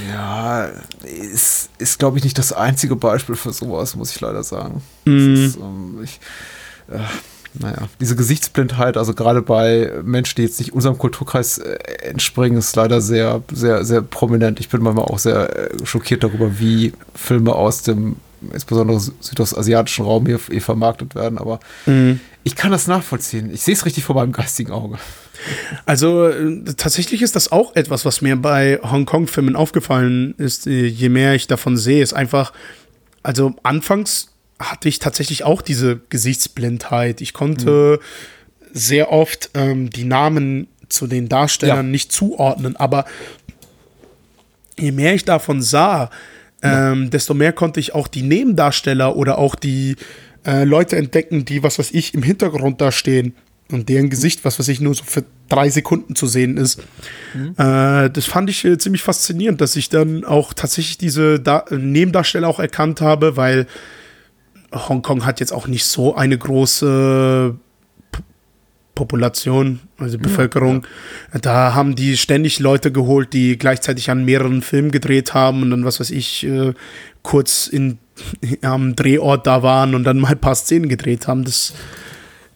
Ja, 0.09 0.69
ist, 1.03 1.69
ist 1.77 1.99
glaube 1.99 2.17
ich, 2.17 2.23
nicht 2.23 2.37
das 2.37 2.53
einzige 2.53 2.95
Beispiel 2.95 3.35
für 3.35 3.53
sowas, 3.53 3.95
muss 3.95 4.11
ich 4.11 4.19
leider 4.19 4.43
sagen. 4.43 4.81
Mm. 5.05 5.33
Ist, 5.33 5.57
ähm, 5.57 5.99
ich, 6.03 6.19
äh, 6.91 6.99
naja, 7.59 7.87
diese 7.99 8.15
Gesichtsblindheit, 8.15 8.97
also 8.97 9.13
gerade 9.13 9.41
bei 9.41 9.91
Menschen, 10.03 10.35
die 10.37 10.43
jetzt 10.43 10.59
nicht 10.59 10.73
unserem 10.73 10.97
Kulturkreis 10.97 11.57
äh, 11.57 11.75
entspringen, 12.01 12.57
ist 12.57 12.75
leider 12.75 13.01
sehr, 13.01 13.41
sehr, 13.51 13.85
sehr 13.85 14.01
prominent. 14.01 14.59
Ich 14.59 14.69
bin 14.69 14.81
manchmal 14.81 15.05
auch 15.05 15.19
sehr 15.19 15.71
äh, 15.71 15.85
schockiert 15.85 16.23
darüber, 16.23 16.59
wie 16.59 16.93
Filme 17.15 17.53
aus 17.53 17.83
dem 17.83 18.17
insbesondere 18.53 18.99
südostasiatischen 18.99 20.05
Raum 20.05 20.25
hier, 20.25 20.39
hier 20.49 20.61
vermarktet 20.61 21.15
werden. 21.15 21.37
Aber 21.37 21.59
mhm. 21.85 22.19
Ich 22.47 22.55
kann 22.55 22.71
das 22.71 22.87
nachvollziehen. 22.87 23.53
Ich 23.53 23.61
sehe 23.61 23.73
es 23.73 23.85
richtig 23.85 24.05
vor 24.05 24.15
meinem 24.15 24.31
geistigen 24.31 24.71
Auge. 24.71 24.97
Also 25.85 26.29
äh, 26.29 26.63
tatsächlich 26.77 27.21
ist 27.21 27.35
das 27.35 27.51
auch 27.51 27.75
etwas, 27.75 28.05
was 28.05 28.21
mir 28.21 28.37
bei 28.37 28.79
Hongkong-Filmen 28.81 29.57
aufgefallen 29.57 30.33
ist, 30.37 30.65
äh, 30.65 30.85
je 30.85 31.09
mehr 31.09 31.35
ich 31.35 31.47
davon 31.47 31.75
sehe, 31.75 32.01
ist 32.01 32.13
einfach, 32.13 32.53
also 33.21 33.53
anfangs 33.63 34.29
hatte 34.59 34.87
ich 34.87 34.99
tatsächlich 34.99 35.43
auch 35.43 35.61
diese 35.61 35.99
Gesichtsblindheit. 36.09 37.19
Ich 37.19 37.33
konnte 37.33 37.99
mhm. 37.99 38.67
sehr 38.71 39.11
oft 39.11 39.49
ähm, 39.53 39.89
die 39.89 40.05
Namen 40.05 40.69
zu 40.87 41.05
den 41.05 41.27
Darstellern 41.27 41.87
ja. 41.87 41.91
nicht 41.91 42.13
zuordnen, 42.13 42.77
aber 42.77 43.03
je 44.79 44.93
mehr 44.93 45.13
ich 45.13 45.25
davon 45.25 45.61
sah, 45.61 46.09
ähm, 46.61 47.03
ja. 47.03 47.09
desto 47.09 47.33
mehr 47.33 47.51
konnte 47.51 47.81
ich 47.81 47.93
auch 47.93 48.07
die 48.07 48.23
Nebendarsteller 48.23 49.17
oder 49.17 49.37
auch 49.37 49.55
die 49.55 49.97
äh, 50.47 50.63
Leute 50.63 50.95
entdecken, 50.95 51.45
die, 51.45 51.61
was 51.61 51.77
weiß 51.77 51.91
ich, 51.91 52.13
im 52.13 52.23
Hintergrund 52.23 52.81
da 52.81 52.91
stehen 52.91 53.35
und 53.71 53.89
deren 53.89 54.09
Gesicht, 54.09 54.45
was 54.45 54.59
weiß 54.59 54.69
ich, 54.69 54.79
nur 54.79 54.95
so 54.95 55.03
für 55.03 55.25
drei 55.49 55.69
Sekunden 55.69 56.15
zu 56.15 56.25
sehen 56.25 56.57
ist. 56.57 56.81
Mhm. 57.33 57.53
Äh, 57.57 58.09
das 58.09 58.25
fand 58.25 58.49
ich 58.49 58.63
äh, 58.63 58.77
ziemlich 58.77 59.03
faszinierend, 59.03 59.61
dass 59.61 59.75
ich 59.75 59.89
dann 59.89 60.23
auch 60.23 60.53
tatsächlich 60.53 60.97
diese 60.97 61.39
da 61.39 61.65
Nebendarsteller 61.69 62.47
auch 62.47 62.59
erkannt 62.59 63.01
habe, 63.01 63.35
weil 63.35 63.67
Hongkong 64.71 65.25
hat 65.25 65.39
jetzt 65.39 65.51
auch 65.53 65.67
nicht 65.67 65.85
so 65.85 66.15
eine 66.15 66.37
große 66.37 67.55
P 68.11 68.21
Population, 68.95 69.79
also 69.99 70.17
Bevölkerung. 70.17 70.87
Ja. 71.31 71.39
Da 71.39 71.73
haben 71.75 71.95
die 71.95 72.17
ständig 72.17 72.59
Leute 72.59 72.91
geholt, 72.91 73.31
die 73.31 73.57
gleichzeitig 73.57 74.09
an 74.09 74.25
mehreren 74.25 74.63
Filmen 74.63 74.89
gedreht 74.91 75.35
haben 75.35 75.61
und 75.61 75.69
dann, 75.69 75.85
was 75.85 75.99
weiß 75.99 76.09
ich, 76.09 76.45
äh, 76.45 76.73
kurz 77.21 77.67
in, 77.67 77.99
am 78.61 78.95
Drehort 78.95 79.47
da 79.47 79.63
waren 79.63 79.95
und 79.95 80.03
dann 80.03 80.19
mal 80.19 80.31
ein 80.31 80.39
paar 80.39 80.55
Szenen 80.55 80.89
gedreht 80.89 81.27
haben. 81.27 81.43
Das 81.45 81.73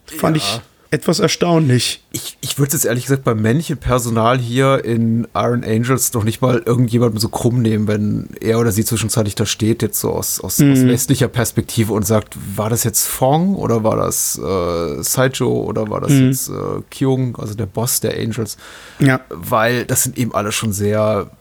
fand 0.05 0.37
ja. 0.37 0.43
ich 0.43 0.61
etwas 0.93 1.19
erstaunlich. 1.19 2.03
Ich, 2.11 2.37
ich 2.41 2.59
würde 2.59 2.73
jetzt 2.73 2.83
ehrlich 2.83 3.05
gesagt 3.05 3.23
beim 3.23 3.41
männlichen 3.41 3.77
Personal 3.77 4.37
hier 4.37 4.83
in 4.83 5.25
Iron 5.33 5.63
Angels 5.63 6.11
noch 6.11 6.25
nicht 6.25 6.41
mal 6.41 6.61
irgendjemandem 6.65 7.17
so 7.17 7.29
krumm 7.29 7.61
nehmen, 7.61 7.87
wenn 7.87 8.27
er 8.41 8.59
oder 8.59 8.73
sie 8.73 8.83
zwischenzeitlich 8.83 9.35
da 9.35 9.45
steht, 9.45 9.81
jetzt 9.81 10.01
so 10.01 10.11
aus, 10.11 10.41
aus, 10.41 10.59
mhm. 10.59 10.73
aus 10.73 10.85
westlicher 10.85 11.29
Perspektive 11.29 11.93
und 11.93 12.05
sagt, 12.05 12.35
war 12.57 12.69
das 12.69 12.83
jetzt 12.83 13.07
Fong 13.07 13.55
oder 13.55 13.85
war 13.85 13.95
das 13.95 14.37
äh, 14.37 15.01
Saijo 15.01 15.61
oder 15.61 15.89
war 15.89 16.01
das 16.01 16.11
mhm. 16.11 16.27
jetzt 16.27 16.49
äh, 16.49 16.81
Kyung, 16.91 17.37
also 17.37 17.53
der 17.53 17.67
Boss 17.67 18.01
der 18.01 18.19
Angels? 18.19 18.57
Ja. 18.99 19.21
Weil 19.29 19.85
das 19.85 20.03
sind 20.03 20.17
eben 20.17 20.35
alle 20.35 20.51
schon 20.51 20.73
sehr 20.73 21.31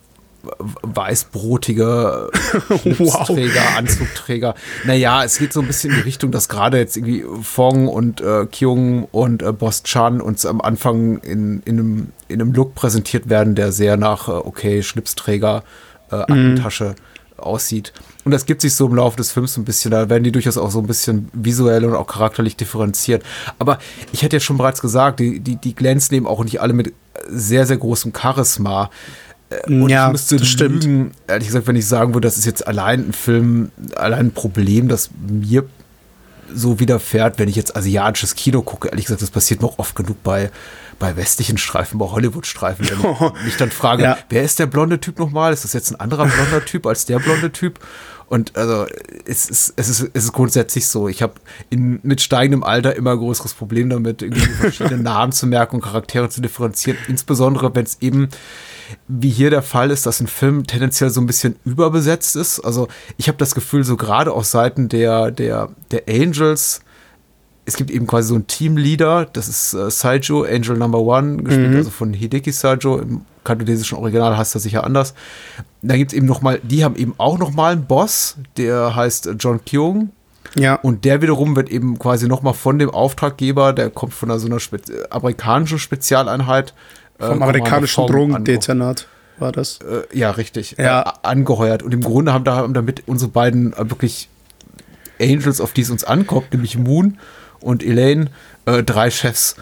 weißbrotige 0.82 2.30
Schlipsträger, 2.80 3.60
wow. 3.60 3.78
Anzugträger. 3.78 4.54
Naja, 4.84 5.24
es 5.24 5.38
geht 5.38 5.52
so 5.52 5.60
ein 5.60 5.66
bisschen 5.66 5.90
in 5.90 5.96
die 5.96 6.02
Richtung, 6.02 6.30
dass 6.30 6.48
gerade 6.48 6.78
jetzt 6.78 6.96
irgendwie 6.96 7.24
Fong 7.42 7.88
und 7.88 8.20
äh, 8.20 8.46
Kyung 8.46 9.04
und 9.04 9.42
äh, 9.42 9.52
Boss 9.52 9.82
Chan 9.82 10.20
uns 10.20 10.46
am 10.46 10.60
Anfang 10.60 11.18
in, 11.18 11.62
in, 11.64 11.78
einem, 11.78 12.08
in 12.28 12.40
einem 12.40 12.52
Look 12.52 12.74
präsentiert 12.74 13.28
werden, 13.28 13.54
der 13.54 13.72
sehr 13.72 13.96
nach, 13.96 14.28
äh, 14.28 14.32
okay, 14.32 14.82
Schlipsträger, 14.82 15.62
äh, 16.10 16.16
Aktentasche 16.16 16.94
mhm. 17.36 17.42
aussieht. 17.42 17.92
Und 18.24 18.32
das 18.32 18.44
gibt 18.44 18.60
sich 18.60 18.74
so 18.74 18.86
im 18.86 18.94
Laufe 18.94 19.16
des 19.16 19.32
Films 19.32 19.56
ein 19.56 19.64
bisschen, 19.64 19.90
da 19.90 20.08
werden 20.10 20.24
die 20.24 20.32
durchaus 20.32 20.58
auch 20.58 20.70
so 20.70 20.78
ein 20.78 20.86
bisschen 20.86 21.30
visuell 21.32 21.84
und 21.84 21.94
auch 21.94 22.06
charakterlich 22.06 22.56
differenziert. 22.56 23.22
Aber 23.58 23.78
ich 24.12 24.22
hätte 24.22 24.36
ja 24.36 24.40
schon 24.40 24.58
bereits 24.58 24.82
gesagt, 24.82 25.20
die, 25.20 25.40
die, 25.40 25.56
die 25.56 25.74
glänzen 25.74 26.14
eben 26.14 26.26
auch 26.26 26.44
nicht 26.44 26.60
alle 26.60 26.74
mit 26.74 26.92
sehr, 27.28 27.66
sehr 27.66 27.78
großem 27.78 28.12
Charisma. 28.14 28.90
Und 29.66 29.88
ja, 29.88 30.06
ich 30.06 30.12
müsste 30.12 30.36
das 30.36 30.56
lügen, 30.58 30.80
stimmt. 30.80 31.14
ehrlich 31.26 31.48
gesagt, 31.48 31.66
wenn 31.66 31.76
ich 31.76 31.86
sagen 31.86 32.14
würde, 32.14 32.26
das 32.26 32.38
ist 32.38 32.44
jetzt 32.44 32.66
allein 32.66 33.08
ein 33.08 33.12
Film, 33.12 33.72
allein 33.96 34.26
ein 34.26 34.32
Problem, 34.32 34.88
das 34.88 35.10
mir 35.18 35.64
so 36.52 36.80
widerfährt, 36.80 37.38
wenn 37.38 37.48
ich 37.48 37.56
jetzt 37.56 37.76
asiatisches 37.76 38.34
Kino 38.34 38.62
gucke. 38.62 38.88
Ehrlich 38.88 39.06
gesagt, 39.06 39.22
das 39.22 39.30
passiert 39.30 39.62
mir 39.62 39.68
auch 39.68 39.78
oft 39.78 39.94
genug 39.94 40.22
bei, 40.22 40.50
bei 40.98 41.16
westlichen 41.16 41.58
Streifen, 41.58 41.98
bei 41.98 42.06
Hollywood-Streifen. 42.06 42.88
Wenn 42.88 43.30
ich 43.40 43.44
mich 43.44 43.56
dann 43.56 43.70
frage, 43.70 44.02
ja. 44.02 44.18
wer 44.28 44.42
ist 44.42 44.58
der 44.58 44.66
blonde 44.66 45.00
Typ 45.00 45.18
nochmal? 45.18 45.52
Ist 45.52 45.64
das 45.64 45.72
jetzt 45.72 45.90
ein 45.90 46.00
anderer 46.00 46.26
blonder 46.26 46.64
Typ 46.64 46.86
als 46.86 47.04
der 47.06 47.18
blonde 47.18 47.52
Typ? 47.52 47.80
Und 48.30 48.56
also 48.56 48.86
es 49.26 49.50
ist, 49.50 49.74
es 49.74 49.88
ist, 49.88 50.08
es 50.12 50.24
ist 50.24 50.32
grundsätzlich 50.32 50.86
so. 50.86 51.08
Ich 51.08 51.20
habe 51.20 51.34
mit 51.70 52.20
steigendem 52.20 52.62
Alter 52.62 52.94
immer 52.94 53.16
größeres 53.16 53.54
Problem 53.54 53.90
damit, 53.90 54.22
irgendwie 54.22 54.40
verschiedene 54.40 54.96
Namen 55.02 55.32
zu 55.32 55.48
merken 55.48 55.76
und 55.76 55.82
Charaktere 55.82 56.28
zu 56.28 56.40
differenzieren. 56.40 56.96
Insbesondere, 57.08 57.74
wenn 57.74 57.84
es 57.84 57.98
eben 58.00 58.28
wie 59.08 59.30
hier 59.30 59.50
der 59.50 59.62
Fall 59.62 59.90
ist, 59.90 60.06
dass 60.06 60.20
ein 60.20 60.28
Film 60.28 60.64
tendenziell 60.64 61.10
so 61.10 61.20
ein 61.20 61.26
bisschen 61.26 61.56
überbesetzt 61.64 62.36
ist. 62.36 62.60
Also 62.60 62.86
ich 63.16 63.26
habe 63.26 63.38
das 63.38 63.56
Gefühl, 63.56 63.82
so 63.82 63.96
gerade 63.96 64.30
auf 64.32 64.44
Seiten 64.44 64.88
der, 64.88 65.32
der, 65.32 65.70
der 65.90 66.04
Angels, 66.08 66.82
es 67.66 67.76
gibt 67.76 67.90
eben 67.90 68.06
quasi 68.06 68.28
so 68.28 68.34
einen 68.34 68.46
Teamleader, 68.46 69.26
das 69.32 69.48
ist 69.48 69.74
äh, 69.74 69.90
Saijo, 69.90 70.42
Angel 70.42 70.76
Number 70.76 71.00
One, 71.00 71.42
gespielt 71.42 71.70
mhm. 71.70 71.76
also 71.76 71.90
von 71.90 72.12
Hideki 72.12 72.52
Saijo. 72.52 72.98
Im 72.98 73.22
kanadesischen 73.44 73.96
Original 73.98 74.36
heißt 74.36 74.54
das 74.54 74.62
sicher 74.62 74.84
anders. 74.84 75.14
Da 75.82 75.96
gibt 75.96 76.12
es 76.12 76.16
eben 76.16 76.26
noch 76.26 76.42
mal, 76.42 76.60
die 76.62 76.84
haben 76.84 76.96
eben 76.96 77.14
auch 77.18 77.38
noch 77.38 77.52
mal 77.52 77.72
einen 77.72 77.86
Boss, 77.86 78.36
der 78.56 78.94
heißt 78.94 79.30
John 79.38 79.64
Kyung. 79.64 80.10
Ja. 80.56 80.74
Und 80.74 81.04
der 81.04 81.22
wiederum 81.22 81.54
wird 81.54 81.70
eben 81.70 81.98
quasi 81.98 82.26
noch 82.26 82.42
mal 82.42 82.54
von 82.54 82.78
dem 82.78 82.90
Auftraggeber, 82.90 83.72
der 83.72 83.90
kommt 83.90 84.14
von 84.14 84.36
so 84.38 84.46
einer 84.46 84.58
Spe 84.58 84.80
amerikanischen 85.10 85.78
Spezialeinheit, 85.78 86.74
vom 87.18 87.40
äh, 87.40 87.44
amerikanischen 87.44 88.06
Drogendezernat 88.06 89.06
war 89.40 89.52
das. 89.52 89.78
Äh, 89.78 90.16
ja, 90.16 90.30
richtig. 90.30 90.76
Ja. 90.78 91.02
Äh, 91.02 91.12
angeheuert. 91.22 91.82
Und 91.82 91.94
im 91.94 92.02
Grunde 92.02 92.32
haben, 92.32 92.44
da, 92.44 92.56
haben 92.56 92.74
damit 92.74 93.04
unsere 93.06 93.30
beiden 93.30 93.72
äh, 93.72 93.90
wirklich 93.90 94.28
Angels, 95.20 95.60
auf 95.60 95.72
die 95.72 95.82
es 95.82 95.90
uns 95.90 96.04
ankommt, 96.04 96.52
nämlich 96.52 96.78
Moon 96.78 97.18
und 97.60 97.82
Elaine, 97.82 98.30
äh, 98.66 98.82
drei 98.82 99.10
Chefs. 99.10 99.56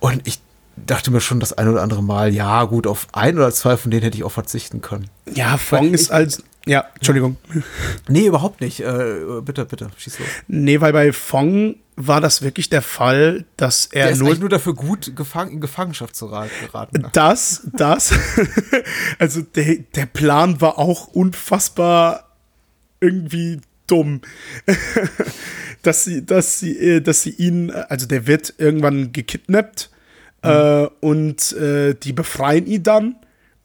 Und 0.00 0.26
ich 0.26 0.40
dachte 0.76 1.10
mir 1.10 1.20
schon 1.20 1.40
das 1.40 1.52
ein 1.52 1.68
oder 1.68 1.82
andere 1.82 2.02
Mal, 2.02 2.34
ja, 2.34 2.64
gut, 2.64 2.86
auf 2.86 3.06
ein 3.12 3.36
oder 3.36 3.50
zwei 3.52 3.76
von 3.76 3.90
denen 3.90 4.02
hätte 4.02 4.18
ich 4.18 4.24
auch 4.24 4.32
verzichten 4.32 4.80
können. 4.80 5.08
Ja, 5.32 5.56
Fong 5.56 5.92
ist 5.94 6.10
als. 6.10 6.42
Ja, 6.66 6.84
Entschuldigung. 6.94 7.36
Nee, 8.08 8.26
überhaupt 8.26 8.60
nicht. 8.60 8.80
Äh, 8.80 9.40
bitte, 9.44 9.64
bitte, 9.64 9.88
schieß 9.96 10.18
los. 10.18 10.28
Nee, 10.48 10.80
weil 10.80 10.92
bei 10.92 11.12
Fong 11.12 11.76
war 11.96 12.20
das 12.20 12.42
wirklich 12.42 12.68
der 12.68 12.82
Fall, 12.82 13.44
dass 13.56 13.86
er 13.86 14.04
der 14.04 14.12
ist 14.12 14.18
nur, 14.18 14.34
nur 14.34 14.48
dafür 14.48 14.74
gut, 14.74 15.16
gefang, 15.16 15.50
in 15.50 15.60
Gefangenschaft 15.60 16.14
zu 16.14 16.28
geraten. 16.28 17.00
Ne? 17.00 17.10
Das, 17.12 17.68
das. 17.72 18.12
also 19.18 19.42
der, 19.42 19.76
der 19.94 20.06
Plan 20.06 20.60
war 20.60 20.78
auch 20.78 21.08
unfassbar 21.08 22.24
irgendwie 23.00 23.60
dumm. 23.86 24.20
dass 25.86 26.04
sie, 26.04 26.24
dass 26.24 26.60
sie, 26.60 26.76
äh, 26.78 27.00
dass 27.00 27.22
sie 27.22 27.30
ihn, 27.30 27.70
also 27.70 28.06
der 28.06 28.26
wird 28.26 28.54
irgendwann 28.58 29.12
gekidnappt 29.12 29.90
mhm. 30.42 30.50
äh, 30.50 30.86
und 31.00 31.52
äh, 31.52 31.94
die 31.94 32.12
befreien 32.12 32.66
ihn 32.66 32.82
dann 32.82 33.16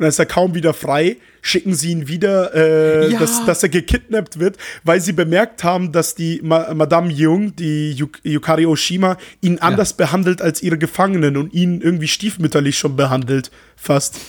dann 0.01 0.09
ist 0.09 0.17
er 0.17 0.25
kaum 0.25 0.55
wieder 0.55 0.73
frei, 0.73 1.17
schicken 1.43 1.75
sie 1.75 1.91
ihn 1.91 2.07
wieder, 2.07 2.55
äh, 2.55 3.11
ja. 3.11 3.19
dass, 3.19 3.45
dass 3.45 3.61
er 3.61 3.69
gekidnappt 3.69 4.39
wird, 4.39 4.57
weil 4.83 4.99
sie 4.99 5.13
bemerkt 5.13 5.63
haben, 5.63 5.91
dass 5.91 6.15
die 6.15 6.41
Ma 6.43 6.73
Madame 6.73 7.11
Jung, 7.11 7.55
die 7.55 7.91
Yuk 7.91 8.19
Yukari 8.23 8.65
Oshima, 8.65 9.17
ihn 9.41 9.57
ja. 9.57 9.61
anders 9.61 9.93
behandelt 9.93 10.41
als 10.41 10.63
ihre 10.63 10.79
Gefangenen 10.79 11.37
und 11.37 11.53
ihn 11.53 11.81
irgendwie 11.81 12.07
stiefmütterlich 12.07 12.79
schon 12.79 12.95
behandelt, 12.95 13.51
fast. 13.75 14.19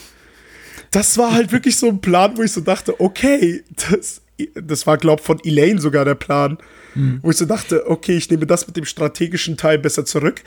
Das 0.90 1.16
war 1.16 1.32
halt 1.32 1.52
wirklich 1.52 1.78
so 1.78 1.88
ein 1.88 2.02
Plan, 2.02 2.36
wo 2.36 2.42
ich 2.42 2.52
so 2.52 2.60
dachte, 2.60 3.00
okay, 3.00 3.64
das, 3.90 4.20
das 4.54 4.86
war, 4.86 4.96
glaub 4.98 5.20
von 5.20 5.38
Elaine 5.44 5.80
sogar 5.80 6.04
der 6.04 6.14
Plan. 6.14 6.58
Mhm. 6.94 7.20
Wo 7.22 7.30
ich 7.30 7.36
so 7.36 7.46
dachte, 7.46 7.88
okay, 7.88 8.16
ich 8.16 8.30
nehme 8.30 8.46
das 8.46 8.66
mit 8.66 8.76
dem 8.76 8.84
strategischen 8.84 9.56
Teil 9.56 9.78
besser 9.78 10.04
zurück. 10.04 10.42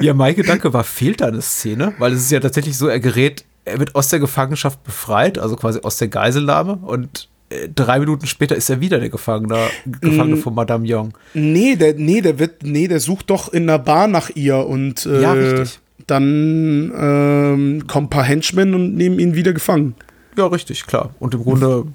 ja, 0.00 0.14
mein 0.14 0.34
Gedanke 0.34 0.72
war, 0.72 0.84
fehlt 0.84 1.20
da 1.20 1.26
eine 1.26 1.42
Szene? 1.42 1.94
Weil 1.98 2.12
es 2.12 2.22
ist 2.22 2.30
ja 2.30 2.40
tatsächlich 2.40 2.76
so, 2.78 2.88
er 2.88 3.00
gerät 3.00 3.44
er 3.64 3.78
wird 3.78 3.94
aus 3.94 4.08
der 4.08 4.20
Gefangenschaft 4.20 4.82
befreit, 4.84 5.38
also 5.38 5.56
quasi 5.56 5.80
aus 5.82 5.96
der 5.96 6.08
Geiselnahme 6.08 6.78
und 6.82 7.28
äh, 7.48 7.68
drei 7.74 7.98
Minuten 7.98 8.26
später 8.26 8.54
ist 8.56 8.70
er 8.70 8.80
wieder 8.80 9.00
der 9.00 9.08
Gefangene, 9.08 9.56
Gefangene 10.00 10.36
mm, 10.36 10.40
von 10.40 10.54
Madame 10.54 10.84
Young. 10.86 11.14
Nee, 11.34 11.76
der, 11.76 11.94
nee, 11.94 12.20
der 12.20 12.38
wird, 12.38 12.62
nee, 12.62 12.88
der 12.88 13.00
sucht 13.00 13.30
doch 13.30 13.52
in 13.52 13.66
der 13.66 13.78
Bar 13.78 14.06
nach 14.08 14.30
ihr 14.34 14.58
und 14.66 15.06
äh, 15.06 15.22
ja, 15.22 15.32
richtig. 15.32 15.80
dann 16.06 16.92
ähm, 16.96 17.86
kommen 17.86 18.06
ein 18.06 18.10
paar 18.10 18.24
Henchmen 18.24 18.74
und 18.74 18.94
nehmen 18.94 19.18
ihn 19.18 19.34
wieder 19.34 19.52
gefangen. 19.52 19.94
Ja, 20.36 20.46
richtig, 20.46 20.86
klar. 20.86 21.14
Und 21.20 21.34
im 21.34 21.42
Grunde 21.42 21.86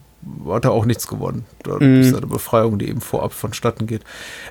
hat 0.47 0.65
er 0.65 0.71
auch 0.71 0.85
nichts 0.85 1.07
gewonnen. 1.07 1.45
Das 1.63 1.79
mm. 1.79 2.01
ist 2.01 2.15
eine 2.15 2.27
Befreiung, 2.27 2.79
die 2.79 2.89
eben 2.89 3.01
vorab 3.01 3.33
vonstatten 3.33 3.87
geht. 3.87 4.03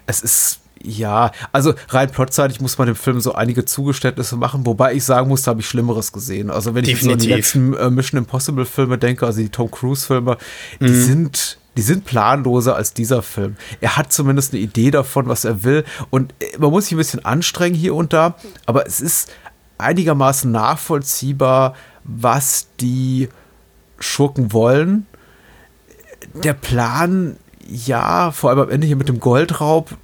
Es 0.06 0.22
ist 0.22 0.60
ja, 0.82 1.32
also 1.52 1.74
rein 1.88 2.10
plotseitig 2.10 2.60
muss 2.60 2.78
man 2.78 2.86
dem 2.86 2.96
Film 2.96 3.20
so 3.20 3.34
einige 3.34 3.64
Zugeständnisse 3.64 4.36
machen, 4.36 4.64
wobei 4.64 4.94
ich 4.94 5.04
sagen 5.04 5.28
muss, 5.28 5.42
da 5.42 5.50
habe 5.50 5.60
ich 5.60 5.68
Schlimmeres 5.68 6.12
gesehen. 6.12 6.50
Also 6.50 6.74
wenn 6.74 6.84
Definitiv. 6.84 7.00
ich 7.00 7.04
so 7.04 7.12
an 7.12 7.18
die 7.18 7.28
letzten 7.28 7.74
äh, 7.74 7.90
Mission 7.90 8.18
Impossible 8.18 8.64
Filme 8.64 8.98
denke, 8.98 9.26
also 9.26 9.40
die 9.40 9.48
Tom 9.48 9.70
Cruise 9.70 10.06
Filme, 10.06 10.36
mhm. 10.78 10.86
die 10.86 10.94
sind 10.94 11.58
die 11.76 11.82
sind 11.82 12.04
planloser 12.04 12.74
als 12.74 12.92
dieser 12.92 13.22
Film. 13.22 13.56
Er 13.80 13.96
hat 13.96 14.12
zumindest 14.12 14.52
eine 14.52 14.60
Idee 14.60 14.90
davon, 14.90 15.28
was 15.28 15.44
er 15.44 15.62
will 15.62 15.84
und 16.10 16.34
äh, 16.40 16.58
man 16.58 16.70
muss 16.70 16.84
sich 16.84 16.92
ein 16.92 16.98
bisschen 16.98 17.24
anstrengen 17.24 17.76
hier 17.76 17.94
und 17.94 18.12
da, 18.12 18.36
aber 18.66 18.86
es 18.86 19.00
ist 19.00 19.30
einigermaßen 19.78 20.50
nachvollziehbar, 20.50 21.74
was 22.04 22.68
die 22.80 23.28
Schurken 24.00 24.52
wollen. 24.52 25.06
Der 26.34 26.54
Plan 26.54 27.36
ja, 27.68 28.30
vor 28.30 28.50
allem 28.50 28.60
am 28.60 28.70
Ende 28.70 28.86
hier 28.86 28.96
mit 28.96 29.08
dem 29.08 29.20
Goldraub, 29.20 29.96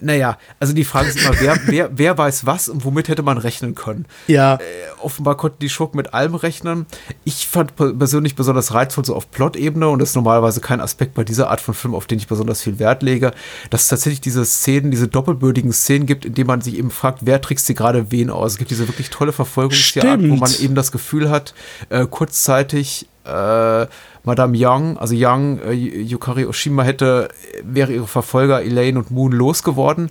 naja, 0.00 0.38
also 0.60 0.72
die 0.72 0.84
Frage 0.84 1.08
ist 1.08 1.20
immer, 1.20 1.34
wer, 1.40 1.58
wer, 1.66 1.90
wer 1.92 2.18
weiß 2.18 2.46
was 2.46 2.68
und 2.68 2.84
womit 2.84 3.08
hätte 3.08 3.22
man 3.22 3.38
rechnen 3.38 3.74
können? 3.74 4.06
Ja. 4.26 4.54
Äh, 4.54 4.60
offenbar 5.00 5.36
konnten 5.36 5.58
die 5.60 5.68
Schurken 5.68 5.96
mit 5.96 6.14
allem 6.14 6.34
rechnen. 6.34 6.86
Ich 7.24 7.48
fand 7.48 7.74
persönlich 7.76 8.36
besonders 8.36 8.74
reizvoll 8.74 9.04
so 9.04 9.14
auf 9.14 9.30
Plot-Ebene 9.30 9.88
und 9.88 9.98
das 9.98 10.10
ist 10.10 10.14
normalerweise 10.14 10.60
kein 10.60 10.80
Aspekt 10.80 11.14
bei 11.14 11.24
dieser 11.24 11.50
Art 11.50 11.60
von 11.60 11.74
Film, 11.74 11.94
auf 11.94 12.06
den 12.06 12.18
ich 12.18 12.28
besonders 12.28 12.62
viel 12.62 12.78
Wert 12.78 13.02
lege, 13.02 13.32
dass 13.70 13.82
es 13.82 13.88
tatsächlich 13.88 14.20
diese 14.20 14.44
Szenen, 14.44 14.90
diese 14.90 15.08
doppelbödigen 15.08 15.72
Szenen 15.72 16.06
gibt, 16.06 16.24
in 16.24 16.34
denen 16.34 16.46
man 16.46 16.60
sich 16.60 16.76
eben 16.76 16.90
fragt, 16.90 17.20
wer 17.22 17.40
trickst 17.40 17.66
hier 17.66 17.74
gerade 17.74 18.10
wen 18.10 18.30
aus. 18.30 18.52
Es 18.52 18.58
gibt 18.58 18.70
diese 18.70 18.86
wirklich 18.88 19.10
tolle 19.10 19.32
Verfolgungsjagd, 19.32 20.28
wo 20.28 20.36
man 20.36 20.52
eben 20.60 20.74
das 20.74 20.92
Gefühl 20.92 21.30
hat, 21.30 21.54
äh, 21.88 22.06
kurzzeitig 22.06 23.08
äh, 23.28 23.86
Madame 24.24 24.56
Young, 24.56 24.98
also 24.98 25.14
Young, 25.16 25.60
äh, 25.60 25.72
Yukari 25.72 26.46
Oshima 26.46 26.82
hätte, 26.82 27.28
wäre 27.62 27.92
ihre 27.92 28.06
Verfolger 28.06 28.62
Elaine 28.62 28.98
und 28.98 29.10
Moon 29.10 29.32
losgeworden 29.32 30.10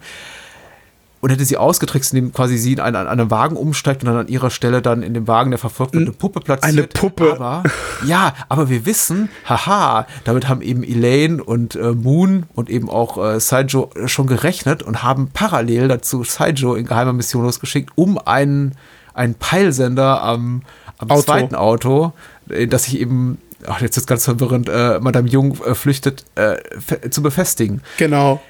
und 1.19 1.31
hätte 1.31 1.45
sie 1.45 1.57
ausgetrickst, 1.57 2.13
indem 2.13 2.31
quasi 2.31 2.57
sie 2.57 2.73
in 2.73 2.79
einen, 2.79 2.95
an 2.95 3.07
einem 3.07 3.31
Wagen 3.31 3.55
umsteigt 3.55 4.03
und 4.03 4.09
dann 4.09 4.17
an 4.17 4.27
ihrer 4.27 4.49
Stelle 4.49 4.81
dann 4.81 5.01
in 5.01 5.13
dem 5.13 5.27
Wagen, 5.27 5.51
der 5.51 5.57
verfolgt 5.57 5.93
wird, 5.93 6.03
eine 6.03 6.11
Puppe 6.11 6.39
platziert. 6.41 6.73
Eine 6.73 6.87
Puppe. 6.87 7.33
Aber, 7.33 7.63
ja, 8.05 8.33
aber 8.49 8.69
wir 8.69 8.85
wissen, 8.85 9.29
haha, 9.45 10.05
damit 10.23 10.47
haben 10.47 10.61
eben 10.61 10.83
Elaine 10.83 11.43
und 11.43 11.75
äh, 11.75 11.91
Moon 11.93 12.45
und 12.53 12.69
eben 12.69 12.89
auch 12.89 13.17
äh, 13.23 13.39
Saijo 13.39 13.89
schon 14.05 14.27
gerechnet 14.27 14.83
und 14.83 15.03
haben 15.03 15.29
parallel 15.33 15.87
dazu 15.87 16.23
Saijo 16.23 16.75
in 16.75 16.85
geheimer 16.85 17.13
Mission 17.13 17.43
losgeschickt, 17.43 17.91
um 17.95 18.17
einen, 18.19 18.75
einen 19.13 19.33
Peilsender 19.35 20.21
am, 20.21 20.61
am 20.97 21.11
Auto. 21.11 21.21
zweiten 21.23 21.55
Auto, 21.55 22.13
äh, 22.49 22.67
das 22.67 22.83
sich 22.83 22.99
eben 22.99 23.39
ach, 23.65 23.81
jetzt 23.81 23.97
ist 23.97 24.07
ganz 24.07 24.25
verwirrend, 24.25 24.69
äh, 24.69 24.99
Madame 24.99 25.27
Jung 25.27 25.57
äh, 25.63 25.75
flüchtet, 25.75 26.25
äh, 26.35 26.57
zu 27.09 27.21
befestigen. 27.21 27.81
Genau. 27.97 28.41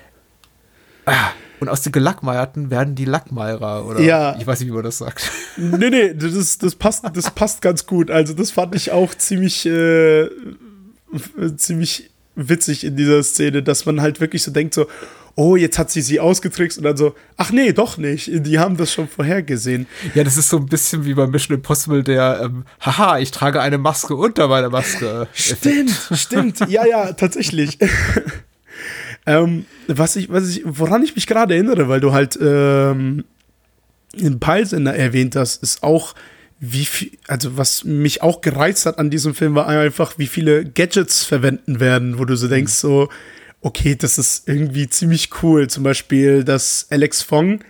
Ah, 1.05 1.31
und 1.59 1.69
aus 1.69 1.81
den 1.81 1.91
Gelackmeierten 1.91 2.69
werden 2.69 2.95
die 2.95 3.05
Lackmeierer, 3.05 3.85
oder? 3.85 3.99
Ja. 3.99 4.35
Ich 4.39 4.45
weiß 4.45 4.59
nicht, 4.59 4.69
wie 4.69 4.73
man 4.73 4.83
das 4.83 4.97
sagt. 4.97 5.31
Nee, 5.57 5.89
nee, 5.89 6.13
das, 6.13 6.59
das, 6.59 6.75
passt, 6.75 7.03
das 7.15 7.31
passt 7.31 7.63
ganz 7.63 7.87
gut. 7.87 8.11
Also, 8.11 8.35
das 8.35 8.51
fand 8.51 8.75
ich 8.75 8.91
auch 8.91 9.15
ziemlich, 9.15 9.65
äh, 9.65 10.29
ziemlich 11.55 12.11
witzig 12.35 12.83
in 12.83 12.95
dieser 12.95 13.23
Szene, 13.23 13.63
dass 13.63 13.87
man 13.87 14.01
halt 14.01 14.19
wirklich 14.19 14.43
so 14.43 14.51
denkt, 14.51 14.75
so, 14.75 14.85
oh, 15.37 15.55
jetzt 15.55 15.77
hat 15.77 15.91
sie 15.91 16.01
sie 16.01 16.19
ausgetrickst 16.19 16.79
und 16.79 16.83
dann 16.83 16.97
so, 16.97 17.13
ach 17.37 17.51
nee, 17.51 17.71
doch 17.71 17.97
nicht. 17.97 18.29
Die 18.33 18.57
haben 18.57 18.75
das 18.75 18.91
schon 18.91 19.07
vorhergesehen. 19.07 19.85
Ja, 20.15 20.23
das 20.23 20.35
ist 20.35 20.49
so 20.49 20.57
ein 20.57 20.65
bisschen 20.65 21.05
wie 21.05 21.13
bei 21.13 21.27
Mission 21.27 21.55
Impossible, 21.55 22.03
der, 22.03 22.41
ähm, 22.43 22.65
haha, 22.81 23.19
ich 23.19 23.29
trage 23.29 23.61
eine 23.61 23.77
Maske 23.77 24.15
unter 24.15 24.47
meiner 24.47 24.69
Maske. 24.69 25.27
Stimmt, 25.33 25.91
stimmt. 26.13 26.67
Ja, 26.67 26.87
ja, 26.87 27.13
tatsächlich. 27.13 27.77
ähm, 29.27 29.65
was 29.87 30.15
ich, 30.15 30.29
was 30.31 30.49
ich, 30.49 30.63
woran 30.65 31.03
ich 31.03 31.15
mich 31.15 31.27
gerade 31.27 31.53
erinnere, 31.53 31.87
weil 31.87 31.99
du 31.99 32.13
halt 32.13 32.37
ähm, 32.41 33.23
den 34.15 34.39
Peilsender 34.39 34.95
erwähnt 34.95 35.35
hast, 35.35 35.61
ist 35.61 35.83
auch, 35.83 36.15
wie 36.59 36.85
viel, 36.85 37.11
also 37.27 37.57
was 37.57 37.83
mich 37.83 38.23
auch 38.23 38.41
gereizt 38.41 38.87
hat 38.87 38.97
an 38.97 39.11
diesem 39.11 39.35
Film, 39.35 39.53
war 39.53 39.67
einfach, 39.67 40.17
wie 40.17 40.25
viele 40.25 40.65
Gadgets 40.65 41.23
verwenden 41.23 41.79
werden, 41.79 42.17
wo 42.17 42.25
du 42.25 42.35
so 42.35 42.47
denkst, 42.47 42.73
so, 42.73 43.09
okay, 43.61 43.95
das 43.95 44.17
ist 44.17 44.47
irgendwie 44.47 44.89
ziemlich 44.89 45.29
cool. 45.41 45.67
Zum 45.67 45.83
Beispiel, 45.83 46.43
dass 46.43 46.87
Alex 46.89 47.21
Fong, 47.21 47.63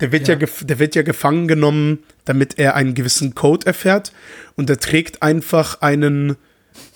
der 0.00 0.12
wird 0.12 0.28
ja, 0.28 0.36
ja 0.36 0.46
der 0.62 0.78
wird 0.78 0.94
ja 0.94 1.02
gefangen 1.02 1.48
genommen, 1.48 2.00
damit 2.24 2.58
er 2.58 2.74
einen 2.74 2.94
gewissen 2.94 3.34
Code 3.34 3.66
erfährt. 3.66 4.12
Und 4.56 4.70
er 4.70 4.78
trägt 4.78 5.22
einfach 5.22 5.80
einen 5.80 6.36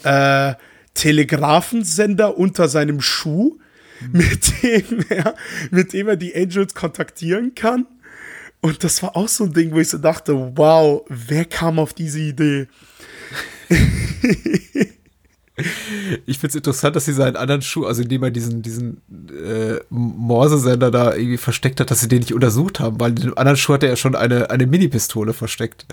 äh, 0.02 0.54
Telegrafensender 0.94 2.36
unter 2.36 2.68
seinem 2.68 3.00
Schuh, 3.00 3.58
mhm. 4.00 4.10
mit 4.12 4.62
dem 4.62 5.04
er, 5.08 5.34
mit 5.70 5.92
dem 5.92 6.08
er 6.08 6.16
die 6.16 6.34
Angels 6.34 6.74
kontaktieren 6.74 7.54
kann. 7.54 7.86
Und 8.62 8.84
das 8.84 9.02
war 9.02 9.16
auch 9.16 9.28
so 9.28 9.44
ein 9.44 9.54
Ding, 9.54 9.72
wo 9.72 9.78
ich 9.78 9.88
so 9.88 9.96
dachte, 9.96 10.52
wow, 10.56 11.02
wer 11.08 11.46
kam 11.46 11.78
auf 11.78 11.94
diese 11.94 12.20
Idee? 12.20 12.68
Ich 16.26 16.38
finde 16.38 16.50
es 16.50 16.54
interessant, 16.56 16.96
dass 16.96 17.04
sie 17.04 17.12
seinen 17.12 17.36
anderen 17.36 17.62
Schuh, 17.62 17.86
also 17.86 18.02
indem 18.02 18.22
er 18.22 18.30
diesen, 18.30 18.62
diesen 18.62 19.00
äh, 19.10 19.80
Morsesender 19.90 20.90
da 20.90 21.14
irgendwie 21.14 21.36
versteckt 21.36 21.80
hat, 21.80 21.90
dass 21.90 22.00
sie 22.00 22.08
den 22.08 22.20
nicht 22.20 22.34
untersucht 22.34 22.80
haben, 22.80 23.00
weil 23.00 23.10
in 23.10 23.16
dem 23.16 23.38
anderen 23.38 23.56
Schuh 23.56 23.74
hat 23.74 23.82
er 23.82 23.90
ja 23.90 23.96
schon 23.96 24.14
eine, 24.14 24.50
eine 24.50 24.66
Mini-Pistole 24.66 25.32
versteckt. 25.32 25.86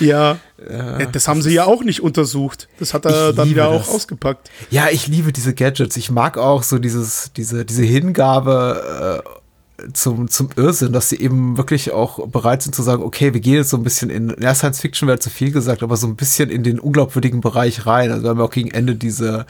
Ja, 0.00 0.38
äh, 0.58 1.06
das 1.10 1.28
haben 1.28 1.42
sie 1.42 1.52
ja 1.52 1.64
auch 1.64 1.82
nicht 1.82 2.02
untersucht. 2.02 2.68
Das 2.78 2.94
hat 2.94 3.06
er 3.06 3.32
dann 3.32 3.50
ja 3.54 3.66
auch 3.66 3.88
ausgepackt. 3.88 4.50
Ja, 4.70 4.88
ich 4.90 5.06
liebe 5.08 5.32
diese 5.32 5.54
Gadgets. 5.54 5.96
Ich 5.96 6.10
mag 6.10 6.38
auch 6.38 6.62
so 6.62 6.78
dieses, 6.78 7.32
diese, 7.36 7.64
diese 7.64 7.82
Hingabe 7.82 9.22
äh, 9.24 9.43
zum, 9.92 10.28
zum 10.28 10.50
Irrsinn, 10.56 10.92
dass 10.92 11.08
sie 11.08 11.20
eben 11.20 11.56
wirklich 11.56 11.92
auch 11.92 12.26
bereit 12.28 12.62
sind 12.62 12.74
zu 12.74 12.82
sagen, 12.82 13.02
okay, 13.02 13.34
wir 13.34 13.40
gehen 13.40 13.54
jetzt 13.54 13.70
so 13.70 13.76
ein 13.76 13.82
bisschen 13.82 14.10
in, 14.10 14.34
ja, 14.40 14.54
Science 14.54 14.80
Fiction 14.80 15.08
wäre 15.08 15.18
zu 15.18 15.30
viel 15.30 15.50
gesagt, 15.50 15.82
aber 15.82 15.96
so 15.96 16.06
ein 16.06 16.16
bisschen 16.16 16.50
in 16.50 16.62
den 16.62 16.78
unglaubwürdigen 16.78 17.40
Bereich 17.40 17.86
rein. 17.86 18.10
Also 18.10 18.22
wir 18.24 18.30
haben 18.30 18.40
auch 18.40 18.50
gegen 18.50 18.70
Ende 18.70 18.94
diese, 18.94 19.46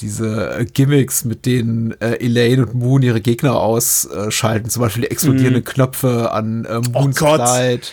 diese 0.00 0.58
äh, 0.58 0.64
Gimmicks, 0.64 1.24
mit 1.24 1.46
denen 1.46 1.92
äh, 2.00 2.16
Elaine 2.24 2.66
und 2.66 2.74
Moon 2.74 3.02
ihre 3.02 3.20
Gegner 3.20 3.56
ausschalten, 3.56 4.70
zum 4.70 4.82
Beispiel 4.82 5.02
die 5.02 5.10
explodierenden 5.10 5.62
mm. 5.62 5.66
Knöpfe 5.66 6.32
an 6.32 6.64
äh, 6.64 6.80
oh 6.94 7.00
Moons 7.00 7.20
oh 7.22 7.34
Kleid 7.34 7.92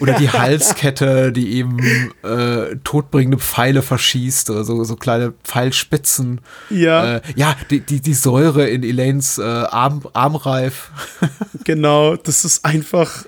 oder 0.00 0.14
die 0.14 0.30
Halskette, 0.32 1.32
die 1.32 1.54
eben 1.54 1.78
äh, 2.22 2.76
todbringende 2.84 3.38
Pfeile 3.38 3.82
verschießt 3.82 4.50
oder 4.50 4.64
so, 4.64 4.82
so 4.84 4.96
kleine 4.96 5.34
Pfeilspitzen. 5.44 6.40
Ja. 6.70 7.16
Äh, 7.16 7.22
ja, 7.36 7.56
die, 7.70 7.80
die, 7.80 8.00
die 8.00 8.14
Säure 8.14 8.68
in 8.68 8.82
Elaines 8.82 9.38
äh, 9.38 9.42
Arm, 9.42 10.02
Armreif. 10.12 10.90
genau, 11.64 12.16
das 12.16 12.44
ist 12.44 12.64
einfach 12.64 13.24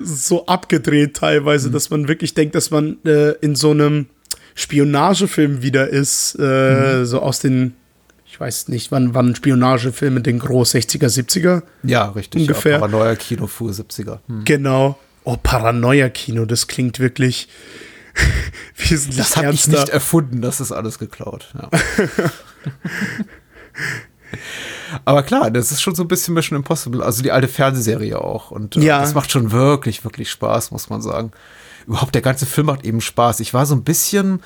so 0.00 0.46
abgedreht 0.46 1.16
teilweise, 1.16 1.68
mhm. 1.68 1.72
dass 1.72 1.90
man 1.90 2.08
wirklich 2.08 2.34
denkt, 2.34 2.54
dass 2.54 2.70
man 2.70 2.98
äh, 3.04 3.32
in 3.40 3.54
so 3.54 3.70
einem 3.70 4.06
Spionagefilm 4.54 5.62
wieder 5.62 5.88
ist, 5.88 6.36
äh, 6.38 6.98
mhm. 6.98 7.04
so 7.06 7.20
aus 7.20 7.40
den, 7.40 7.74
ich 8.26 8.38
weiß 8.38 8.68
nicht, 8.68 8.92
wann, 8.92 9.14
wann 9.14 9.34
Spionagefilme 9.34 10.20
den 10.20 10.38
groß 10.38 10.74
60er, 10.74 11.08
70er? 11.08 11.62
Ja, 11.82 12.10
richtig. 12.10 12.42
Ungefähr. 12.42 12.72
Ja, 12.72 12.78
Paranoia-Kino, 12.78 13.46
frühe 13.46 13.72
70er. 13.72 14.18
Mhm. 14.26 14.44
Genau. 14.44 14.98
Oh, 15.24 15.36
Paranoia-Kino, 15.40 16.44
das 16.44 16.66
klingt 16.66 16.98
wirklich 16.98 17.48
wesentlich 18.76 19.18
Das 19.18 19.36
habe 19.36 19.52
ich 19.52 19.66
nicht 19.68 19.88
erfunden, 19.88 20.42
das 20.42 20.60
ist 20.60 20.72
alles 20.72 20.98
geklaut. 20.98 21.54
Ja. 21.54 21.70
Aber 25.04 25.22
klar, 25.22 25.50
das 25.50 25.72
ist 25.72 25.80
schon 25.80 25.94
so 25.94 26.02
ein 26.02 26.08
bisschen 26.08 26.34
Mission 26.34 26.56
Impossible, 26.56 27.02
also 27.02 27.22
die 27.22 27.32
alte 27.32 27.48
Fernsehserie 27.48 28.20
auch. 28.20 28.50
Und 28.50 28.76
äh, 28.76 28.80
ja. 28.80 29.00
das 29.00 29.14
macht 29.14 29.30
schon 29.30 29.52
wirklich, 29.52 30.04
wirklich 30.04 30.30
Spaß, 30.30 30.70
muss 30.70 30.90
man 30.90 31.00
sagen 31.00 31.32
überhaupt 31.86 32.14
der 32.14 32.22
ganze 32.22 32.46
Film 32.46 32.66
macht 32.66 32.84
eben 32.84 33.00
Spaß. 33.00 33.40
Ich 33.40 33.54
war 33.54 33.66
so 33.66 33.74
ein 33.74 33.84
bisschen 33.84 34.40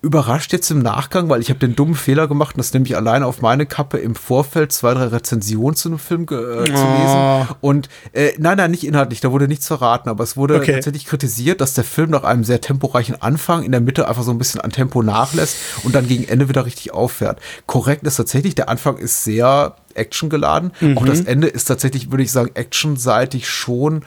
überrascht 0.00 0.52
jetzt 0.52 0.70
im 0.70 0.78
Nachgang, 0.78 1.28
weil 1.28 1.40
ich 1.40 1.50
habe 1.50 1.58
den 1.58 1.74
dummen 1.74 1.96
Fehler 1.96 2.28
gemacht, 2.28 2.54
das 2.56 2.72
nämlich 2.72 2.96
alleine 2.96 3.26
auf 3.26 3.42
meine 3.42 3.66
Kappe 3.66 3.98
im 3.98 4.14
Vorfeld 4.14 4.70
zwei, 4.70 4.94
drei 4.94 5.06
Rezensionen 5.06 5.74
zu 5.74 5.88
einem 5.88 5.98
Film 5.98 6.22
äh, 6.30 6.34
oh. 6.34 6.64
zu 6.64 6.70
lesen. 6.70 7.48
Und 7.60 7.88
äh, 8.12 8.30
nein, 8.38 8.58
nein, 8.58 8.70
nicht 8.70 8.86
inhaltlich, 8.86 9.20
da 9.20 9.32
wurde 9.32 9.48
nichts 9.48 9.66
verraten, 9.66 10.08
aber 10.08 10.22
es 10.22 10.36
wurde 10.36 10.56
okay. 10.56 10.74
tatsächlich 10.74 11.06
kritisiert, 11.06 11.60
dass 11.60 11.74
der 11.74 11.82
Film 11.82 12.10
nach 12.10 12.22
einem 12.22 12.44
sehr 12.44 12.60
temporeichen 12.60 13.20
Anfang 13.20 13.64
in 13.64 13.72
der 13.72 13.80
Mitte 13.80 14.06
einfach 14.06 14.22
so 14.22 14.30
ein 14.30 14.38
bisschen 14.38 14.60
an 14.60 14.70
Tempo 14.70 15.02
nachlässt 15.02 15.56
und 15.82 15.96
dann 15.96 16.06
gegen 16.06 16.28
Ende 16.28 16.48
wieder 16.48 16.64
richtig 16.64 16.94
auffährt. 16.94 17.40
Korrekt 17.66 18.06
ist 18.06 18.16
tatsächlich, 18.16 18.54
der 18.54 18.68
Anfang 18.68 18.98
ist 18.98 19.24
sehr 19.24 19.74
actiongeladen. 19.94 20.70
Mhm. 20.80 20.96
Auch 20.96 21.06
das 21.06 21.22
Ende 21.22 21.48
ist 21.48 21.64
tatsächlich, 21.64 22.12
würde 22.12 22.22
ich 22.22 22.30
sagen, 22.30 22.52
actionseitig 22.54 23.48
schon 23.48 24.04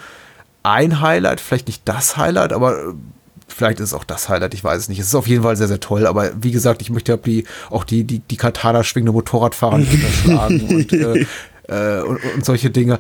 ein 0.64 1.02
Highlight, 1.02 1.42
vielleicht 1.42 1.68
nicht 1.68 1.82
das 1.86 2.18
Highlight, 2.18 2.54
aber 2.54 2.78
äh, 2.78 2.94
vielleicht 3.48 3.80
ist 3.80 3.90
es 3.90 3.94
auch 3.94 4.04
das 4.04 4.30
Highlight, 4.30 4.54
ich 4.54 4.64
weiß 4.64 4.80
es 4.80 4.90
nicht. 4.90 5.00
Es 5.00 5.08
ist 5.08 5.16
auf 5.16 5.28
jeden 5.28 5.44
Fall 5.44 5.56
sehr, 5.56 5.68
sehr 5.68 5.80
toll, 5.80 6.08
aber 6.08 6.32
wie 6.42 6.52
gesagt, 6.52 6.82
ich 6.82 6.90
möchte 6.90 7.18
die, 7.18 7.46
auch 7.70 7.84
die, 7.84 8.04
die, 8.04 8.20
die 8.20 8.38
Katana 8.38 8.84
schwingende 8.84 9.12
Motorradfahrer 9.12 9.82
schlagen 10.24 10.62
und, 10.62 10.94
äh, 10.94 11.26
äh, 11.68 12.02
und, 12.02 12.20
und, 12.36 12.46
solche 12.46 12.70
Dinge. 12.70 13.00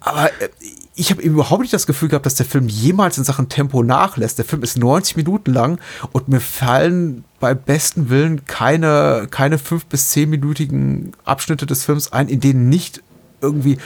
Aber 0.00 0.26
äh, 0.40 0.48
ich 0.94 1.10
habe 1.10 1.20
überhaupt 1.20 1.60
nicht 1.60 1.74
das 1.74 1.86
Gefühl 1.86 2.08
gehabt, 2.08 2.24
dass 2.24 2.36
der 2.36 2.46
Film 2.46 2.68
jemals 2.68 3.18
in 3.18 3.24
Sachen 3.24 3.50
Tempo 3.50 3.82
nachlässt. 3.82 4.38
Der 4.38 4.46
Film 4.46 4.62
ist 4.62 4.78
90 4.78 5.16
Minuten 5.16 5.52
lang 5.52 5.78
und 6.12 6.28
mir 6.28 6.40
fallen 6.40 7.24
bei 7.38 7.52
besten 7.52 8.08
Willen 8.08 8.46
keine, 8.46 9.28
keine 9.30 9.58
fünf 9.58 9.84
bis 9.86 10.08
zehnminütigen 10.08 11.12
Abschnitte 11.24 11.66
des 11.66 11.84
Films 11.84 12.12
ein, 12.14 12.28
in 12.28 12.40
denen 12.40 12.70
nicht 12.70 13.02
irgendwie 13.42 13.76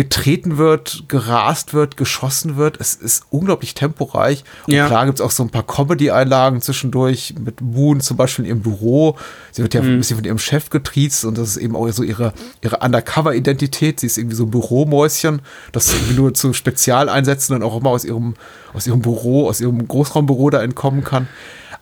getreten 0.00 0.56
wird, 0.56 1.04
gerast 1.08 1.74
wird, 1.74 1.98
geschossen 1.98 2.56
wird. 2.56 2.80
Es 2.80 2.94
ist 2.94 3.24
unglaublich 3.28 3.74
temporeich. 3.74 4.44
Und 4.66 4.72
ja. 4.72 4.86
klar 4.86 5.04
gibt 5.04 5.18
es 5.18 5.20
auch 5.24 5.30
so 5.30 5.42
ein 5.42 5.50
paar 5.50 5.66
Comedy-Einlagen 5.66 6.62
zwischendurch 6.62 7.34
mit 7.38 7.60
Moon 7.60 8.00
zum 8.00 8.16
Beispiel 8.16 8.46
in 8.46 8.48
ihrem 8.48 8.62
Büro. 8.62 9.18
Sie 9.52 9.60
wird 9.60 9.74
ja 9.74 9.82
mhm. 9.82 9.88
ein 9.88 9.98
bisschen 9.98 10.16
von 10.16 10.24
ihrem 10.24 10.38
Chef 10.38 10.70
getriezt 10.70 11.26
und 11.26 11.36
das 11.36 11.50
ist 11.50 11.56
eben 11.58 11.76
auch 11.76 11.86
so 11.90 12.02
ihre, 12.02 12.32
ihre 12.62 12.78
Undercover-Identität. 12.78 14.00
Sie 14.00 14.06
ist 14.06 14.16
irgendwie 14.16 14.36
so 14.36 14.44
ein 14.44 14.50
Büromäuschen, 14.50 15.42
das 15.72 15.92
nur 16.16 16.32
zu 16.32 16.54
Spezialeinsätzen 16.54 17.52
dann 17.52 17.62
auch 17.62 17.78
immer 17.78 17.90
aus 17.90 18.06
ihrem, 18.06 18.36
aus 18.72 18.86
ihrem 18.86 19.02
Büro, 19.02 19.50
aus 19.50 19.60
ihrem 19.60 19.86
Großraumbüro 19.86 20.48
da 20.48 20.62
entkommen 20.62 21.04
kann. 21.04 21.28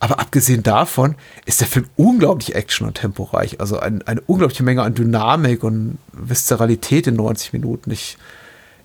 Aber 0.00 0.20
abgesehen 0.20 0.62
davon 0.62 1.16
ist 1.44 1.60
der 1.60 1.66
Film 1.66 1.86
unglaublich 1.96 2.54
action- 2.54 2.86
und 2.86 2.94
temporeich. 2.94 3.60
Also 3.60 3.78
ein, 3.80 4.02
eine 4.02 4.20
unglaubliche 4.22 4.62
Menge 4.62 4.82
an 4.82 4.94
Dynamik 4.94 5.64
und 5.64 5.98
Viszeralität 6.12 7.06
in 7.06 7.16
90 7.16 7.52
Minuten. 7.52 7.90
Ich, 7.90 8.16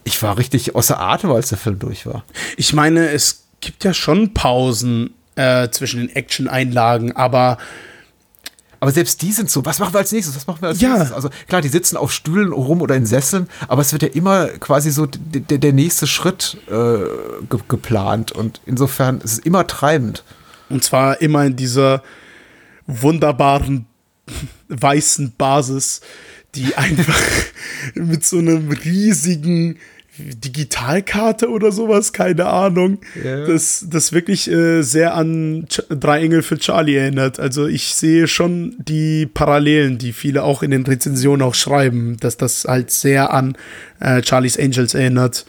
ich 0.04 0.22
war 0.24 0.38
richtig 0.38 0.76
außer 0.76 1.00
Atem, 1.00 1.32
als 1.32 1.50
der 1.50 1.58
Film 1.58 1.80
durch 1.80 2.06
war. 2.06 2.24
Ich 2.58 2.74
meine, 2.74 3.10
es 3.10 3.44
gibt 3.62 3.84
ja 3.84 3.94
schon 3.94 4.34
Pausen 4.34 5.14
äh, 5.36 5.70
zwischen 5.70 6.00
den 6.00 6.10
Action-Einlagen, 6.16 7.16
aber 7.16 7.58
aber 8.80 8.92
selbst 8.92 9.22
die 9.22 9.32
sind 9.32 9.50
so, 9.50 9.66
was 9.66 9.80
machen 9.80 9.94
wir 9.94 10.00
als 10.00 10.12
nächstes? 10.12 10.36
Was 10.36 10.46
machen 10.46 10.62
wir 10.62 10.68
als 10.68 10.82
ja. 10.82 10.90
nächstes? 10.90 11.14
Also 11.14 11.30
klar, 11.48 11.62
die 11.62 11.70
sitzen 11.70 11.96
auf 11.96 12.12
Stühlen 12.12 12.52
rum 12.52 12.82
oder 12.82 12.98
in 12.98 13.06
Sesseln, 13.06 13.48
aber 13.70 13.82
es 13.82 13.94
wird 13.94 14.02
ja 14.02 14.10
immer 14.10 14.48
quasi 14.48 14.92
so 14.92 15.08
der 15.08 15.72
nächste 15.72 16.06
Schritt 16.06 16.58
äh, 16.68 16.98
ge 17.50 17.60
geplant 17.70 18.34
und 18.34 18.60
insofern 18.66 19.22
ist 19.22 19.32
es 19.32 19.40
immer 19.40 19.68
treibend. 19.68 20.26
Und 20.70 20.84
zwar 20.84 21.22
immer 21.22 21.46
in 21.46 21.56
dieser 21.56 22.04
wunderbaren 22.88 23.86
weißen 24.68 25.34
Basis, 25.38 26.02
die 26.56 26.76
einfach 26.76 27.22
mit 27.96 28.24
so 28.24 28.38
einem 28.38 28.70
riesigen 28.72 29.80
Digitalkarte 30.18 31.50
oder 31.50 31.72
sowas, 31.72 32.14
keine 32.14 32.46
Ahnung, 32.46 33.00
yeah. 33.16 33.48
das, 33.48 33.88
das 33.90 34.14
wirklich 34.14 34.50
äh, 34.50 34.84
sehr 34.84 35.16
an 35.16 35.66
Ch 35.68 35.82
Drei 35.90 36.22
Engel 36.22 36.44
für 36.44 36.60
Charlie 36.60 36.96
erinnert. 36.96 37.40
Also 37.40 37.66
ich 37.66 37.96
sehe 37.96 38.28
schon 38.28 38.76
die 38.78 39.26
Parallelen, 39.26 39.98
die 39.98 40.14
viele 40.14 40.44
auch 40.44 40.62
in 40.62 40.70
den 40.70 40.86
Rezensionen 40.86 41.42
auch 41.42 41.56
schreiben, 41.56 42.18
dass 42.20 42.38
das 42.38 42.66
halt 42.66 42.92
sehr 42.92 43.34
an 43.34 43.58
äh, 44.00 44.22
Charlie's 44.22 44.60
Angels 44.60 44.94
erinnert. 44.94 45.48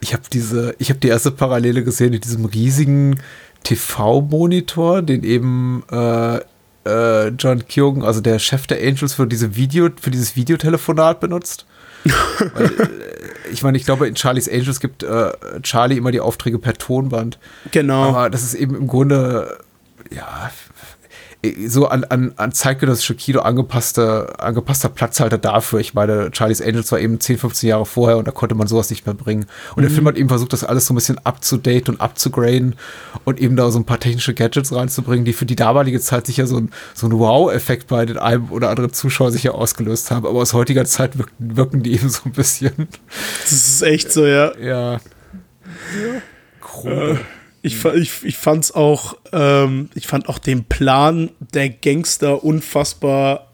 Ich 0.00 0.12
habe 0.12 0.22
diese, 0.32 0.76
ich 0.78 0.90
habe 0.90 1.00
die 1.00 1.08
erste 1.08 1.32
Parallele 1.32 1.82
gesehen 1.82 2.10
mit 2.10 2.24
diesem 2.24 2.44
riesigen 2.44 3.18
TV-Monitor, 3.64 5.02
den 5.02 5.22
eben 5.24 5.82
äh, 5.90 6.40
äh, 6.88 7.28
John 7.28 7.66
Kyogen, 7.66 8.02
also 8.02 8.20
der 8.20 8.38
Chef 8.38 8.66
der 8.66 8.78
Angels, 8.78 9.14
für 9.14 9.26
diese 9.26 9.56
Video, 9.56 9.88
für 10.00 10.10
dieses 10.10 10.36
Videotelefonat 10.36 11.20
benutzt. 11.20 11.66
Weil, 12.04 12.64
äh, 12.80 12.88
ich 13.52 13.62
meine, 13.62 13.76
ich 13.76 13.84
glaube, 13.84 14.06
in 14.06 14.16
Charlie's 14.16 14.48
Angels 14.48 14.80
gibt 14.80 15.02
äh, 15.02 15.32
Charlie 15.62 15.96
immer 15.96 16.12
die 16.12 16.20
Aufträge 16.20 16.58
per 16.58 16.74
Tonband. 16.74 17.38
Genau. 17.70 18.08
Aber 18.10 18.30
das 18.30 18.42
ist 18.42 18.54
eben 18.54 18.74
im 18.74 18.86
Grunde, 18.86 19.58
ja, 20.10 20.50
so 21.66 21.86
an, 21.86 22.02
an, 22.04 22.32
an 22.36 22.50
zeitgenössische 22.50 23.14
Kino 23.14 23.40
angepasster, 23.40 24.42
angepasster 24.42 24.88
Platzhalter 24.88 25.38
dafür. 25.38 25.78
Ich 25.78 25.94
meine, 25.94 26.30
Charlie's 26.32 26.60
Angels 26.60 26.90
war 26.90 26.98
eben 26.98 27.20
10, 27.20 27.38
15 27.38 27.68
Jahre 27.68 27.86
vorher 27.86 28.18
und 28.18 28.26
da 28.26 28.32
konnte 28.32 28.56
man 28.56 28.66
sowas 28.66 28.90
nicht 28.90 29.06
mehr 29.06 29.14
bringen. 29.14 29.46
Und 29.70 29.76
mhm. 29.76 29.82
der 29.82 29.90
Film 29.90 30.08
hat 30.08 30.16
eben 30.16 30.28
versucht, 30.28 30.52
das 30.52 30.64
alles 30.64 30.86
so 30.86 30.94
ein 30.94 30.96
bisschen 30.96 31.18
up-to-date 31.18 31.88
und 31.88 32.00
abzugraden 32.00 32.74
und 33.24 33.40
eben 33.40 33.54
da 33.54 33.70
so 33.70 33.78
ein 33.78 33.84
paar 33.84 34.00
technische 34.00 34.34
Gadgets 34.34 34.74
reinzubringen, 34.74 35.24
die 35.24 35.32
für 35.32 35.46
die 35.46 35.54
damalige 35.54 36.00
Zeit 36.00 36.26
sicher 36.26 36.48
so 36.48 36.56
ein, 36.56 36.70
so 36.94 37.06
ein 37.06 37.16
Wow-Effekt 37.16 37.86
bei 37.86 38.04
den 38.04 38.18
einem 38.18 38.50
oder 38.50 38.70
anderen 38.70 38.92
Zuschauer 38.92 39.30
sicher 39.30 39.54
ausgelöst 39.54 40.10
haben. 40.10 40.26
Aber 40.26 40.40
aus 40.40 40.54
heutiger 40.54 40.86
Zeit 40.86 41.18
wirken, 41.18 41.56
wirken 41.56 41.82
die 41.84 41.92
eben 41.94 42.08
so 42.08 42.22
ein 42.24 42.32
bisschen. 42.32 42.88
Das 43.42 43.52
ist 43.52 43.82
echt 43.82 44.10
so, 44.10 44.26
ja. 44.26 44.58
Ja. 44.58 44.92
ja. 44.94 45.00
Krude. 46.60 47.20
Äh. 47.62 47.68
Ich, 47.68 47.84
ich, 47.84 48.24
ich 48.24 48.36
fand's 48.36 48.72
auch, 48.72 49.16
ähm, 49.32 49.90
ich 49.94 50.06
fand 50.06 50.28
auch 50.28 50.38
den 50.38 50.64
Plan 50.64 51.30
der 51.52 51.68
Gangster 51.70 52.44
unfassbar 52.44 53.48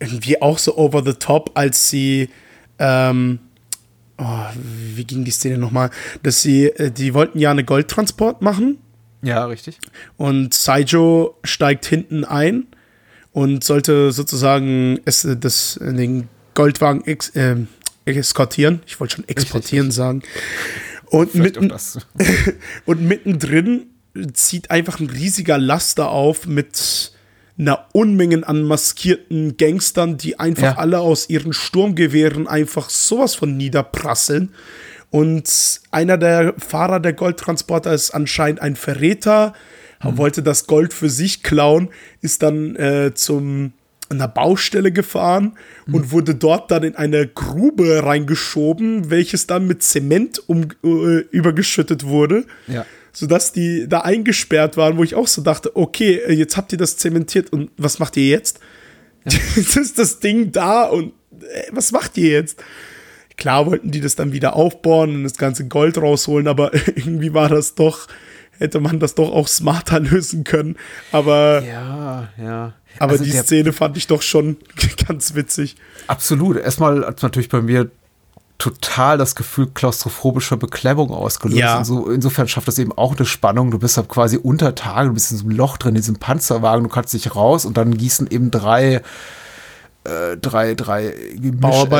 irgendwie 0.00 0.40
auch 0.42 0.58
so 0.58 0.76
over 0.76 1.02
the 1.04 1.14
top, 1.14 1.52
als 1.54 1.88
sie, 1.90 2.28
ähm, 2.78 3.38
oh, 4.18 4.46
wie 4.94 5.04
ging 5.04 5.24
die 5.24 5.30
Szene 5.30 5.58
nochmal? 5.58 5.90
Dass 6.22 6.42
sie, 6.42 6.66
äh, 6.66 6.90
die 6.90 7.14
wollten 7.14 7.38
ja 7.38 7.50
eine 7.50 7.64
Goldtransport 7.64 8.42
machen. 8.42 8.78
Ja, 9.22 9.46
richtig. 9.46 9.78
Und 10.16 10.52
Saijo 10.52 11.38
steigt 11.44 11.86
hinten 11.86 12.24
ein 12.24 12.66
und 13.32 13.64
sollte 13.64 14.12
sozusagen 14.12 15.00
es, 15.06 15.26
das, 15.40 15.78
den 15.80 16.28
Goldwagen 16.52 17.04
ex, 17.06 17.30
äh, 17.30 17.56
eskortieren. 18.04 18.82
Ich 18.86 19.00
wollte 19.00 19.16
schon 19.16 19.28
exportieren 19.28 19.86
richtig. 19.86 19.96
sagen. 19.96 20.22
Und, 21.14 21.34
mitten, 21.36 21.72
und 22.86 23.02
mittendrin 23.02 23.86
zieht 24.32 24.70
einfach 24.70 24.98
ein 24.98 25.08
riesiger 25.08 25.58
Laster 25.58 26.10
auf 26.10 26.46
mit 26.46 27.12
einer 27.56 27.86
Unmengen 27.92 28.42
an 28.42 28.64
maskierten 28.64 29.56
Gangstern, 29.56 30.16
die 30.16 30.40
einfach 30.40 30.62
ja. 30.62 30.78
alle 30.78 30.98
aus 30.98 31.30
ihren 31.30 31.52
Sturmgewehren 31.52 32.48
einfach 32.48 32.90
sowas 32.90 33.36
von 33.36 33.56
niederprasseln. 33.56 34.52
Und 35.10 35.80
einer 35.92 36.18
der 36.18 36.54
Fahrer 36.58 36.98
der 36.98 37.12
Goldtransporter 37.12 37.92
ist 37.94 38.10
anscheinend 38.10 38.60
ein 38.60 38.74
Verräter, 38.74 39.52
mhm. 40.02 40.18
wollte 40.18 40.42
das 40.42 40.66
Gold 40.66 40.92
für 40.92 41.08
sich 41.08 41.44
klauen, 41.44 41.90
ist 42.22 42.42
dann 42.42 42.74
äh, 42.74 43.14
zum 43.14 43.72
einer 44.10 44.28
Baustelle 44.28 44.92
gefahren 44.92 45.56
mhm. 45.86 45.94
und 45.94 46.12
wurde 46.12 46.34
dort 46.34 46.70
dann 46.70 46.82
in 46.82 46.96
eine 46.96 47.26
Grube 47.26 48.02
reingeschoben, 48.04 49.10
welches 49.10 49.46
dann 49.46 49.66
mit 49.66 49.82
Zement 49.82 50.42
um, 50.48 50.68
äh, 50.82 51.20
übergeschüttet 51.30 52.04
wurde. 52.04 52.44
Ja. 52.66 52.84
Sodass 53.12 53.52
die 53.52 53.88
da 53.88 54.00
eingesperrt 54.00 54.76
waren, 54.76 54.96
wo 54.96 55.04
ich 55.04 55.14
auch 55.14 55.28
so 55.28 55.42
dachte, 55.42 55.76
okay, 55.76 56.20
äh, 56.26 56.32
jetzt 56.32 56.56
habt 56.56 56.72
ihr 56.72 56.78
das 56.78 56.96
zementiert 56.96 57.52
und 57.52 57.70
was 57.76 57.98
macht 57.98 58.16
ihr 58.16 58.26
jetzt? 58.26 58.60
Ja. 59.24 59.38
Jetzt 59.56 59.76
ist 59.76 59.98
das 59.98 60.20
Ding 60.20 60.52
da 60.52 60.84
und 60.84 61.14
äh, 61.40 61.62
was 61.72 61.92
macht 61.92 62.18
ihr 62.18 62.28
jetzt? 62.28 62.62
Klar 63.38 63.64
wollten 63.64 63.90
die 63.90 64.02
das 64.02 64.16
dann 64.16 64.32
wieder 64.32 64.54
aufbauen 64.54 65.14
und 65.14 65.22
das 65.24 65.38
ganze 65.38 65.66
Gold 65.66 65.96
rausholen, 65.96 66.46
aber 66.46 66.74
irgendwie 66.94 67.32
war 67.32 67.48
das 67.48 67.74
doch, 67.74 68.06
hätte 68.58 68.80
man 68.80 69.00
das 69.00 69.14
doch 69.14 69.30
auch 69.32 69.48
smarter 69.48 70.00
lösen 70.00 70.44
können. 70.44 70.76
Aber. 71.12 71.62
Ja, 71.62 72.28
ja. 72.38 72.72
Aber 72.98 73.12
also 73.12 73.24
die 73.24 73.32
Szene 73.32 73.72
fand 73.72 73.96
ich 73.96 74.06
doch 74.06 74.22
schon 74.22 74.56
ganz 75.08 75.34
witzig. 75.34 75.76
Absolut. 76.06 76.56
Erstmal 76.56 77.04
hat 77.04 77.16
es 77.16 77.22
natürlich 77.22 77.48
bei 77.48 77.60
mir 77.60 77.90
total 78.58 79.18
das 79.18 79.34
Gefühl 79.34 79.68
klaustrophobischer 79.74 80.56
Beklemmung 80.56 81.10
ausgelöst. 81.10 81.58
Ja. 81.58 81.84
So, 81.84 82.08
insofern 82.08 82.46
schafft 82.48 82.68
das 82.68 82.78
eben 82.78 82.92
auch 82.92 83.16
eine 83.16 83.26
Spannung. 83.26 83.70
Du 83.70 83.78
bist 83.78 83.96
halt 83.96 84.08
quasi 84.08 84.36
unter 84.36 84.74
Tage, 84.74 85.08
du 85.08 85.14
bist 85.14 85.32
in 85.32 85.38
so 85.38 85.44
einem 85.44 85.56
Loch 85.56 85.76
drin, 85.76 85.90
in 85.90 85.96
diesem 85.96 86.16
Panzerwagen, 86.16 86.84
du 86.84 86.88
kannst 86.88 87.12
dich 87.12 87.34
raus 87.34 87.64
und 87.64 87.76
dann 87.76 87.96
gießen 87.96 88.28
eben 88.30 88.50
drei 88.50 89.02
äh, 90.04 90.36
drei, 90.36 90.74
drei 90.74 91.14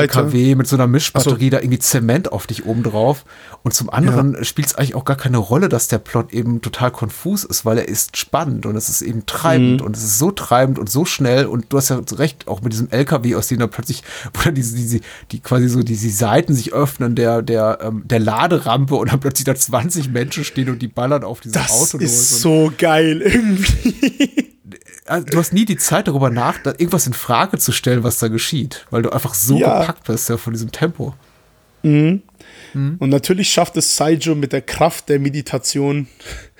KW 0.07 0.55
mit 0.55 0.67
so 0.67 0.75
einer 0.75 0.87
Mischbatterie 0.87 1.45
so. 1.45 1.49
da 1.51 1.59
irgendwie 1.59 1.79
Zement 1.79 2.31
auf 2.31 2.45
dich 2.47 2.65
oben 2.65 2.83
drauf. 2.83 3.25
Und 3.63 3.73
zum 3.73 3.89
anderen 3.89 4.35
ja. 4.35 4.43
spielt 4.43 4.67
es 4.67 4.75
eigentlich 4.75 4.93
auch 4.93 5.05
gar 5.05 5.17
keine 5.17 5.37
Rolle, 5.37 5.69
dass 5.69 5.87
der 5.87 5.97
Plot 5.97 6.31
eben 6.31 6.61
total 6.61 6.91
konfus 6.91 7.43
ist, 7.43 7.65
weil 7.65 7.79
er 7.79 7.87
ist 7.87 8.15
spannend 8.15 8.67
und 8.67 8.75
es 8.75 8.89
ist 8.89 9.01
eben 9.01 9.25
treibend 9.25 9.81
mhm. 9.81 9.87
und 9.87 9.97
es 9.97 10.03
ist 10.03 10.19
so 10.19 10.29
treibend 10.29 10.77
und 10.77 10.89
so 10.89 11.03
schnell 11.05 11.47
und 11.47 11.65
du 11.69 11.77
hast 11.77 11.89
ja 11.89 11.99
recht, 12.13 12.47
auch 12.47 12.61
mit 12.61 12.73
diesem 12.73 12.89
LKW, 12.91 13.35
aus 13.35 13.47
dem 13.47 13.57
da 13.57 13.67
plötzlich, 13.67 14.03
dann 14.43 14.53
diese, 14.53 14.75
diese, 14.75 14.99
die 15.31 15.39
quasi 15.39 15.67
so 15.67 15.81
diese 15.81 16.09
Seiten 16.09 16.53
sich 16.53 16.73
öffnen, 16.73 17.15
der, 17.15 17.41
der, 17.41 17.79
ähm, 17.81 18.03
der 18.05 18.19
Laderampe 18.19 18.95
und 18.95 19.11
dann 19.11 19.19
plötzlich 19.19 19.45
da 19.45 19.55
20 19.55 20.09
Menschen 20.11 20.43
stehen 20.43 20.69
und 20.69 20.81
die 20.81 20.87
ballern 20.87 21.23
auf 21.23 21.39
dieses 21.39 21.53
das 21.53 21.71
Auto 21.71 21.97
los. 21.97 22.01
Das 22.01 22.11
ist 22.11 22.41
so 22.41 22.71
geil 22.77 23.21
irgendwie. 23.21 24.54
Also, 25.05 25.25
du 25.27 25.37
hast 25.37 25.53
nie 25.53 25.65
die 25.65 25.77
Zeit 25.77 26.07
darüber 26.07 26.29
nach, 26.29 26.65
irgendwas 26.65 27.05
in 27.05 27.13
Frage 27.13 27.59
zu 27.59 27.71
stellen, 27.71 28.03
was 28.03 28.17
da 28.17 28.27
geschieht, 28.27 28.85
weil 28.89 29.03
du 29.03 29.11
einfach 29.11 29.35
so 29.35 29.57
ja. 29.57 29.79
gepackt 29.79 30.05
bist 30.05 30.29
ja, 30.29 30.37
von 30.37 30.53
diesem 30.53 30.71
Tempo. 30.71 31.13
Mhm. 31.83 32.23
Mhm. 32.73 32.95
Und 32.99 33.09
natürlich 33.09 33.49
schafft 33.49 33.77
es 33.77 33.95
Saijo 33.95 34.33
mit 34.33 34.51
der 34.51 34.61
Kraft 34.61 35.09
der 35.09 35.19
Meditation 35.19 36.07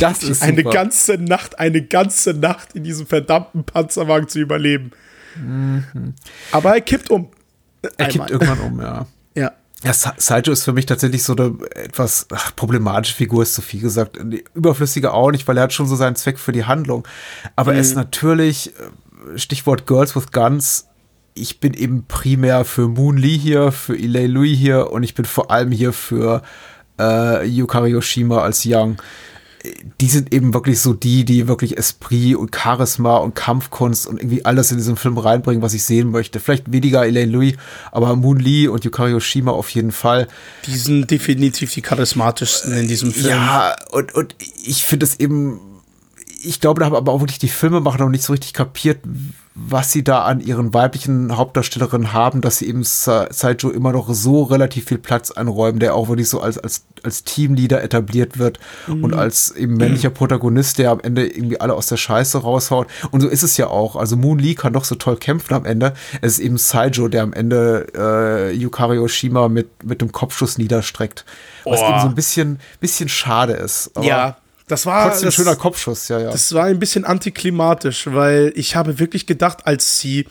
das 0.00 0.22
ist 0.22 0.42
eine 0.42 0.58
super. 0.58 0.70
ganze 0.70 1.14
Nacht, 1.14 1.58
eine 1.58 1.82
ganze 1.82 2.34
Nacht 2.34 2.74
in 2.74 2.84
diesem 2.84 3.06
verdammten 3.06 3.64
Panzerwagen 3.64 4.28
zu 4.28 4.40
überleben. 4.40 4.90
Mhm. 5.36 6.14
Aber 6.52 6.74
er 6.74 6.80
kippt 6.80 7.10
um. 7.10 7.28
Er 7.96 8.08
kippt 8.08 8.30
irgendwann 8.30 8.60
um, 8.60 8.80
ja. 8.80 9.06
Ja. 9.84 9.92
Saito 9.92 10.50
ist 10.50 10.64
für 10.64 10.72
mich 10.72 10.86
tatsächlich 10.86 11.22
so 11.22 11.36
eine 11.36 11.56
etwas 11.74 12.26
ach, 12.32 12.56
problematische 12.56 13.14
Figur, 13.14 13.42
ist 13.42 13.54
zu 13.54 13.62
viel 13.62 13.80
gesagt. 13.80 14.18
Überflüssige 14.54 15.12
auch 15.12 15.30
nicht, 15.30 15.46
weil 15.46 15.58
er 15.58 15.64
hat 15.64 15.72
schon 15.72 15.86
so 15.86 15.94
seinen 15.94 16.16
Zweck 16.16 16.38
für 16.38 16.52
die 16.52 16.64
Handlung. 16.64 17.06
Aber 17.54 17.72
mhm. 17.72 17.76
er 17.76 17.80
ist 17.82 17.90
mhm. 17.90 18.02
natürlich, 18.02 18.72
äh, 18.78 19.38
Stichwort 19.38 19.86
Girls 19.86 20.16
with 20.16 20.32
Guns, 20.32 20.88
ich 21.34 21.60
bin 21.60 21.74
eben 21.74 22.04
primär 22.06 22.64
für 22.64 22.88
Moon 22.88 23.16
Lee 23.16 23.36
hier, 23.36 23.72
für 23.72 23.96
Ilay 23.96 24.26
Lui 24.26 24.56
hier 24.56 24.90
und 24.92 25.02
ich 25.02 25.14
bin 25.14 25.24
vor 25.24 25.50
allem 25.50 25.72
hier 25.72 25.92
für 25.92 26.42
äh, 26.98 27.44
Yukari 27.46 27.90
Yoshima 27.90 28.40
als 28.40 28.62
Young 28.64 28.96
die 30.00 30.08
sind 30.08 30.34
eben 30.34 30.52
wirklich 30.52 30.80
so 30.80 30.92
die, 30.92 31.24
die 31.24 31.48
wirklich 31.48 31.78
Esprit 31.78 32.36
und 32.36 32.54
Charisma 32.54 33.16
und 33.16 33.34
Kampfkunst 33.34 34.06
und 34.06 34.20
irgendwie 34.20 34.44
alles 34.44 34.70
in 34.70 34.76
diesen 34.76 34.96
Film 34.96 35.16
reinbringen, 35.16 35.62
was 35.62 35.74
ich 35.74 35.84
sehen 35.84 36.10
möchte. 36.10 36.40
Vielleicht 36.40 36.70
weniger 36.70 37.06
Elaine 37.06 37.32
Louis, 37.32 37.54
aber 37.90 38.14
Moon 38.16 38.38
Lee 38.38 38.68
und 38.68 38.84
Yukari 38.84 39.14
Oshima 39.14 39.52
auf 39.52 39.70
jeden 39.70 39.92
Fall. 39.92 40.28
Die 40.66 40.76
sind 40.76 41.10
definitiv 41.10 41.72
die 41.72 41.82
charismatischsten 41.82 42.74
in 42.74 42.88
diesem 42.88 43.12
Film. 43.12 43.30
Ja, 43.30 43.74
und, 43.90 44.14
und 44.14 44.34
ich 44.64 44.84
finde 44.84 45.06
es 45.06 45.18
eben, 45.18 45.60
ich 46.44 46.60
glaube, 46.60 46.80
da 46.80 46.86
haben 46.86 46.96
aber 46.96 47.12
auch 47.12 47.20
wirklich 47.20 47.38
die 47.38 47.48
Filmemacher 47.48 47.98
noch 47.98 48.08
nicht 48.08 48.24
so 48.24 48.32
richtig 48.32 48.52
kapiert, 48.52 49.00
was 49.54 49.92
sie 49.92 50.02
da 50.02 50.24
an 50.24 50.40
ihren 50.40 50.74
weiblichen 50.74 51.36
Hauptdarstellerinnen 51.36 52.12
haben, 52.12 52.40
dass 52.40 52.58
sie 52.58 52.68
eben 52.68 52.82
Saijo 52.82 53.70
immer 53.70 53.92
noch 53.92 54.12
so 54.12 54.42
relativ 54.42 54.86
viel 54.86 54.98
Platz 54.98 55.30
einräumen, 55.30 55.78
der 55.78 55.94
auch 55.94 56.08
wirklich 56.08 56.28
so 56.28 56.40
als, 56.40 56.58
als, 56.58 56.84
als 57.04 57.22
Teamleader 57.22 57.82
etabliert 57.82 58.38
wird 58.38 58.58
mhm. 58.88 59.04
und 59.04 59.14
als 59.14 59.52
eben 59.52 59.76
männlicher 59.76 60.10
Protagonist, 60.10 60.78
der 60.78 60.90
am 60.90 61.00
Ende 61.00 61.28
irgendwie 61.28 61.60
alle 61.60 61.74
aus 61.74 61.86
der 61.86 61.98
Scheiße 61.98 62.38
raushaut. 62.38 62.88
Und 63.12 63.20
so 63.20 63.28
ist 63.28 63.44
es 63.44 63.56
ja 63.56 63.68
auch. 63.68 63.94
Also 63.94 64.16
Moon 64.16 64.40
Lee 64.40 64.54
kann 64.54 64.72
doch 64.72 64.84
so 64.84 64.96
toll 64.96 65.16
kämpfen 65.16 65.54
am 65.54 65.64
Ende. 65.64 65.94
Es 66.20 66.34
ist 66.34 66.40
eben 66.40 66.58
Saijo, 66.58 67.06
der 67.06 67.22
am 67.22 67.32
Ende 67.32 67.86
äh, 67.96 68.52
Yukari 68.52 68.98
Oshima 68.98 69.48
mit, 69.48 69.84
mit 69.84 70.00
dem 70.00 70.10
Kopfschuss 70.10 70.58
niederstreckt. 70.58 71.24
Was 71.64 71.80
oh. 71.80 71.88
eben 71.90 72.00
so 72.00 72.08
ein 72.08 72.14
bisschen, 72.16 72.58
bisschen 72.80 73.08
schade 73.08 73.52
ist. 73.52 73.92
Aber 73.94 74.04
ja, 74.04 74.36
das 74.66 74.86
war 74.86 75.08
trotzdem 75.08 75.26
das, 75.26 75.34
ein 75.34 75.44
schöner 75.44 75.56
Kopfschuss, 75.56 76.08
ja, 76.08 76.20
ja. 76.20 76.30
Das 76.30 76.52
war 76.54 76.64
ein 76.64 76.78
bisschen 76.78 77.04
antiklimatisch, 77.04 78.06
weil 78.06 78.52
ich 78.56 78.76
habe 78.76 78.98
wirklich 78.98 79.26
gedacht, 79.26 79.66
als 79.66 79.98
sie, 80.00 80.26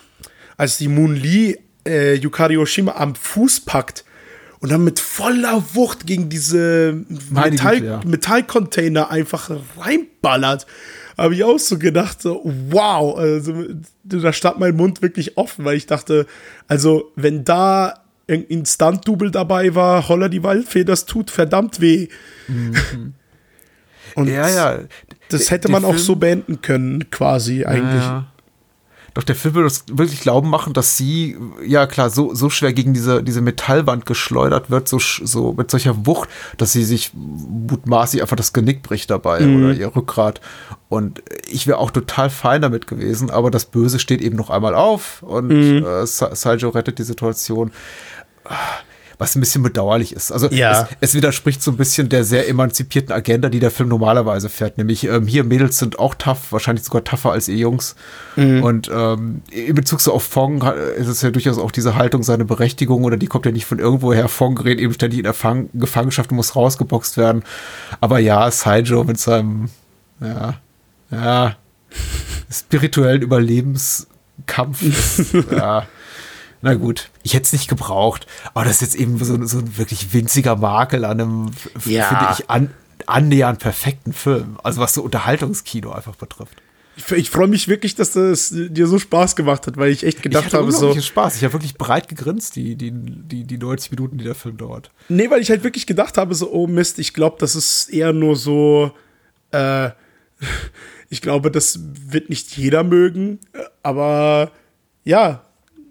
als 0.57 0.77
die 0.77 0.88
Moon 0.88 1.15
Lee 1.15 1.57
äh, 1.88 2.15
Yukari 2.15 2.57
Oshima 2.57 2.93
am 2.93 3.15
Fuß 3.15 3.61
packt 3.61 4.03
und 4.59 4.71
dann 4.71 4.84
mit 4.84 4.99
voller 4.99 5.63
Wucht 5.73 6.07
gegen 6.07 6.29
diese 6.29 7.03
Metall, 7.29 7.75
Güte, 7.81 7.86
ja. 7.86 8.01
Metallcontainer 8.05 9.11
einfach 9.11 9.51
reinballert, 9.77 10.65
habe 11.17 11.36
ich 11.36 11.43
auch 11.43 11.59
so 11.59 11.77
gedacht, 11.77 12.21
so, 12.21 12.41
wow, 12.69 13.15
also, 13.17 13.53
da 14.03 14.34
stand 14.34 14.59
mein 14.59 14.75
Mund 14.75 15.01
wirklich 15.03 15.38
offen, 15.38 15.63
weil 15.65 15.77
ich 15.77 15.86
dachte, 15.86 16.25
also 16.67 17.11
wenn 17.15 17.43
da 17.43 18.03
irgendein 18.25 18.65
Stunt-Double 18.65 19.29
dabei 19.29 19.75
war, 19.75 20.07
holla 20.07 20.29
die 20.29 20.43
Waldfee, 20.43 20.86
das 20.86 21.05
tut 21.05 21.29
verdammt 21.29 21.81
weh. 21.81 22.07
Mhm. 22.47 23.13
Und 24.16 24.28
ja, 24.28 24.49
ja. 24.49 24.80
Das 25.30 25.51
hätte 25.51 25.70
man 25.70 25.86
auch 25.86 25.97
so 25.97 26.16
beenden 26.16 26.61
können, 26.61 27.09
quasi 27.09 27.66
eigentlich. 27.66 28.03
Ja. 28.03 28.28
Doch 29.14 29.24
der 29.24 29.36
Film 29.36 29.53
will 29.55 29.64
uns 29.64 29.86
wirklich 29.91 30.22
glauben 30.22 30.49
machen, 30.49 30.74
dass 30.74 30.97
sie, 30.97 31.38
ja 31.64 31.86
klar, 31.86 32.09
so, 32.09 32.34
so 32.34 32.49
schwer 32.49 32.74
gegen 32.74 32.93
diese, 32.93 33.22
diese 33.22 33.41
Metallwand 33.41 34.07
geschleudert 34.07 34.72
wird, 34.72 34.88
so, 34.88 34.97
so 34.99 35.53
mit 35.53 35.70
solcher 35.70 36.07
Wucht, 36.07 36.30
dass 36.57 36.72
sie 36.72 36.84
sich 36.84 37.11
mutmaßlich 37.14 38.24
einfach 38.24 38.36
das 38.36 38.53
Genick 38.53 38.82
bricht 38.82 39.11
dabei 39.11 39.41
mhm. 39.41 39.64
oder 39.64 39.74
ihr 39.74 39.95
Rückgrat. 39.95 40.41
Und 40.89 41.22
ich 41.47 41.68
wäre 41.68 41.78
auch 41.78 41.91
total 41.91 42.32
fein 42.32 42.64
damit 42.64 42.88
gewesen, 42.88 43.30
aber 43.30 43.51
das 43.51 43.66
Böse 43.66 43.99
steht 43.99 44.22
eben 44.22 44.36
noch 44.36 44.49
einmal 44.49 44.74
auf 44.74 45.22
und 45.22 45.49
mhm. 45.49 45.86
äh, 45.86 46.07
Saljo 46.07 46.70
rettet 46.70 46.97
die 46.97 47.03
Situation 47.03 47.72
was 49.18 49.36
ein 49.36 49.39
bisschen 49.39 49.64
bedauerlich 49.64 50.14
ist. 50.14 50.32
Also 50.32 50.47
ja. 50.49 50.84
es, 50.84 50.88
es, 51.01 51.14
widerspricht 51.14 51.61
so 51.61 51.72
ein 51.72 51.78
bisschen 51.78 52.09
der 52.09 52.24
sehr 52.24 52.49
emanzipierten 52.49 53.14
Agenda, 53.14 53.49
die 53.49 53.59
der 53.59 53.72
Film 53.72 53.89
normalerweise 53.89 54.49
fährt. 54.49 54.78
Nämlich 54.78 55.05
ähm, 55.05 55.28
hier 55.28 55.43
Mädels 55.43 55.78
sind 55.78 55.99
auch 55.99 56.16
tough, 56.16 56.51
wahrscheinlich 56.51 56.84
sogar 56.84 57.03
tougher 57.03 57.32
als 57.32 57.47
ihr 57.47 57.57
Jungs. 57.57 57.95
Mhm. 58.36 58.64
Und 58.64 58.91
ähm, 58.93 59.41
in 59.51 59.76
Bezug 59.76 60.01
so 60.01 60.14
auf 60.14 60.24
Fong 60.24 60.61
ist 60.97 61.07
es 61.07 61.22
ja 61.22 61.32
durchaus 61.32 61.57
auch 61.57 61.72
diese 61.72 61.95
Haltung, 61.95 62.24
seine 62.24 62.45
Berechtigung 62.45 63.03
oder 63.03 63.18
die 63.18 63.28
kommt 63.28 63.45
ja 63.45 63.51
nicht 63.51 63.66
von 63.66 63.80
irgendwoher. 63.80 64.28
Fong 64.28 64.55
gerät 64.55 64.80
eben 64.80 64.93
ständig 64.93 65.20
in 65.20 65.26
Erfang 65.26 65.70
Gefangenschaft 65.74 66.32
und 66.32 66.38
muss 66.38 66.55
rausgeboxt 66.55 67.18
werden. 67.18 67.43
Aber 68.01 68.20
ja, 68.20 68.49
Saijo 68.51 69.03
mit 69.03 69.20
seinem, 69.20 69.70
ja, 70.20 70.55
ja, 71.11 71.55
spirituellen 72.51 73.22
Überlebenskampf. 73.22 74.84
ja. 75.51 75.88
Na 76.64 76.76
gut, 76.76 77.09
ich 77.24 77.34
hätte 77.34 77.43
es 77.43 77.51
nicht 77.51 77.68
gebraucht. 77.68 78.26
Aber 78.53 78.64
das 78.64 78.76
ist 78.76 78.82
jetzt 78.82 78.95
eben 78.95 79.18
so, 79.22 79.45
so 79.45 79.59
ein 79.59 79.78
wirklich 79.78 80.14
winziger 80.14 80.55
Makel 80.55 81.03
an 81.03 81.20
einem, 81.20 81.51
ja. 81.84 82.05
finde 82.05 82.28
ich, 82.32 82.49
an, 82.49 82.70
annähernd 83.05 83.59
perfekten 83.59 84.14
Film. 84.14 84.57
Also 84.64 84.80
was 84.80 84.93
so 84.93 85.03
Unterhaltungskino 85.03 85.91
einfach 85.91 86.16
betrifft. 86.16 86.61
Ich, 86.95 87.11
ich 87.11 87.30
freue 87.30 87.47
mich 87.47 87.68
wirklich, 87.68 87.95
dass 87.95 88.11
das 88.11 88.53
dir 88.53 88.88
so 88.88 88.97
Spaß 88.97 89.36
gemacht 89.36 89.68
hat, 89.68 89.76
weil 89.76 89.91
ich 89.91 90.05
echt 90.05 90.22
gedacht 90.22 90.45
ich 90.47 90.53
hatte 90.53 90.64
habe, 90.64 90.72
so. 90.72 90.97
Spaß. 90.97 91.36
Ich 91.36 91.43
habe 91.43 91.51
wirklich 91.51 91.76
breit 91.76 92.07
gegrinst, 92.07 92.55
die, 92.55 92.78
die, 92.78 92.91
die, 92.93 93.43
die 93.43 93.57
90 93.57 93.91
Minuten, 93.91 94.18
die 94.18 94.24
der 94.24 94.36
Film 94.36 94.55
dauert. 94.55 94.89
Nee, 95.09 95.30
weil 95.30 95.41
ich 95.41 95.49
halt 95.49 95.66
wirklich 95.66 95.86
gedacht 95.86 96.18
habe, 96.18 96.34
so, 96.34 96.49
oh 96.49 96.68
Mist, 96.68 96.97
ich 96.97 97.14
glaube, 97.14 97.36
das 97.39 97.57
ist 97.57 97.89
eher 97.89 98.14
nur 98.14 98.38
so, 98.38 98.93
äh, 99.51 99.89
ich 101.09 101.22
glaube, 101.22 101.51
das 101.51 101.80
wird 102.09 102.30
nicht 102.30 102.55
jeder 102.55 102.86
mögen, 102.86 103.39
aber 103.82 104.51
ja, 105.03 105.43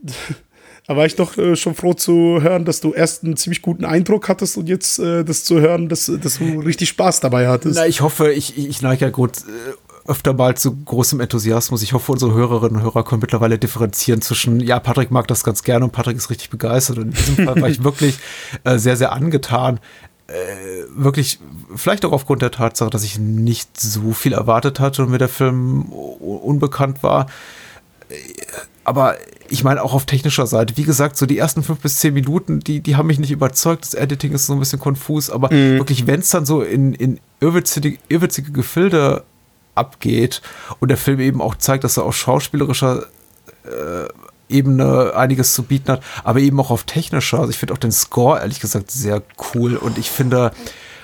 da 0.86 0.96
war 0.96 1.06
ich 1.06 1.14
doch 1.14 1.38
äh, 1.38 1.54
schon 1.56 1.74
froh 1.74 1.94
zu 1.94 2.40
hören, 2.42 2.64
dass 2.64 2.80
du 2.80 2.92
erst 2.92 3.24
einen 3.24 3.36
ziemlich 3.36 3.62
guten 3.62 3.84
Eindruck 3.84 4.28
hattest 4.28 4.56
und 4.56 4.68
jetzt 4.68 4.98
äh, 4.98 5.24
das 5.24 5.44
zu 5.44 5.60
hören, 5.60 5.88
dass, 5.88 6.10
dass 6.20 6.38
du 6.38 6.60
richtig 6.60 6.88
Spaß 6.88 7.20
dabei 7.20 7.48
hattest. 7.48 7.76
Na, 7.76 7.86
ich 7.86 8.00
hoffe, 8.00 8.32
ich, 8.32 8.58
ich 8.58 8.82
neige 8.82 9.04
ja 9.04 9.10
gut 9.10 9.38
äh, 9.38 10.10
öfter 10.10 10.32
mal 10.32 10.56
zu 10.56 10.74
großem 10.74 11.20
Enthusiasmus. 11.20 11.82
Ich 11.82 11.92
hoffe, 11.92 12.10
unsere 12.10 12.34
Hörerinnen 12.34 12.76
und 12.78 12.82
Hörer 12.82 13.04
können 13.04 13.20
mittlerweile 13.20 13.58
differenzieren 13.58 14.20
zwischen, 14.22 14.58
ja, 14.58 14.80
Patrick 14.80 15.10
mag 15.12 15.28
das 15.28 15.44
ganz 15.44 15.62
gerne 15.62 15.84
und 15.84 15.92
Patrick 15.92 16.16
ist 16.16 16.30
richtig 16.30 16.50
begeistert. 16.50 16.98
Und 16.98 17.04
in 17.04 17.10
diesem 17.12 17.44
Fall 17.46 17.60
war 17.60 17.68
ich 17.68 17.84
wirklich 17.84 18.18
äh, 18.64 18.78
sehr, 18.78 18.96
sehr 18.96 19.12
angetan. 19.12 19.78
Äh, 20.26 20.32
wirklich, 20.88 21.38
vielleicht 21.76 22.04
auch 22.04 22.12
aufgrund 22.12 22.42
der 22.42 22.50
Tatsache, 22.50 22.90
dass 22.90 23.04
ich 23.04 23.18
nicht 23.18 23.80
so 23.80 24.12
viel 24.12 24.32
erwartet 24.32 24.80
hatte 24.80 25.04
und 25.04 25.10
mir 25.10 25.18
der 25.18 25.28
Film 25.28 25.82
unbekannt 25.82 27.02
war. 27.02 27.26
Aber 28.84 29.16
ich 29.48 29.64
meine 29.64 29.82
auch 29.82 29.92
auf 29.92 30.06
technischer 30.06 30.46
Seite. 30.46 30.76
Wie 30.76 30.82
gesagt, 30.82 31.16
so 31.16 31.26
die 31.26 31.38
ersten 31.38 31.62
fünf 31.62 31.80
bis 31.80 31.98
zehn 31.98 32.14
Minuten, 32.14 32.60
die, 32.60 32.80
die 32.80 32.96
haben 32.96 33.06
mich 33.06 33.18
nicht 33.18 33.30
überzeugt. 33.30 33.84
Das 33.84 33.94
Editing 33.94 34.32
ist 34.32 34.46
so 34.46 34.54
ein 34.54 34.58
bisschen 34.58 34.80
konfus, 34.80 35.30
aber 35.30 35.52
mhm. 35.52 35.78
wirklich, 35.78 36.06
wenn 36.06 36.20
es 36.20 36.30
dann 36.30 36.46
so 36.46 36.62
in, 36.62 36.94
in 36.94 37.20
irrwitzige, 37.40 37.98
irrwitzige 38.08 38.50
Gefilde 38.52 39.24
abgeht 39.74 40.42
und 40.80 40.88
der 40.88 40.98
Film 40.98 41.20
eben 41.20 41.40
auch 41.40 41.54
zeigt, 41.56 41.84
dass 41.84 41.96
er 41.96 42.04
auf 42.04 42.16
schauspielerischer 42.16 43.06
äh, 43.64 44.08
Ebene 44.48 45.12
einiges 45.14 45.54
zu 45.54 45.62
bieten 45.62 45.92
hat, 45.92 46.02
aber 46.24 46.40
eben 46.40 46.60
auch 46.60 46.70
auf 46.70 46.84
technischer. 46.84 47.38
Also 47.38 47.50
ich 47.50 47.58
finde 47.58 47.74
auch 47.74 47.78
den 47.78 47.92
Score 47.92 48.40
ehrlich 48.40 48.60
gesagt 48.60 48.90
sehr 48.90 49.22
cool 49.54 49.76
und 49.76 49.96
ich 49.96 50.10
finde 50.10 50.52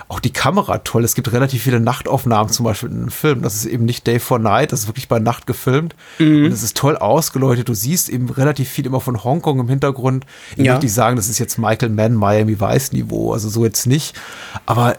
auch 0.08 0.20
die 0.20 0.32
Kamera 0.32 0.78
toll. 0.78 1.04
Es 1.04 1.14
gibt 1.14 1.30
relativ 1.32 1.62
viele 1.62 1.80
Nachtaufnahmen 1.80 2.50
zum 2.50 2.64
Beispiel 2.64 2.88
in 2.88 2.96
einem 2.96 3.10
Film. 3.10 3.42
Das 3.42 3.54
ist 3.54 3.66
eben 3.66 3.84
nicht 3.84 4.06
Day 4.06 4.18
for 4.18 4.38
Night, 4.38 4.72
das 4.72 4.80
ist 4.80 4.88
wirklich 4.88 5.06
bei 5.06 5.18
Nacht 5.18 5.46
gefilmt. 5.46 5.94
Mhm. 6.18 6.46
Und 6.46 6.52
es 6.52 6.62
ist 6.62 6.78
toll 6.78 6.96
ausgeleuchtet. 6.96 7.68
Du 7.68 7.74
siehst 7.74 8.08
eben 8.08 8.30
relativ 8.30 8.70
viel 8.70 8.86
immer 8.86 9.02
von 9.02 9.22
Hongkong 9.22 9.60
im 9.60 9.68
Hintergrund. 9.68 10.24
Ich 10.56 10.64
ja. 10.64 10.72
möchte 10.72 10.86
nicht 10.86 10.94
sagen, 10.94 11.16
das 11.16 11.28
ist 11.28 11.38
jetzt 11.38 11.58
Michael 11.58 11.90
Mann, 11.90 12.14
Miami 12.14 12.58
Vice 12.58 12.92
Niveau, 12.92 13.34
also 13.34 13.50
so 13.50 13.66
jetzt 13.66 13.86
nicht. 13.86 14.18
Aber 14.64 14.96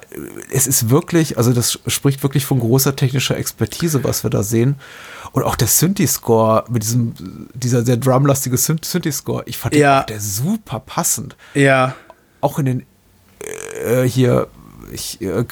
es 0.51 0.67
ist 0.67 0.91
wirklich, 0.91 1.37
also 1.37 1.53
das 1.53 1.79
spricht 1.87 2.21
wirklich 2.21 2.45
von 2.45 2.59
großer 2.59 2.95
technischer 2.95 3.35
Expertise, 3.35 4.03
was 4.03 4.23
wir 4.23 4.29
da 4.29 4.43
sehen. 4.43 4.75
Und 5.31 5.41
auch 5.43 5.55
der 5.55 5.67
Synthi-Score 5.67 6.65
mit 6.69 6.83
diesem, 6.83 7.49
dieser 7.55 7.83
sehr 7.83 7.97
drumlastige 7.97 8.57
Synthi-Score, 8.57 9.43
ich 9.47 9.57
fand 9.57 9.75
ja. 9.75 10.03
den, 10.03 10.13
der 10.13 10.21
super 10.21 10.79
passend. 10.79 11.35
Ja. 11.55 11.95
Auch 12.41 12.59
in 12.59 12.65
den 12.65 12.85
äh, 13.83 14.03
hier 14.03 14.47
ich, 14.91 15.21
äh, 15.21 15.45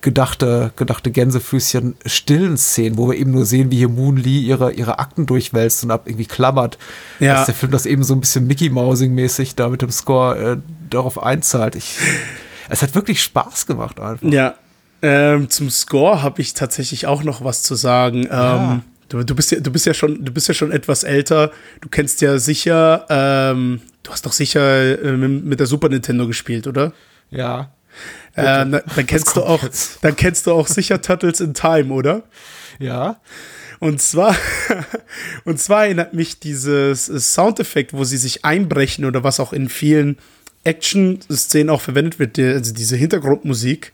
gedachte, 0.00 0.72
gedachte 0.76 1.10
Gänsefüßchen 1.10 1.96
stillen 2.06 2.56
Szenen, 2.56 2.96
wo 2.96 3.08
wir 3.08 3.16
eben 3.16 3.30
nur 3.30 3.46
sehen, 3.46 3.70
wie 3.70 3.78
hier 3.78 3.88
Moon 3.88 4.16
Lee 4.16 4.40
ihre, 4.40 4.72
ihre 4.72 4.98
Akten 4.98 5.26
durchwälzt 5.26 5.84
und 5.84 5.90
ab 5.90 6.02
irgendwie 6.06 6.26
klammert. 6.26 6.78
Ja. 7.20 7.34
Dass 7.34 7.46
der 7.46 7.54
Film 7.54 7.72
das 7.72 7.86
eben 7.86 8.04
so 8.04 8.14
ein 8.14 8.20
bisschen 8.20 8.46
Mickey 8.46 8.70
Mousing-mäßig 8.70 9.54
da 9.54 9.68
mit 9.68 9.82
dem 9.82 9.90
Score 9.90 10.52
äh, 10.52 10.56
darauf 10.90 11.22
einzahlt. 11.22 11.76
Ich, 11.76 11.96
es 12.68 12.82
hat 12.82 12.94
wirklich 12.94 13.22
Spaß 13.22 13.66
gemacht 13.66 14.00
einfach. 14.00 14.28
Ja. 14.30 14.54
Ähm, 15.02 15.50
zum 15.50 15.68
Score 15.68 16.22
habe 16.22 16.40
ich 16.40 16.54
tatsächlich 16.54 17.06
auch 17.06 17.24
noch 17.24 17.44
was 17.44 17.62
zu 17.62 17.74
sagen. 17.74 18.24
Ja. 18.24 18.72
Ähm, 18.72 18.82
du, 19.08 19.24
du, 19.24 19.34
bist 19.34 19.50
ja, 19.50 19.60
du 19.60 19.72
bist 19.72 19.84
ja 19.84 19.94
schon, 19.94 20.24
du 20.24 20.32
bist 20.32 20.46
ja 20.46 20.54
schon 20.54 20.70
etwas 20.70 21.02
älter. 21.02 21.50
Du 21.80 21.88
kennst 21.88 22.20
ja 22.20 22.38
sicher, 22.38 23.06
ähm, 23.10 23.80
du 24.04 24.12
hast 24.12 24.24
doch 24.24 24.32
sicher 24.32 25.02
äh, 25.04 25.12
mit, 25.16 25.44
mit 25.44 25.60
der 25.60 25.66
Super 25.66 25.88
Nintendo 25.88 26.26
gespielt, 26.26 26.66
oder? 26.66 26.92
Ja. 27.30 27.70
Äh, 28.34 28.42
dann, 28.42 29.06
kennst 29.06 29.36
du 29.36 29.42
auch, 29.42 29.62
dann 30.00 30.16
kennst 30.16 30.46
du 30.46 30.52
auch 30.52 30.66
sicher 30.66 31.00
Turtles 31.02 31.40
in 31.40 31.54
Time, 31.54 31.92
oder? 31.92 32.22
Ja. 32.78 33.20
Und 33.78 34.00
zwar, 34.00 34.36
und 35.44 35.58
zwar 35.58 35.86
erinnert 35.86 36.14
mich 36.14 36.38
dieses 36.38 37.06
Soundeffekt, 37.06 37.92
wo 37.92 38.04
sie 38.04 38.16
sich 38.16 38.44
einbrechen 38.44 39.04
oder 39.04 39.24
was 39.24 39.40
auch 39.40 39.52
in 39.52 39.68
vielen 39.68 40.18
Action-Szenen 40.64 41.70
auch 41.70 41.80
verwendet 41.80 42.18
wird, 42.18 42.38
also 42.38 42.72
diese 42.72 42.96
Hintergrundmusik. 42.96 43.92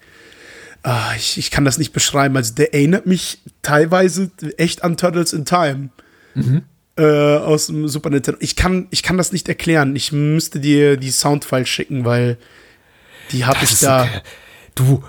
Ah, 0.82 1.12
ich, 1.16 1.38
ich 1.38 1.51
kann 1.51 1.64
das 1.64 1.78
nicht 1.78 1.92
beschreiben. 1.92 2.36
Also 2.36 2.55
der 2.55 2.74
erinnert 2.74 3.07
mich 3.07 3.40
teilweise 3.62 4.30
echt 4.59 4.84
an 4.84 4.96
Turtles 4.96 5.32
in 5.32 5.44
Time. 5.44 5.88
Mhm. 6.34 6.62
Äh, 6.96 7.03
aus 7.03 7.68
dem 7.68 7.88
Super 7.88 8.11
Nintendo. 8.11 8.38
Ich 8.42 8.57
kann, 8.57 8.88
ich 8.90 9.03
kann 9.03 9.16
das 9.16 9.32
nicht 9.32 9.49
erklären. 9.49 9.94
Ich 9.96 10.12
müsste 10.12 10.61
dir 10.61 10.96
die 10.96 11.11
Soundfile 11.11 11.66
schicken, 11.66 12.05
weil 12.05 12.38
die 13.33 13.45
habe 13.45 13.59
ich 13.62 13.79
da. 13.79 14.03
Okay. 14.05 14.20
Du. 14.74 15.03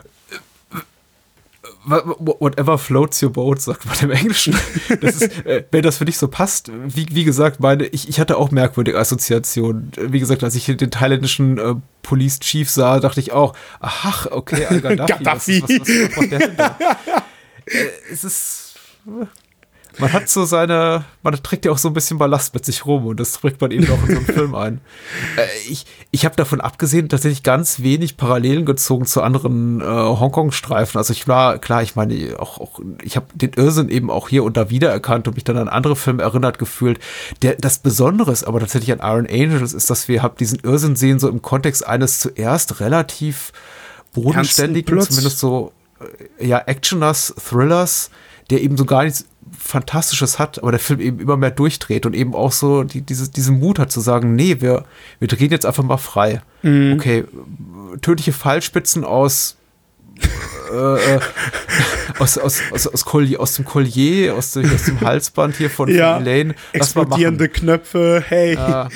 Whatever 1.85 2.77
floats 2.77 3.23
your 3.23 3.31
boat, 3.31 3.61
sagt 3.61 3.85
man 3.85 3.97
im 4.01 4.11
Englischen. 4.11 4.55
Das 5.01 5.21
ist, 5.21 5.45
äh, 5.45 5.63
wenn 5.71 5.81
das 5.81 5.97
für 5.97 6.05
dich 6.05 6.17
so 6.17 6.27
passt, 6.27 6.69
wie, 6.71 7.07
wie 7.11 7.23
gesagt, 7.23 7.61
meine, 7.61 7.85
ich, 7.85 8.09
ich 8.09 8.19
hatte 8.19 8.37
auch 8.37 8.51
merkwürdige 8.51 8.97
Assoziationen. 8.99 9.91
Wie 9.97 10.19
gesagt, 10.19 10.43
als 10.43 10.55
ich 10.55 10.65
den 10.65 10.91
thailändischen 10.91 11.57
äh, 11.57 11.75
Police 12.03 12.39
Chief 12.41 12.69
sah, 12.69 12.99
dachte 12.99 13.19
ich 13.19 13.31
auch, 13.31 13.55
ach, 13.79 14.27
okay, 14.29 14.65
Al-Gaddafi. 14.65 15.63
was, 15.63 15.69
was, 15.69 15.79
was, 15.79 16.17
was 16.17 16.29
der 16.29 16.75
äh, 17.65 17.87
es 18.11 18.23
ist 18.23 18.75
man 19.99 20.13
hat 20.13 20.29
so 20.29 20.45
seine, 20.45 21.05
man 21.23 21.33
trägt 21.43 21.65
ja 21.65 21.71
auch 21.71 21.77
so 21.77 21.89
ein 21.89 21.93
bisschen 21.93 22.17
Ballast 22.17 22.53
mit 22.53 22.65
sich 22.65 22.85
rum 22.85 23.05
und 23.05 23.19
das 23.19 23.33
trägt 23.33 23.61
man 23.61 23.71
eben 23.71 23.85
auch 23.91 24.01
in 24.07 24.15
so 24.15 24.17
einem 24.17 24.25
Film 24.25 24.55
ein. 24.55 24.81
Äh, 25.37 25.47
ich 25.69 25.85
ich 26.11 26.25
habe 26.25 26.35
davon 26.35 26.59
abgesehen 26.59 27.09
tatsächlich 27.09 27.43
ganz 27.43 27.81
wenig 27.81 28.17
Parallelen 28.17 28.65
gezogen 28.65 29.05
zu 29.05 29.21
anderen 29.21 29.79
äh, 29.79 29.83
Hongkong-Streifen. 29.83 30.97
Also 30.97 31.13
ich 31.13 31.27
war, 31.27 31.59
klar, 31.59 31.83
ich 31.83 31.95
meine, 31.95 32.39
auch, 32.39 32.59
auch 32.59 32.79
ich 33.03 33.15
habe 33.15 33.27
den 33.35 33.53
Irrsinn 33.53 33.89
eben 33.89 34.09
auch 34.09 34.27
hier 34.29 34.43
und 34.43 34.57
da 34.57 34.69
wiedererkannt 34.69 35.27
und 35.27 35.35
mich 35.35 35.43
dann 35.43 35.57
an 35.57 35.67
andere 35.67 35.95
Filme 35.95 36.23
erinnert 36.23 36.57
gefühlt. 36.57 36.99
Der, 37.41 37.55
das 37.55 37.79
Besondere 37.79 38.31
ist 38.31 38.43
aber 38.43 38.59
tatsächlich 38.59 38.91
an 38.91 38.99
Iron 38.99 39.27
Angels 39.27 39.73
ist, 39.73 39.89
dass 39.89 40.07
wir 40.07 40.23
hab 40.23 40.37
diesen 40.37 40.59
Irrsinn 40.59 40.95
sehen, 40.95 41.19
so 41.19 41.29
im 41.29 41.41
Kontext 41.41 41.85
eines 41.85 42.19
zuerst 42.19 42.79
relativ 42.79 43.51
bodenständigen, 44.13 44.99
zumindest 45.01 45.39
so 45.39 45.71
äh, 46.39 46.47
ja, 46.47 46.59
Actioners, 46.59 47.33
Thrillers, 47.37 48.09
der 48.49 48.61
eben 48.61 48.77
so 48.77 48.85
gar 48.85 49.03
nichts 49.03 49.25
Fantastisches 49.57 50.39
hat, 50.39 50.59
aber 50.59 50.71
der 50.71 50.79
Film 50.79 50.99
eben 50.99 51.19
immer 51.19 51.37
mehr 51.37 51.51
durchdreht 51.51 52.05
und 52.05 52.15
eben 52.15 52.33
auch 52.33 52.51
so 52.51 52.83
die, 52.83 53.01
diese, 53.01 53.29
diesen 53.31 53.59
Mut 53.59 53.79
hat 53.79 53.91
zu 53.91 53.99
sagen, 53.99 54.35
nee, 54.35 54.57
wir, 54.59 54.85
wir 55.19 55.27
drehen 55.27 55.51
jetzt 55.51 55.65
einfach 55.65 55.83
mal 55.83 55.97
frei. 55.97 56.41
Mhm. 56.61 56.93
Okay, 56.93 57.25
tödliche 58.01 58.33
Fallspitzen 58.33 59.03
aus 59.03 59.57
äh, 60.71 61.15
äh 61.15 61.19
aus, 62.19 62.37
aus, 62.37 62.61
aus, 62.71 62.87
aus, 62.87 63.05
Collier, 63.05 63.39
aus 63.39 63.55
dem 63.55 63.65
Collier, 63.65 64.35
aus, 64.35 64.51
dem, 64.51 64.73
aus 64.73 64.83
dem 64.83 64.99
Halsband 65.01 65.55
hier 65.55 65.69
von, 65.69 65.89
ja, 65.89 66.15
von 66.15 66.23
Elaine. 66.23 66.55
Explodierende 66.73 67.49
Knöpfe, 67.49 68.23
hey. 68.27 68.53
Äh, 68.53 68.89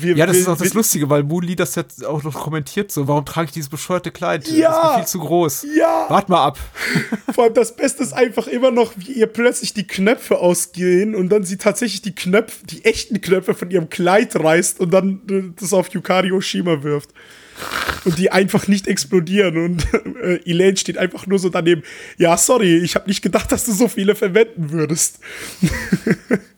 wir, 0.00 0.16
ja, 0.16 0.26
das 0.26 0.36
wir, 0.36 0.42
ist 0.42 0.48
auch 0.48 0.56
das 0.56 0.72
Lustige, 0.72 1.10
weil 1.10 1.22
Moonlee 1.22 1.56
das 1.56 1.74
jetzt 1.74 2.04
auch 2.04 2.22
noch 2.22 2.34
kommentiert 2.34 2.90
so, 2.90 3.06
warum 3.06 3.26
trage 3.26 3.46
ich 3.46 3.52
dieses 3.52 3.68
bescheuerte 3.68 4.10
Kleid? 4.10 4.48
Ja, 4.48 4.70
das 4.70 4.78
ist 4.78 4.84
mir 4.84 4.94
viel 4.96 5.06
zu 5.06 5.18
groß. 5.18 5.66
Ja. 5.76 6.06
Wart 6.08 6.28
mal 6.28 6.44
ab. 6.44 6.58
Vor 7.34 7.44
allem 7.44 7.54
das 7.54 7.76
Beste 7.76 8.02
ist 8.02 8.14
einfach 8.14 8.46
immer 8.46 8.70
noch, 8.70 8.92
wie 8.96 9.12
ihr 9.12 9.26
plötzlich 9.26 9.74
die 9.74 9.86
Knöpfe 9.86 10.38
ausgehen 10.38 11.14
und 11.14 11.28
dann 11.28 11.44
sie 11.44 11.58
tatsächlich 11.58 12.00
die 12.00 12.14
Knöpfe, 12.14 12.64
die 12.66 12.84
echten 12.84 13.20
Knöpfe 13.20 13.54
von 13.54 13.70
ihrem 13.70 13.90
Kleid 13.90 14.36
reißt 14.36 14.80
und 14.80 14.90
dann 14.90 15.20
äh, 15.28 15.42
das 15.60 15.74
auf 15.74 15.88
Yukari 15.90 16.32
Oshima 16.32 16.82
wirft. 16.82 17.10
Und 18.04 18.18
die 18.18 18.32
einfach 18.32 18.66
nicht 18.66 18.88
explodieren. 18.88 19.56
Und 19.58 19.86
äh, 20.22 20.40
Elaine 20.44 20.76
steht 20.76 20.98
einfach 20.98 21.26
nur 21.26 21.38
so 21.38 21.50
daneben. 21.50 21.82
Ja, 22.16 22.36
sorry, 22.36 22.78
ich 22.78 22.94
habe 22.94 23.06
nicht 23.06 23.22
gedacht, 23.22 23.52
dass 23.52 23.64
du 23.64 23.72
so 23.72 23.86
viele 23.88 24.14
verwenden 24.14 24.70
würdest. 24.70 25.20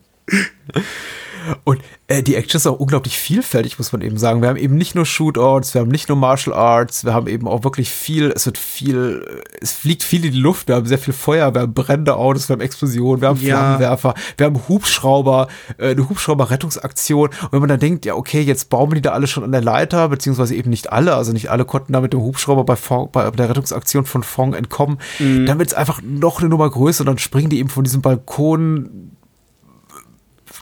Und 1.65 1.81
äh, 2.09 2.23
die 2.23 2.35
Action 2.35 2.59
ist 2.59 2.67
auch 2.67 2.79
unglaublich 2.79 3.19
vielfältig, 3.19 3.79
muss 3.79 3.93
man 3.93 4.01
eben 4.01 4.19
sagen. 4.19 4.43
Wir 4.43 4.49
haben 4.49 4.57
eben 4.57 4.77
nicht 4.77 4.95
nur 4.95 5.07
Shootouts, 5.07 5.75
wir 5.75 5.81
haben 5.81 5.91
nicht 5.91 6.09
nur 6.09 6.17
Martial 6.17 6.55
Arts, 6.55 7.05
wir 7.05 7.15
haben 7.15 7.27
eben 7.27 7.49
auch 7.49 7.65
wirklich 7.65 7.91
viel, 7.91 8.33
es 8.35 8.47
wird 8.47 8.59
viel, 8.59 9.25
es 9.61 9.73
fliegt 9.73 10.03
viel 10.03 10.25
in 10.25 10.33
die 10.33 10.39
Luft, 10.39 10.69
wir 10.69 10.77
haben 10.77 10.87
sehr 10.87 10.99
viel 10.99 11.15
Feuer, 11.15 11.55
wir 11.55 11.63
haben 11.63 11.75
brennende 11.75 12.17
Autos, 12.17 12.49
wir 12.49 12.55
haben 12.55 12.61
Explosionen, 12.61 13.21
wir 13.21 13.29
haben 13.29 13.41
ja. 13.41 13.57
Flammenwerfer, 13.57 14.15
wir 14.37 14.47
haben 14.47 14.61
Hubschrauber, 14.69 15.49
äh, 15.79 15.91
eine 15.91 16.09
Hubschrauber-Rettungsaktion. 16.09 17.29
Und 17.29 17.53
wenn 17.53 17.61
man 17.61 17.69
dann 17.69 17.81
denkt, 17.81 18.05
ja, 18.05 18.15
okay, 18.15 18.41
jetzt 18.41 18.71
bauen 18.71 18.95
die 18.95 19.03
da 19.03 19.13
alle 19.13 19.27
schon 19.27 19.45
an 19.45 19.53
der 19.53 19.63
Leiter, 19.63 20.09
beziehungsweise 20.09 20.55
eben 20.55 20.71
nicht 20.71 20.93
alle, 20.93 21.15
also 21.15 21.33
nicht 21.33 21.51
alle 21.51 21.65
konnten 21.65 21.93
da 21.93 22.01
mit 22.01 22.13
dem 22.13 22.21
Hubschrauber 22.21 22.65
bei, 22.65 22.77
Fong, 22.77 23.11
bei 23.13 23.31
der 23.31 23.49
Rettungsaktion 23.49 24.05
von 24.05 24.23
Fong 24.23 24.55
entkommen, 24.55 24.99
mhm. 25.19 25.47
dann 25.47 25.59
wird 25.59 25.69
es 25.69 25.75
einfach 25.75 26.01
noch 26.03 26.41
eine 26.41 26.49
Nummer 26.49 26.71
größer 26.71 27.03
und 27.03 27.07
dann 27.07 27.19
springen 27.19 27.51
die 27.51 27.59
eben 27.59 27.69
von 27.69 27.85
diesem 27.85 28.03
Balkon 28.03 29.16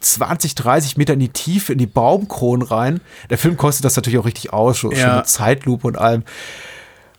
20, 0.05 0.55
30 0.55 0.97
Meter 0.97 1.15
in 1.15 1.21
die 1.21 1.31
Tiefe, 1.31 1.73
in 1.73 1.79
die 1.79 1.87
Baumkronen 1.87 2.67
rein. 2.67 3.01
Der 3.31 3.39
Film 3.39 3.57
kostet 3.57 3.85
das 3.85 3.97
natürlich 3.97 4.19
auch 4.19 4.27
richtig 4.27 4.53
aus, 4.53 4.79
schon, 4.79 4.93
ja. 4.93 5.17
mit 5.17 5.29
Zeitlupe 5.29 5.87
und 5.87 5.99
allem. 5.99 6.25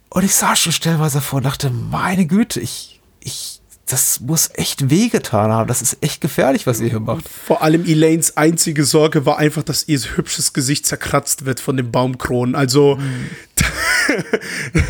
Und 0.10 0.24
ich 0.24 0.34
sah 0.34 0.56
schon 0.56 0.72
stellenweise 0.72 1.20
vor 1.20 1.38
und 1.38 1.46
dachte, 1.46 1.70
meine 1.70 2.26
Güte, 2.26 2.62
ich, 2.62 3.02
ich, 3.20 3.60
das 3.86 4.22
muss 4.22 4.50
echt 4.54 4.90
wehgetan 4.90 5.52
haben. 5.52 5.68
Das 5.68 5.82
ist 5.82 5.98
echt 6.02 6.22
gefährlich, 6.22 6.66
was 6.66 6.80
ihr 6.80 6.90
hier 6.90 7.00
macht. 7.00 7.28
Vor 7.28 7.62
allem 7.62 7.86
Elaines 7.86 8.38
einzige 8.38 8.86
Sorge 8.86 9.26
war 9.26 9.38
einfach, 9.38 9.64
dass 9.64 9.88
ihr 9.88 10.00
hübsches 10.00 10.54
Gesicht 10.54 10.86
zerkratzt 10.86 11.46
wird 11.46 11.60
von 11.60 11.76
den 11.76 11.92
Baumkronen. 11.92 12.56
Also, 12.56 12.96
mhm. 12.96 13.30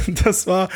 das 0.24 0.48
war, 0.48 0.70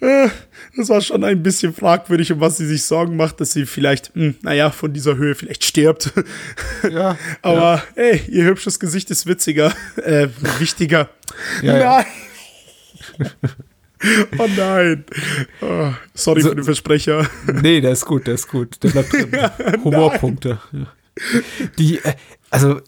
das 0.00 0.88
war 0.88 1.00
schon 1.00 1.24
ein 1.24 1.42
bisschen 1.42 1.72
fragwürdig, 1.72 2.32
um 2.32 2.40
was 2.40 2.58
sie 2.58 2.66
sich 2.66 2.82
Sorgen 2.82 3.16
macht, 3.16 3.40
dass 3.40 3.52
sie 3.52 3.66
vielleicht, 3.66 4.14
mh, 4.14 4.24
hm, 4.24 4.34
naja, 4.42 4.70
von 4.70 4.92
dieser 4.92 5.16
Höhe 5.16 5.34
vielleicht 5.34 5.64
stirbt. 5.64 6.12
Ja. 6.90 7.16
Aber 7.42 7.82
ja. 7.96 8.02
ey, 8.02 8.22
ihr 8.28 8.44
hübsches 8.44 8.78
Gesicht 8.78 9.10
ist 9.10 9.26
witziger, 9.26 9.72
äh, 9.96 10.28
wichtiger. 10.58 11.08
Ja, 11.62 11.72
Nein. 11.72 12.06
Ja. 13.18 13.26
Oh 14.38 14.46
nein. 14.56 15.04
Oh, 15.62 15.90
sorry 16.12 16.42
so, 16.42 16.50
für 16.50 16.54
den 16.54 16.64
Versprecher. 16.64 17.28
Nee, 17.62 17.80
der 17.80 17.92
ist 17.92 18.04
gut, 18.04 18.26
der 18.26 18.34
ist 18.34 18.46
gut. 18.46 18.82
Der 18.82 18.90
bleibt 18.90 19.10
drin. 19.10 19.32
Humorpunkte. 19.82 20.60
Die, 21.78 21.96
äh, 21.98 22.14
also 22.50 22.78
äh, 22.78 22.82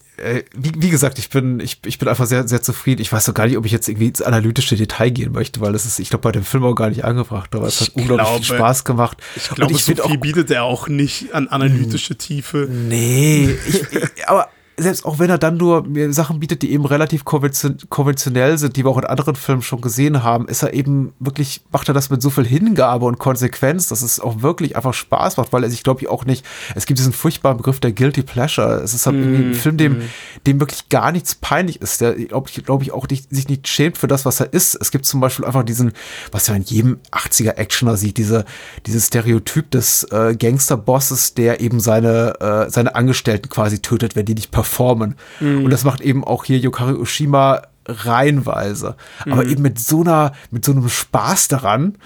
wie, 0.56 0.72
wie, 0.76 0.90
gesagt, 0.90 1.18
ich 1.18 1.30
bin, 1.30 1.60
ich, 1.60 1.78
ich 1.86 1.98
bin 1.98 2.08
einfach 2.08 2.26
sehr, 2.26 2.46
sehr 2.48 2.62
zufrieden. 2.62 3.00
Ich 3.02 3.12
weiß 3.12 3.24
so 3.24 3.32
gar 3.32 3.46
nicht, 3.46 3.56
ob 3.56 3.64
ich 3.66 3.72
jetzt 3.72 3.88
irgendwie 3.88 4.08
ins 4.08 4.20
analytische 4.20 4.76
Detail 4.76 5.10
gehen 5.10 5.32
möchte, 5.32 5.60
weil 5.60 5.74
es 5.74 5.86
ist, 5.86 5.98
ich 5.98 6.10
glaube, 6.10 6.22
bei 6.22 6.32
dem 6.32 6.44
Film 6.44 6.64
auch 6.64 6.74
gar 6.74 6.88
nicht 6.88 7.04
angebracht, 7.04 7.54
aber 7.54 7.66
es 7.66 7.80
hat 7.80 7.88
ich 7.88 7.96
unglaublich 7.96 8.26
glaube, 8.26 8.44
viel 8.44 8.56
Spaß 8.56 8.84
gemacht. 8.84 9.18
Ich 9.36 9.48
glaube, 9.48 9.74
so 9.74 9.78
viel 9.78 10.00
auch, 10.00 10.16
bietet 10.16 10.50
er 10.50 10.64
auch 10.64 10.88
nicht 10.88 11.34
an 11.34 11.48
analytische 11.48 12.16
Tiefe. 12.16 12.68
Nee, 12.70 13.56
ich, 13.68 13.82
ich, 13.92 14.28
aber 14.28 14.48
selbst 14.78 15.04
auch 15.04 15.18
wenn 15.18 15.28
er 15.28 15.38
dann 15.38 15.56
nur 15.56 15.82
mir 15.82 16.12
Sachen 16.12 16.38
bietet, 16.40 16.62
die 16.62 16.72
eben 16.72 16.84
relativ 16.84 17.24
konventionell 17.24 18.58
sind, 18.58 18.76
die 18.76 18.84
wir 18.84 18.90
auch 18.90 18.98
in 18.98 19.04
anderen 19.04 19.34
Filmen 19.34 19.62
schon 19.62 19.80
gesehen 19.80 20.22
haben, 20.22 20.46
ist 20.46 20.62
er 20.62 20.72
eben 20.72 21.12
wirklich, 21.18 21.62
macht 21.72 21.88
er 21.88 21.94
das 21.94 22.10
mit 22.10 22.22
so 22.22 22.30
viel 22.30 22.46
Hingabe 22.46 23.04
und 23.06 23.18
Konsequenz, 23.18 23.88
dass 23.88 24.02
es 24.02 24.20
auch 24.20 24.40
wirklich 24.40 24.76
einfach 24.76 24.94
Spaß 24.94 25.36
macht, 25.36 25.52
weil 25.52 25.64
er 25.64 25.70
sich, 25.70 25.82
glaube 25.82 26.00
ich, 26.02 26.08
auch 26.08 26.24
nicht, 26.24 26.46
es 26.76 26.86
gibt 26.86 26.98
diesen 26.98 27.12
furchtbaren 27.12 27.56
Begriff 27.58 27.80
der 27.80 27.92
Guilty 27.92 28.22
Pleasure. 28.22 28.80
Es 28.82 28.94
ist 28.94 29.06
halt 29.06 29.16
mm, 29.16 29.50
ein 29.50 29.54
Film, 29.54 29.76
dem, 29.76 29.98
mm. 29.98 30.02
dem 30.46 30.60
wirklich 30.60 30.88
gar 30.88 31.10
nichts 31.10 31.34
peinlich 31.34 31.80
ist, 31.82 32.00
der, 32.00 32.14
glaube 32.14 32.48
ich, 32.48 32.64
glaube 32.64 32.84
ich, 32.84 32.92
auch 32.92 33.08
nicht, 33.08 33.26
sich 33.30 33.48
nicht 33.48 33.66
schämt 33.66 33.98
für 33.98 34.06
das, 34.06 34.24
was 34.24 34.40
er 34.40 34.52
ist. 34.52 34.76
Es 34.80 34.92
gibt 34.92 35.06
zum 35.06 35.20
Beispiel 35.20 35.44
einfach 35.44 35.64
diesen, 35.64 35.92
was 36.30 36.48
man 36.48 36.58
in 36.58 36.62
jedem 36.64 36.98
80er-Actioner 37.10 37.96
sieht, 37.96 38.16
diese, 38.16 38.44
dieses 38.86 39.08
Stereotyp 39.08 39.70
des 39.72 40.04
äh, 40.04 40.36
Gangsterbosses, 40.36 41.34
der 41.34 41.60
eben 41.60 41.80
seine, 41.80 42.40
äh, 42.40 42.70
seine 42.70 42.94
Angestellten 42.94 43.48
quasi 43.48 43.80
tötet, 43.80 44.14
wenn 44.14 44.24
die 44.24 44.34
nicht 44.34 44.52
performen 44.52 44.67
performen. 44.68 45.16
Mhm. 45.40 45.64
Und 45.64 45.70
das 45.70 45.84
macht 45.84 46.00
eben 46.00 46.24
auch 46.24 46.44
hier 46.44 46.58
Yokari 46.58 46.92
Ushima 46.92 47.62
reihenweise. 47.86 48.96
Mhm. 49.24 49.32
Aber 49.32 49.46
eben 49.46 49.62
mit 49.62 49.78
so 49.78 50.02
einer, 50.02 50.32
mit 50.50 50.64
so 50.64 50.72
einem 50.72 50.88
Spaß 50.88 51.48
daran, 51.48 51.96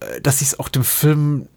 äh, 0.00 0.20
dass 0.20 0.40
ich 0.40 0.48
es 0.48 0.60
auch 0.60 0.68
dem 0.68 0.84
Film 0.84 1.48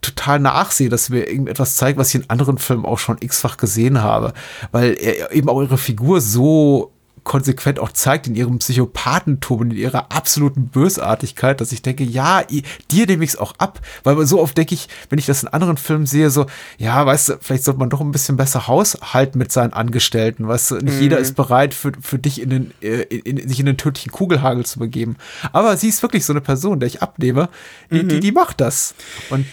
total 0.00 0.38
nachsehe, 0.38 0.88
dass 0.88 1.10
mir 1.10 1.28
irgendetwas 1.28 1.76
zeigt, 1.76 1.98
was 1.98 2.10
ich 2.10 2.14
in 2.14 2.30
anderen 2.30 2.58
Filmen 2.58 2.86
auch 2.86 2.98
schon 2.98 3.18
x-fach 3.20 3.56
gesehen 3.56 4.00
habe. 4.00 4.32
Weil 4.70 4.94
er 4.94 5.32
eben 5.32 5.48
auch 5.48 5.60
ihre 5.60 5.78
Figur 5.78 6.20
so 6.20 6.92
konsequent 7.24 7.78
auch 7.78 7.92
zeigt 7.92 8.26
in 8.26 8.34
ihrem 8.34 8.58
Psychopathentum 8.58 9.60
und 9.60 9.70
in 9.72 9.76
ihrer 9.76 10.12
absoluten 10.12 10.68
Bösartigkeit, 10.68 11.60
dass 11.60 11.72
ich 11.72 11.82
denke, 11.82 12.04
ja, 12.04 12.42
dir 12.90 13.06
nehme 13.06 13.24
ich 13.24 13.30
es 13.30 13.36
auch 13.36 13.54
ab, 13.58 13.80
weil 14.04 14.24
so 14.26 14.40
oft 14.40 14.56
denke 14.56 14.74
ich, 14.74 14.88
wenn 15.10 15.18
ich 15.18 15.26
das 15.26 15.42
in 15.42 15.48
anderen 15.48 15.76
Filmen 15.76 16.06
sehe, 16.06 16.30
so, 16.30 16.46
ja, 16.78 17.04
weißt 17.04 17.28
du, 17.28 17.38
vielleicht 17.40 17.64
sollte 17.64 17.80
man 17.80 17.90
doch 17.90 18.00
ein 18.00 18.12
bisschen 18.12 18.36
besser 18.36 18.66
haushalten 18.66 19.38
mit 19.38 19.52
seinen 19.52 19.72
Angestellten, 19.72 20.48
weißt 20.48 20.72
du, 20.72 20.74
nicht 20.76 20.96
mhm. 20.96 21.02
jeder 21.02 21.18
ist 21.18 21.34
bereit 21.34 21.74
für, 21.74 21.92
für 22.00 22.18
dich 22.18 22.40
in 22.40 22.50
den, 22.50 22.74
äh, 22.82 23.02
in, 23.02 23.36
in, 23.36 23.48
sich 23.48 23.60
in 23.60 23.66
den 23.66 23.76
tödlichen 23.76 24.12
Kugelhagel 24.12 24.64
zu 24.64 24.78
begeben. 24.78 25.16
Aber 25.52 25.76
sie 25.76 25.88
ist 25.88 26.02
wirklich 26.02 26.24
so 26.24 26.32
eine 26.32 26.40
Person, 26.40 26.80
der 26.80 26.86
ich 26.86 27.02
abnehme, 27.02 27.48
die, 27.90 28.02
mhm. 28.02 28.08
die, 28.08 28.20
die 28.20 28.32
macht 28.32 28.60
das. 28.60 28.94
Und 29.30 29.46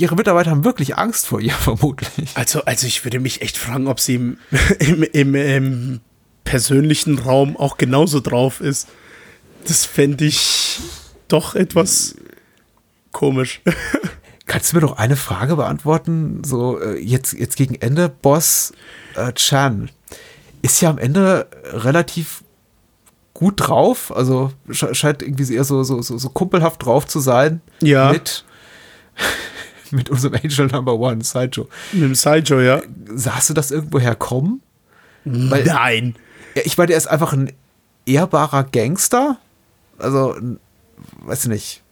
ihre 0.00 0.16
Mitarbeiter 0.16 0.50
haben 0.50 0.64
wirklich 0.64 0.96
Angst 0.96 1.26
vor 1.26 1.40
ihr, 1.40 1.52
vermutlich. 1.54 2.30
Also, 2.34 2.64
also 2.64 2.86
ich 2.86 3.04
würde 3.04 3.20
mich 3.20 3.42
echt 3.42 3.56
fragen, 3.56 3.86
ob 3.86 4.00
sie 4.00 4.16
im, 4.16 4.38
im, 4.78 5.02
im, 5.02 5.34
im 5.34 6.00
persönlichen 6.44 7.18
Raum 7.18 7.56
auch 7.56 7.76
genauso 7.76 8.20
drauf 8.20 8.60
ist. 8.60 8.88
Das 9.66 9.84
fände 9.84 10.24
ich 10.24 10.80
doch 11.28 11.54
etwas 11.54 12.16
komisch. 13.12 13.60
Kannst 14.46 14.72
du 14.72 14.76
mir 14.76 14.80
doch 14.80 14.96
eine 14.96 15.16
Frage 15.16 15.56
beantworten? 15.56 16.42
So, 16.44 16.80
äh, 16.80 16.98
jetzt, 16.98 17.34
jetzt 17.34 17.56
gegen 17.56 17.76
Ende, 17.76 18.08
Boss 18.08 18.72
äh, 19.14 19.32
Chan 19.34 19.90
ist 20.62 20.80
ja 20.80 20.90
am 20.90 20.98
Ende 20.98 21.46
relativ 21.72 22.42
gut 23.32 23.54
drauf, 23.56 24.14
also 24.14 24.52
scheint 24.70 25.22
irgendwie 25.22 25.54
eher 25.54 25.64
so, 25.64 25.82
so, 25.82 26.02
so, 26.02 26.18
so 26.18 26.28
kumpelhaft 26.28 26.84
drauf 26.84 27.06
zu 27.06 27.20
sein. 27.20 27.62
Ja. 27.80 28.12
Mit, 28.12 28.44
mit 29.90 30.10
unserem 30.10 30.34
Angel 30.34 30.66
Number 30.66 30.98
One, 30.98 31.22
Saijo. 31.24 31.68
Mit 31.92 32.02
dem 32.02 32.14
Saijo, 32.14 32.60
ja. 32.60 32.82
Sahst 33.14 33.50
du 33.50 33.54
das 33.54 33.70
irgendwo 33.70 33.98
herkommen? 33.98 34.62
Weil, 35.24 35.64
Nein. 35.64 36.16
Ich 36.64 36.78
meine, 36.78 36.92
er 36.92 36.98
ist 36.98 37.06
einfach 37.06 37.32
ein 37.32 37.52
ehrbarer 38.06 38.64
Gangster. 38.64 39.38
Also, 39.98 40.36
weiß 41.22 41.44
ich 41.44 41.50
nicht. 41.50 41.82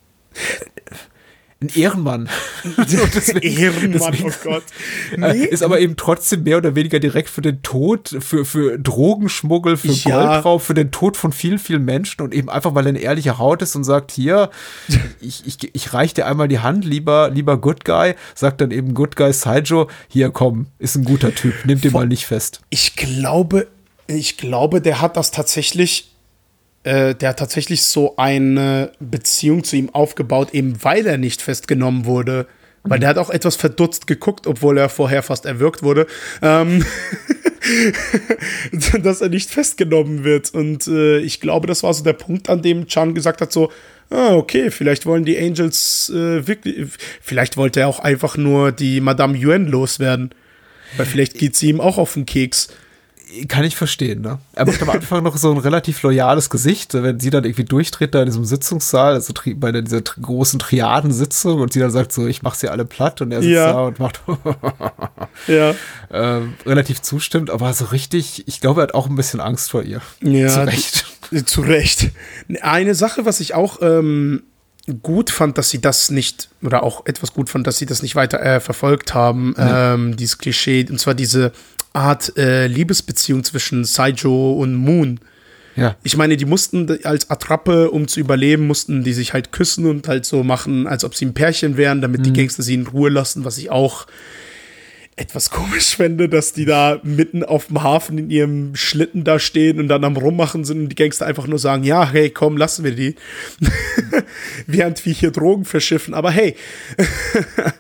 Ein 1.61 1.71
Ehrenmann. 1.75 2.29
Ehrenmann, 3.43 4.15
oh 4.23 4.31
Gott. 4.45 4.63
Nee. 5.17 5.45
Ist 5.45 5.65
aber 5.65 5.81
eben 5.81 5.97
trotzdem 5.97 6.45
mehr 6.45 6.59
oder 6.59 6.77
weniger 6.77 7.01
direkt 7.01 7.29
für 7.29 7.41
den 7.41 7.63
Tod, 7.63 8.17
für, 8.21 8.45
für 8.45 8.79
Drogenschmuggel, 8.79 9.77
für 9.77 9.89
ja. 9.89 10.35
Goldraub, 10.35 10.63
für 10.63 10.75
den 10.75 10.93
Tod 10.93 11.17
von 11.17 11.33
vielen, 11.33 11.59
vielen 11.59 11.85
Menschen 11.85 12.23
und 12.23 12.33
eben 12.33 12.49
einfach, 12.49 12.77
weil 12.77 12.87
er 12.87 12.91
eine 12.91 13.01
ehrliche 13.01 13.39
Haut 13.39 13.63
ist 13.63 13.75
und 13.75 13.83
sagt, 13.83 14.13
hier, 14.13 14.51
ich, 15.21 15.45
ich, 15.47 15.75
ich 15.75 15.93
reich 15.93 16.15
dir 16.15 16.27
einmal 16.27 16.47
die 16.47 16.61
Hand, 16.61 16.85
lieber, 16.85 17.31
lieber 17.31 17.57
Good 17.61 17.85
Guy, 17.85 18.15
sagt 18.37 18.61
dann 18.61 18.71
eben 18.71 18.95
Good 18.95 19.17
Guy 19.17 19.33
Saijo, 19.33 19.89
hier 20.07 20.31
komm, 20.31 20.69
ist 20.79 20.95
ein 20.95 21.05
guter 21.05 21.35
Typ, 21.35 21.55
nimm 21.65 21.81
den 21.81 21.93
mal 21.93 22.07
nicht 22.07 22.27
fest. 22.27 22.61
Ich 22.71 22.95
glaube, 22.95 23.67
ich 24.09 24.37
glaube, 24.37 24.81
der 24.81 25.01
hat 25.01 25.17
das 25.17 25.31
tatsächlich, 25.31 26.11
äh, 26.83 27.15
der 27.15 27.31
hat 27.31 27.39
tatsächlich 27.39 27.83
so 27.83 28.17
eine 28.17 28.93
Beziehung 28.99 29.63
zu 29.63 29.77
ihm 29.77 29.91
aufgebaut, 29.91 30.53
eben 30.53 30.83
weil 30.83 31.07
er 31.07 31.19
nicht 31.19 31.43
festgenommen 31.43 32.07
wurde. 32.07 32.47
Weil 32.85 33.01
der 33.01 33.11
hat 33.11 33.19
auch 33.19 33.29
etwas 33.29 33.57
verdutzt 33.57 34.07
geguckt, 34.07 34.47
obwohl 34.47 34.79
er 34.79 34.89
vorher 34.89 35.23
fast 35.23 35.45
erwürgt 35.45 35.83
wurde. 35.83 36.07
Ähm 36.41 36.87
dass 39.03 39.21
er 39.21 39.29
nicht 39.29 39.51
festgenommen 39.51 40.25
wird. 40.25 40.55
Und 40.55 40.87
äh, 40.87 41.19
ich 41.19 41.41
glaube, 41.41 41.67
das 41.67 41.83
war 41.83 41.93
so 41.93 42.03
der 42.03 42.15
Punkt, 42.15 42.49
an 42.49 42.63
dem 42.63 42.87
Chan 42.87 43.15
gesagt 43.15 43.43
hat: 43.43 43.53
so, 43.53 43.71
ah, 44.09 44.35
okay, 44.35 44.71
vielleicht 44.71 45.05
wollen 45.05 45.25
die 45.25 45.37
Angels 45.37 46.11
äh, 46.15 46.47
wirklich, 46.47 46.87
vielleicht 47.21 47.59
wollte 47.59 47.81
er 47.81 47.89
auch 47.89 47.99
einfach 47.99 48.39
nur 48.39 48.73
die 48.73 49.03
Madame 49.03 49.37
Yuan 49.37 49.67
loswerden. 49.67 50.31
Weil 50.97 51.05
vielleicht 51.05 51.35
geht 51.35 51.57
sie 51.57 51.69
ihm 51.69 51.83
auch 51.83 51.99
auf 51.99 52.15
den 52.15 52.25
Keks 52.25 52.69
kann 53.49 53.65
ich 53.65 53.77
verstehen, 53.77 54.23
ne? 54.23 54.39
Er 54.55 54.67
macht 54.67 54.81
am 54.83 54.91
Anfang 54.91 55.23
noch 55.23 55.37
so 55.37 55.51
ein 55.51 55.59
relativ 55.59 56.03
loyales 56.03 56.51
Gesicht, 56.51 56.95
wenn 56.95 57.21
sie 57.21 57.31
dann 57.31 57.45
irgendwie 57.45 57.65
durchtritt 57.65 58.15
da 58.15 58.21
in 58.21 58.27
diesem 58.27 58.45
Sitzungssaal, 58.45 59.15
also 59.15 59.35
bei 59.57 59.73
dieser 59.73 60.01
großen 60.01 60.59
Triadensitzung 60.59 61.61
und 61.61 61.73
sie 61.73 61.81
dann 61.81 61.91
sagt 61.91 62.13
so, 62.13 62.27
ich 62.27 62.43
mach 62.43 62.55
sie 62.55 62.69
alle 62.69 62.85
platt 62.85 63.21
und 63.21 63.33
er 63.33 63.43
sitzt 63.43 63.55
ja. 63.55 63.73
da 63.73 63.81
und 63.81 63.99
macht 63.99 64.21
ja. 65.47 65.75
äh, 66.11 66.43
relativ 66.65 67.03
zustimmt, 67.03 67.51
aber 67.51 67.73
so 67.75 67.87
richtig, 67.87 68.47
ich 68.47 68.61
glaube, 68.61 68.81
er 68.81 68.85
hat 68.85 68.95
auch 68.95 69.09
ein 69.09 69.17
bisschen 69.17 69.41
Angst 69.41 69.71
vor 69.71 69.83
ihr. 69.83 70.01
Ja. 70.23 70.49
Zu 70.49 70.67
Recht. 70.67 71.07
Zu 71.47 71.61
Recht. 71.61 72.11
Eine 72.63 72.95
Sache, 72.95 73.27
was 73.27 73.41
ich 73.41 73.55
auch 73.55 73.83
ähm, 73.83 74.43
gut 75.03 75.31
fand, 75.31 75.59
dass 75.59 75.69
sie 75.69 75.81
das 75.81 76.11
nicht, 76.11 76.49
oder 76.63 76.83
auch 76.83 77.05
etwas 77.07 77.35
gut 77.35 77.51
fand, 77.51 77.67
dass 77.67 77.77
sie 77.79 77.87
das 77.87 78.03
nicht 78.03 78.17
weiter 78.17 78.41
äh, 78.41 78.61
verfolgt 78.61 79.13
haben, 79.13 79.55
ja. 79.59 79.95
ähm, 79.95 80.17
dieses 80.17 80.39
Klischee, 80.39 80.87
und 80.89 80.99
zwar 80.99 81.15
diese 81.15 81.53
Art 81.93 82.37
äh, 82.37 82.67
Liebesbeziehung 82.67 83.45
zwischen 83.45 83.85
Saijo 83.85 84.53
und 84.53 84.75
Moon. 84.75 85.21
Ja. 85.77 85.97
Ich 86.03 86.17
meine, 86.17 86.37
die 86.37 86.45
mussten 86.45 86.99
als 87.05 87.31
Attrappe, 87.31 87.91
um 87.91 88.09
zu 88.09 88.19
überleben, 88.19 88.67
mussten 88.67 89.05
die 89.05 89.13
sich 89.13 89.33
halt 89.33 89.53
küssen 89.53 89.87
und 89.87 90.09
halt 90.09 90.25
so 90.25 90.43
machen, 90.43 90.89
als 90.89 91.05
ob 91.05 91.15
sie 91.15 91.27
ein 91.27 91.35
Pärchen 91.35 91.77
wären, 91.77 92.01
damit 92.01 92.21
mhm. 92.21 92.25
die 92.25 92.33
Gangster 92.33 92.65
sie 92.65 92.75
in 92.75 92.87
Ruhe 92.87 93.11
lassen, 93.11 93.45
was 93.45 93.59
ich 93.59 93.71
auch 93.71 94.07
etwas 95.19 95.51
komisch 95.51 95.97
fände, 95.97 96.29
dass 96.29 96.53
die 96.53 96.65
da 96.65 97.01
mitten 97.03 97.43
auf 97.43 97.67
dem 97.67 97.83
Hafen 97.83 98.19
in 98.19 98.31
ihrem 98.31 98.75
Schlitten 98.77 99.25
da 99.25 99.39
stehen 99.39 99.81
und 99.81 99.89
dann 99.89 100.05
am 100.05 100.17
Rummachen 100.17 100.65
sind 100.65 100.81
und 100.81 100.89
die 100.91 100.97
Gangster 100.97 101.27
einfach 101.27 101.47
nur 101.47 101.59
sagen, 101.59 101.85
ja, 101.85 102.09
hey, 102.09 102.31
komm, 102.31 102.57
lassen 102.57 102.85
wir 102.85 102.93
die. 102.93 103.17
Während 104.67 105.05
wir 105.05 105.13
hier 105.13 105.31
Drogen 105.31 105.65
verschiffen, 105.65 106.15
aber 106.15 106.31
hey. 106.31 106.55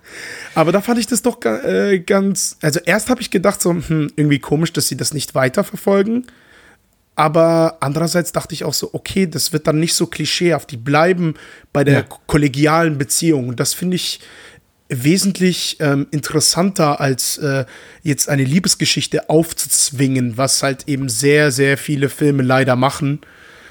Aber 0.58 0.72
da 0.72 0.80
fand 0.80 0.98
ich 0.98 1.06
das 1.06 1.22
doch 1.22 1.38
äh, 1.44 2.00
ganz. 2.00 2.56
Also, 2.60 2.80
erst 2.84 3.10
habe 3.10 3.20
ich 3.20 3.30
gedacht, 3.30 3.62
so, 3.62 3.70
hm, 3.70 4.10
irgendwie 4.16 4.40
komisch, 4.40 4.72
dass 4.72 4.88
sie 4.88 4.96
das 4.96 5.14
nicht 5.14 5.36
weiterverfolgen. 5.36 6.26
Aber 7.14 7.76
andererseits 7.78 8.32
dachte 8.32 8.54
ich 8.54 8.64
auch 8.64 8.74
so, 8.74 8.90
okay, 8.92 9.28
das 9.28 9.52
wird 9.52 9.68
dann 9.68 9.78
nicht 9.78 9.94
so 9.94 10.08
klischeehaft. 10.08 10.72
Die 10.72 10.76
bleiben 10.76 11.34
bei 11.72 11.84
der 11.84 11.94
ja. 11.94 12.04
kollegialen 12.26 12.98
Beziehung. 12.98 13.46
Und 13.46 13.60
das 13.60 13.72
finde 13.72 13.94
ich 13.94 14.18
wesentlich 14.88 15.76
ähm, 15.78 16.08
interessanter, 16.10 17.00
als 17.00 17.38
äh, 17.38 17.64
jetzt 18.02 18.28
eine 18.28 18.42
Liebesgeschichte 18.42 19.30
aufzuzwingen, 19.30 20.38
was 20.38 20.64
halt 20.64 20.88
eben 20.88 21.08
sehr, 21.08 21.52
sehr 21.52 21.78
viele 21.78 22.08
Filme 22.08 22.42
leider 22.42 22.74
machen. 22.74 23.20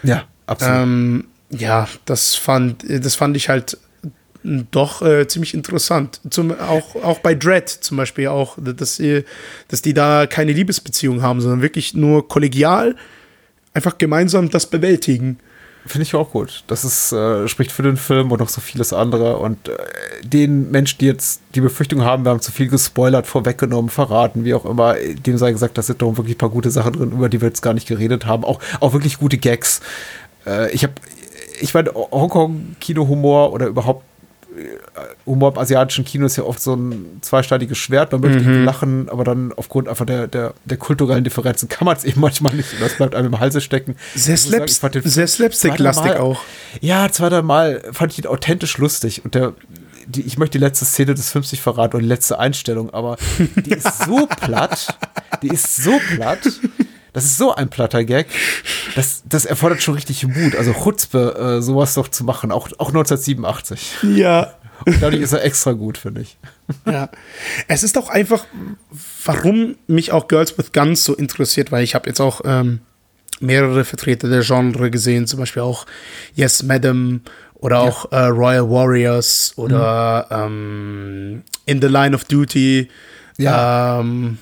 Ja, 0.04 0.24
absolut. 0.46 0.84
Ähm, 0.84 1.28
ja, 1.50 1.90
das 2.06 2.36
fand, 2.36 2.86
das 2.88 3.16
fand 3.16 3.36
ich 3.36 3.50
halt 3.50 3.78
doch 4.72 5.02
äh, 5.02 5.28
ziemlich 5.28 5.54
interessant. 5.54 6.22
Zum, 6.30 6.52
auch, 6.60 6.96
auch 6.96 7.20
bei 7.20 7.36
Dread 7.36 7.70
zum 7.70 7.98
Beispiel 7.98 8.28
auch, 8.28 8.58
dass, 8.60 9.02
dass 9.68 9.82
die 9.82 9.94
da 9.94 10.28
keine 10.28 10.52
Liebesbeziehung 10.52 11.22
haben, 11.22 11.42
sondern 11.42 11.62
wirklich 11.62 11.94
nur 11.94 12.28
kollegial 12.28 12.96
einfach 13.74 13.98
gemeinsam 13.98 14.50
das 14.50 14.66
bewältigen. 14.66 15.40
Finde 15.86 16.04
ich 16.04 16.16
auch 16.16 16.32
gut. 16.32 16.64
Das 16.68 16.84
ist, 16.84 17.14
äh, 17.14 17.48
spricht 17.48 17.72
für 17.72 17.84
den 17.84 17.96
Film 17.96 18.32
und 18.32 18.40
noch 18.40 18.50
so 18.50 18.60
vieles 18.60 18.92
andere. 18.92 19.38
Und 19.38 19.70
äh, 19.70 19.78
den 20.24 20.70
Menschen, 20.70 20.98
die 21.00 21.06
jetzt 21.06 21.42
die 21.56 21.62
Befürchtung 21.62 22.02
haben, 22.02 22.26
wir 22.26 22.32
haben 22.32 22.42
zu 22.42 22.52
viel 22.52 22.68
gespoilert, 22.68 23.26
vorweggenommen, 23.26 23.90
verraten, 23.90 24.44
wie 24.44 24.54
auch 24.54 24.66
immer, 24.66 24.96
dem 24.96 25.38
sei 25.38 25.52
gesagt, 25.52 25.78
da 25.78 25.82
sind 25.82 26.02
doch 26.02 26.18
wirklich 26.18 26.36
ein 26.36 26.40
paar 26.40 26.50
gute 26.50 26.72
Sachen 26.72 26.94
drin, 26.94 27.12
über 27.12 27.30
die 27.30 27.40
wir 27.40 27.48
jetzt 27.48 27.62
gar 27.62 27.74
nicht 27.74 27.88
geredet 27.88 28.26
haben. 28.26 28.44
Auch, 28.44 28.60
auch 28.82 28.94
wirklich 28.94 29.18
gute 29.20 29.38
Gags. 29.38 29.80
Äh, 30.46 30.72
ich 30.72 30.84
habe 30.84 30.94
ich 31.60 31.74
meine, 31.74 31.92
Hongkong-Kino-Humor 31.94 33.52
oder 33.54 33.68
überhaupt 33.68 34.04
Humor 35.26 35.54
im 35.54 35.58
asiatischen 35.60 36.06
Kino 36.06 36.26
ist 36.26 36.38
ja 36.38 36.44
oft 36.44 36.62
so 36.62 36.76
ein 36.76 37.20
zweisteiniges 37.22 37.78
Schwert. 37.78 38.12
Man 38.12 38.22
möchte 38.22 38.40
mhm. 38.40 38.66
lachen, 38.66 39.10
aber 39.10 39.24
dann 39.24 39.54
aufgrund 39.54 39.88
einfach 39.88 40.06
der, 40.06 40.28
der, 40.28 40.54
der 40.66 40.78
kulturellen 40.78 41.24
Differenzen 41.24 41.70
kann 41.70 41.86
man 41.86 41.98
es 41.98 42.04
eben 42.06 42.22
manchmal 42.22 42.54
nicht. 42.54 42.74
Und 42.74 42.82
das 42.82 42.96
bleibt 42.96 43.16
einem 43.16 43.28
im 43.28 43.40
Halse 43.40 43.62
stecken. 43.62 43.96
Sehr, 44.16 44.38
Slaps 44.38 44.82
sehr 45.04 45.28
slapstick-lastig 45.28 46.14
auch. 46.14 46.42
Ja, 46.82 47.12
zwei, 47.12 47.30
drei 47.30 47.42
Mal 47.42 47.84
fand 47.92 48.14
ich 48.14 48.20
ihn 48.20 48.28
authentisch 48.28 48.78
lustig. 48.78 49.24
Und 49.26 49.36
der, 49.36 49.54
die, 50.08 50.22
ich 50.22 50.38
möchte 50.38 50.58
die 50.58 50.64
letzte 50.64 50.86
Szene 50.86 51.14
des 51.14 51.32
50 51.32 51.62
verraten 51.62 51.98
und 51.98 52.04
die 52.04 52.10
letzte 52.10 52.40
Einstellung, 52.40 52.94
aber 52.94 53.18
die 53.38 53.72
ist 53.72 54.06
so 54.06 54.28
platt. 54.42 54.98
Die 55.42 55.50
ist 55.50 55.76
so 55.76 56.00
platt. 56.16 56.40
Das 57.18 57.26
ist 57.26 57.40
so 57.40 57.52
ein 57.56 57.68
platter 57.68 58.04
Gag. 58.04 58.28
Das, 58.94 59.24
das 59.28 59.46
erfordert 59.46 59.82
schon 59.82 59.96
richtig 59.96 60.28
Mut. 60.28 60.56
Also 60.56 60.72
Chutzpe, 60.72 61.58
äh, 61.58 61.62
sowas 61.64 61.96
doch 61.96 62.10
zu 62.10 62.24
machen, 62.24 62.52
auch, 62.52 62.70
auch 62.78 62.90
1987. 62.90 64.04
Ja. 64.16 64.54
Und 64.86 65.02
dadurch 65.02 65.24
ist 65.24 65.34
er 65.34 65.44
extra 65.44 65.72
gut, 65.72 65.98
finde 65.98 66.22
ich. 66.22 66.38
Ja. 66.86 67.10
Es 67.68 67.82
ist 67.82 67.98
auch 67.98 68.10
einfach, 68.10 68.46
warum 69.26 69.78
mich 69.88 70.12
auch 70.12 70.28
Girls 70.28 70.60
with 70.60 70.74
Guns 70.74 71.06
so 71.06 71.16
interessiert, 71.16 71.72
weil 71.72 71.84
ich 71.84 71.96
habe 71.96 72.08
jetzt 72.08 72.22
auch 72.22 72.42
ähm, 72.46 72.82
mehrere 73.40 73.84
Vertreter 73.84 74.30
der 74.30 74.44
Genre 74.44 74.92
gesehen, 74.92 75.26
zum 75.26 75.40
Beispiel 75.40 75.64
auch 75.64 75.88
Yes 76.36 76.62
Madam 76.62 77.22
oder 77.56 77.78
ja. 77.78 77.82
auch 77.82 78.12
äh, 78.12 78.26
Royal 78.26 78.70
Warriors 78.70 79.54
oder 79.56 80.28
mhm. 80.30 80.54
ähm, 80.54 81.44
In 81.66 81.82
the 81.82 81.88
Line 81.88 82.16
of 82.16 82.26
Duty. 82.26 82.90
Ja. 83.40 84.02
Ähm, 84.02 84.38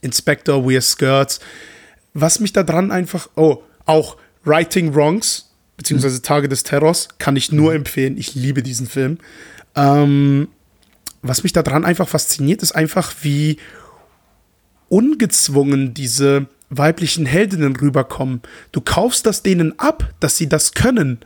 Inspector 0.00 0.68
Wear 0.68 0.80
Skirts. 0.80 1.40
Was 2.14 2.40
mich 2.40 2.52
da 2.52 2.62
dran 2.62 2.90
einfach, 2.90 3.28
oh, 3.36 3.62
auch 3.84 4.16
Writing 4.44 4.94
Wrongs, 4.94 5.50
beziehungsweise 5.76 6.22
Tage 6.22 6.48
des 6.48 6.62
Terrors, 6.62 7.08
kann 7.18 7.36
ich 7.36 7.52
nur 7.52 7.70
mhm. 7.70 7.78
empfehlen. 7.78 8.16
Ich 8.18 8.34
liebe 8.34 8.62
diesen 8.62 8.86
Film. 8.86 9.18
Ähm, 9.74 10.48
was 11.22 11.42
mich 11.42 11.52
da 11.52 11.62
dran 11.62 11.84
einfach 11.84 12.08
fasziniert, 12.08 12.62
ist 12.62 12.72
einfach, 12.72 13.12
wie 13.22 13.58
ungezwungen 14.88 15.94
diese 15.94 16.46
weiblichen 16.70 17.26
Heldinnen 17.26 17.76
rüberkommen. 17.76 18.42
Du 18.72 18.80
kaufst 18.80 19.26
das 19.26 19.42
denen 19.42 19.78
ab, 19.78 20.12
dass 20.20 20.36
sie 20.36 20.48
das 20.48 20.72
können 20.72 21.20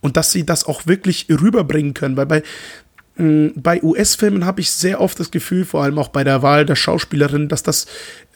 und 0.00 0.16
dass 0.16 0.32
sie 0.32 0.44
das 0.44 0.64
auch 0.64 0.86
wirklich 0.86 1.28
rüberbringen 1.30 1.94
können, 1.94 2.16
weil 2.16 2.26
bei 2.26 2.42
bei 3.16 3.80
US-Filmen 3.82 4.44
habe 4.44 4.60
ich 4.60 4.70
sehr 4.70 5.00
oft 5.00 5.18
das 5.20 5.30
Gefühl, 5.30 5.64
vor 5.64 5.84
allem 5.84 5.98
auch 5.98 6.08
bei 6.08 6.24
der 6.24 6.42
Wahl 6.42 6.66
der 6.66 6.74
Schauspielerin, 6.74 7.48
dass 7.48 7.62
das, 7.62 7.86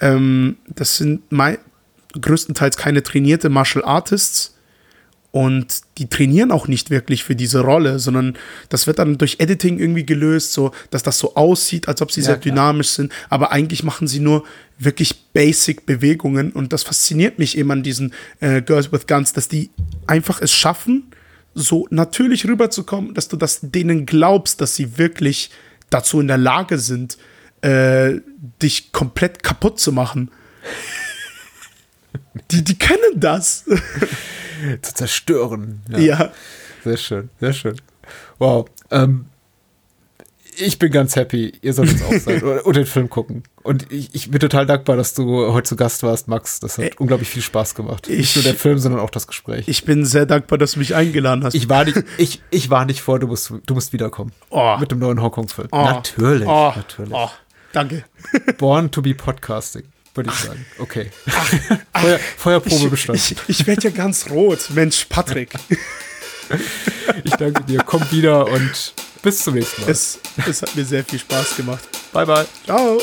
ähm, 0.01 0.57
das 0.69 0.97
sind 0.97 1.23
größtenteils 2.21 2.77
keine 2.77 3.03
trainierte 3.03 3.49
Martial 3.49 3.85
Artists. 3.85 4.55
Und 5.31 5.83
die 5.99 6.09
trainieren 6.09 6.51
auch 6.51 6.69
nicht 6.69 6.89
wirklich 6.89 7.23
für 7.23 7.37
diese 7.37 7.61
Rolle, 7.61 7.99
sondern 7.99 8.39
das 8.71 8.87
wird 8.87 8.99
dann 8.99 9.19
durch 9.19 9.37
Editing 9.41 9.79
irgendwie 9.79 10.07
gelöst, 10.07 10.55
so 10.55 10.73
dass 10.91 11.03
das 11.03 11.19
so 11.19 11.35
aussieht, 11.35 11.87
als 11.87 12.01
ob 12.01 12.11
sie 12.11 12.23
ja, 12.23 12.29
sehr 12.29 12.37
dynamisch 12.39 12.89
sind, 12.89 13.13
aber 13.29 13.53
eigentlich 13.53 13.83
machen 13.83 14.09
sie 14.09 14.21
nur 14.21 14.45
wirklich 14.79 15.27
basic 15.33 15.85
Bewegungen. 15.85 16.51
Und 16.51 16.73
das 16.73 16.83
fasziniert 16.83 17.39
mich 17.39 17.59
eben 17.59 17.71
an 17.71 17.83
diesen 17.83 18.15
äh, 18.41 18.63
Girls 18.63 18.91
with 18.91 19.07
Guns, 19.07 19.35
dass 19.35 19.49
die 19.49 19.71
einfach 20.07 20.41
es 20.41 20.53
schaffen, 20.53 21.13
so 21.61 21.87
natürlich 21.91 22.47
rüberzukommen, 22.47 23.15
dass 23.15 23.29
du 23.29 23.37
das 23.37 23.61
denen 23.63 24.07
glaubst, 24.07 24.61
dass 24.61 24.77
sie 24.77 24.99
wirklich 24.99 25.51
dazu 25.91 26.21
in 26.21 26.29
der 26.29 26.39
Lage 26.39 26.79
sind, 26.79 27.19
äh, 27.63 28.21
dich 28.63 28.93
komplett 28.93 29.43
kaputt 29.43 29.81
zu 29.81 29.93
machen. 29.93 30.31
die, 32.51 32.63
die 32.63 32.79
können 32.79 33.21
das. 33.21 33.65
zu 34.83 34.95
zerstören. 34.95 35.83
Ja. 35.91 35.99
ja. 35.99 36.33
Sehr 36.85 36.97
schön, 36.97 37.31
sehr 37.41 37.53
schön. 37.53 37.81
Wow. 38.39 38.69
Ähm, 38.91 39.27
ich 40.61 40.79
bin 40.79 40.91
ganz 40.91 41.17
happy. 41.17 41.53
Ihr 41.63 41.73
sollt 41.73 41.93
es 41.93 42.03
auch 42.03 42.13
sein 42.21 42.43
und 42.43 42.77
den 42.77 42.87
Film 42.87 43.09
gucken. 43.09 43.43
Und 43.63 43.91
ich, 43.93 44.15
ich, 44.15 44.31
bin 44.31 44.41
total 44.41 44.67
dankbar, 44.67 44.97
dass 44.97 45.15
du 45.15 45.53
heute 45.53 45.69
zu 45.69 45.77
Gast 45.77 46.03
warst, 46.03 46.29
Max. 46.29 46.61
Das 46.61 46.79
hat 46.79 46.85
Ey, 46.85 46.91
unglaublich 46.99 47.29
viel 47.29 47.43
Spaß 47.43 47.75
gemacht. 47.75 48.09
Ich, 48.09 48.19
nicht 48.19 48.37
nur 48.37 48.43
der 48.45 48.55
Film, 48.55 48.79
sondern 48.79 49.01
auch 49.01 49.11
das 49.11 49.27
Gespräch. 49.27 49.67
Ich 49.69 49.85
bin 49.85 50.05
sehr 50.05 50.27
dankbar, 50.27 50.59
dass 50.59 50.73
du 50.73 50.79
mich 50.79 50.95
eingeladen 50.95 51.45
hast. 51.45 51.55
Ich 51.55 51.69
war 51.69 51.85
nicht, 51.85 52.03
ich, 52.19 52.41
ich 52.51 52.71
war 52.71 52.85
nicht 52.85 53.01
vor, 53.01 53.19
du 53.19 53.27
musst, 53.27 53.53
du 53.65 53.75
musst 53.75 53.93
wiederkommen. 53.93 54.33
Oh. 54.51 54.77
Mit 54.79 54.91
dem 54.91 54.99
neuen 54.99 55.23
Hongkong-Film. 55.23 55.69
Oh. 55.73 55.77
Natürlich, 55.77 56.49
oh. 56.49 56.73
natürlich. 56.75 57.13
Oh. 57.13 57.31
Danke. 57.73 58.05
Born 58.59 58.91
to 58.91 59.03
be 59.03 59.15
Podcasting 59.15 59.85
würde 60.15 60.31
ich 60.31 60.37
sagen. 60.37 60.67
Okay. 60.79 61.11
Ach, 61.31 61.49
Feuer, 62.01 62.19
Feuerprobe 62.37 62.85
ich, 62.85 62.91
bestanden. 62.91 63.23
Ich, 63.47 63.61
ich 63.61 63.67
werde 63.69 63.83
ja 63.83 63.91
ganz 63.91 64.29
rot. 64.31 64.71
Mensch, 64.71 65.07
Patrick. 65.09 65.53
ich 67.23 67.31
danke 67.35 67.63
dir. 67.63 67.85
Komm 67.85 68.03
wieder 68.11 68.49
und 68.49 68.95
bis 69.23 69.45
zum 69.45 69.55
nächsten 69.55 69.83
Mal. 69.83 69.91
Es, 69.91 70.19
es 70.47 70.63
hat 70.63 70.75
mir 70.75 70.85
sehr 70.85 71.05
viel 71.05 71.19
Spaß 71.19 71.57
gemacht. 71.57 71.89
Bye, 72.13 72.27
bye. 72.27 72.47
Ciao. 72.65 72.99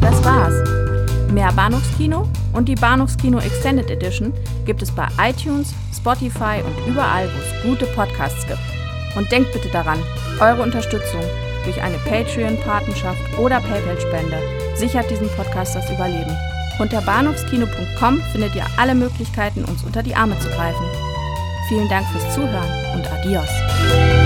Das 0.00 0.24
war's. 0.24 1.32
Mehr 1.32 1.52
Bahnhofskino 1.52 2.28
und 2.52 2.68
die 2.68 2.74
Bahnhofskino 2.74 3.38
Extended 3.38 3.90
Edition 3.90 4.32
gibt 4.64 4.82
es 4.82 4.90
bei 4.90 5.06
iTunes, 5.20 5.74
Spotify 5.94 6.62
und 6.64 6.92
überall, 6.92 7.28
wo 7.28 7.38
es 7.38 7.62
gute 7.62 7.86
Podcasts 7.94 8.46
gibt. 8.46 8.58
Und 9.16 9.30
denkt 9.30 9.52
bitte 9.52 9.68
daran, 9.70 9.98
eure 10.40 10.62
Unterstützung 10.62 11.22
durch 11.64 11.80
eine 11.82 11.98
Patreon-Patenschaft 11.98 13.38
oder 13.38 13.60
PayPal-Spende 13.60 14.38
sichert 14.76 15.10
diesem 15.10 15.28
Podcast 15.30 15.74
das 15.74 15.90
Überleben. 15.90 16.36
Unter 16.78 17.00
bahnhofskino.com 17.00 18.22
findet 18.32 18.54
ihr 18.54 18.66
alle 18.76 18.94
Möglichkeiten, 18.94 19.64
uns 19.64 19.82
unter 19.82 20.02
die 20.02 20.14
Arme 20.14 20.38
zu 20.40 20.48
greifen. 20.48 20.84
Vielen 21.68 21.88
Dank 21.88 22.06
fürs 22.08 22.34
Zuhören 22.34 22.94
und 22.94 23.10
adios. 23.10 24.25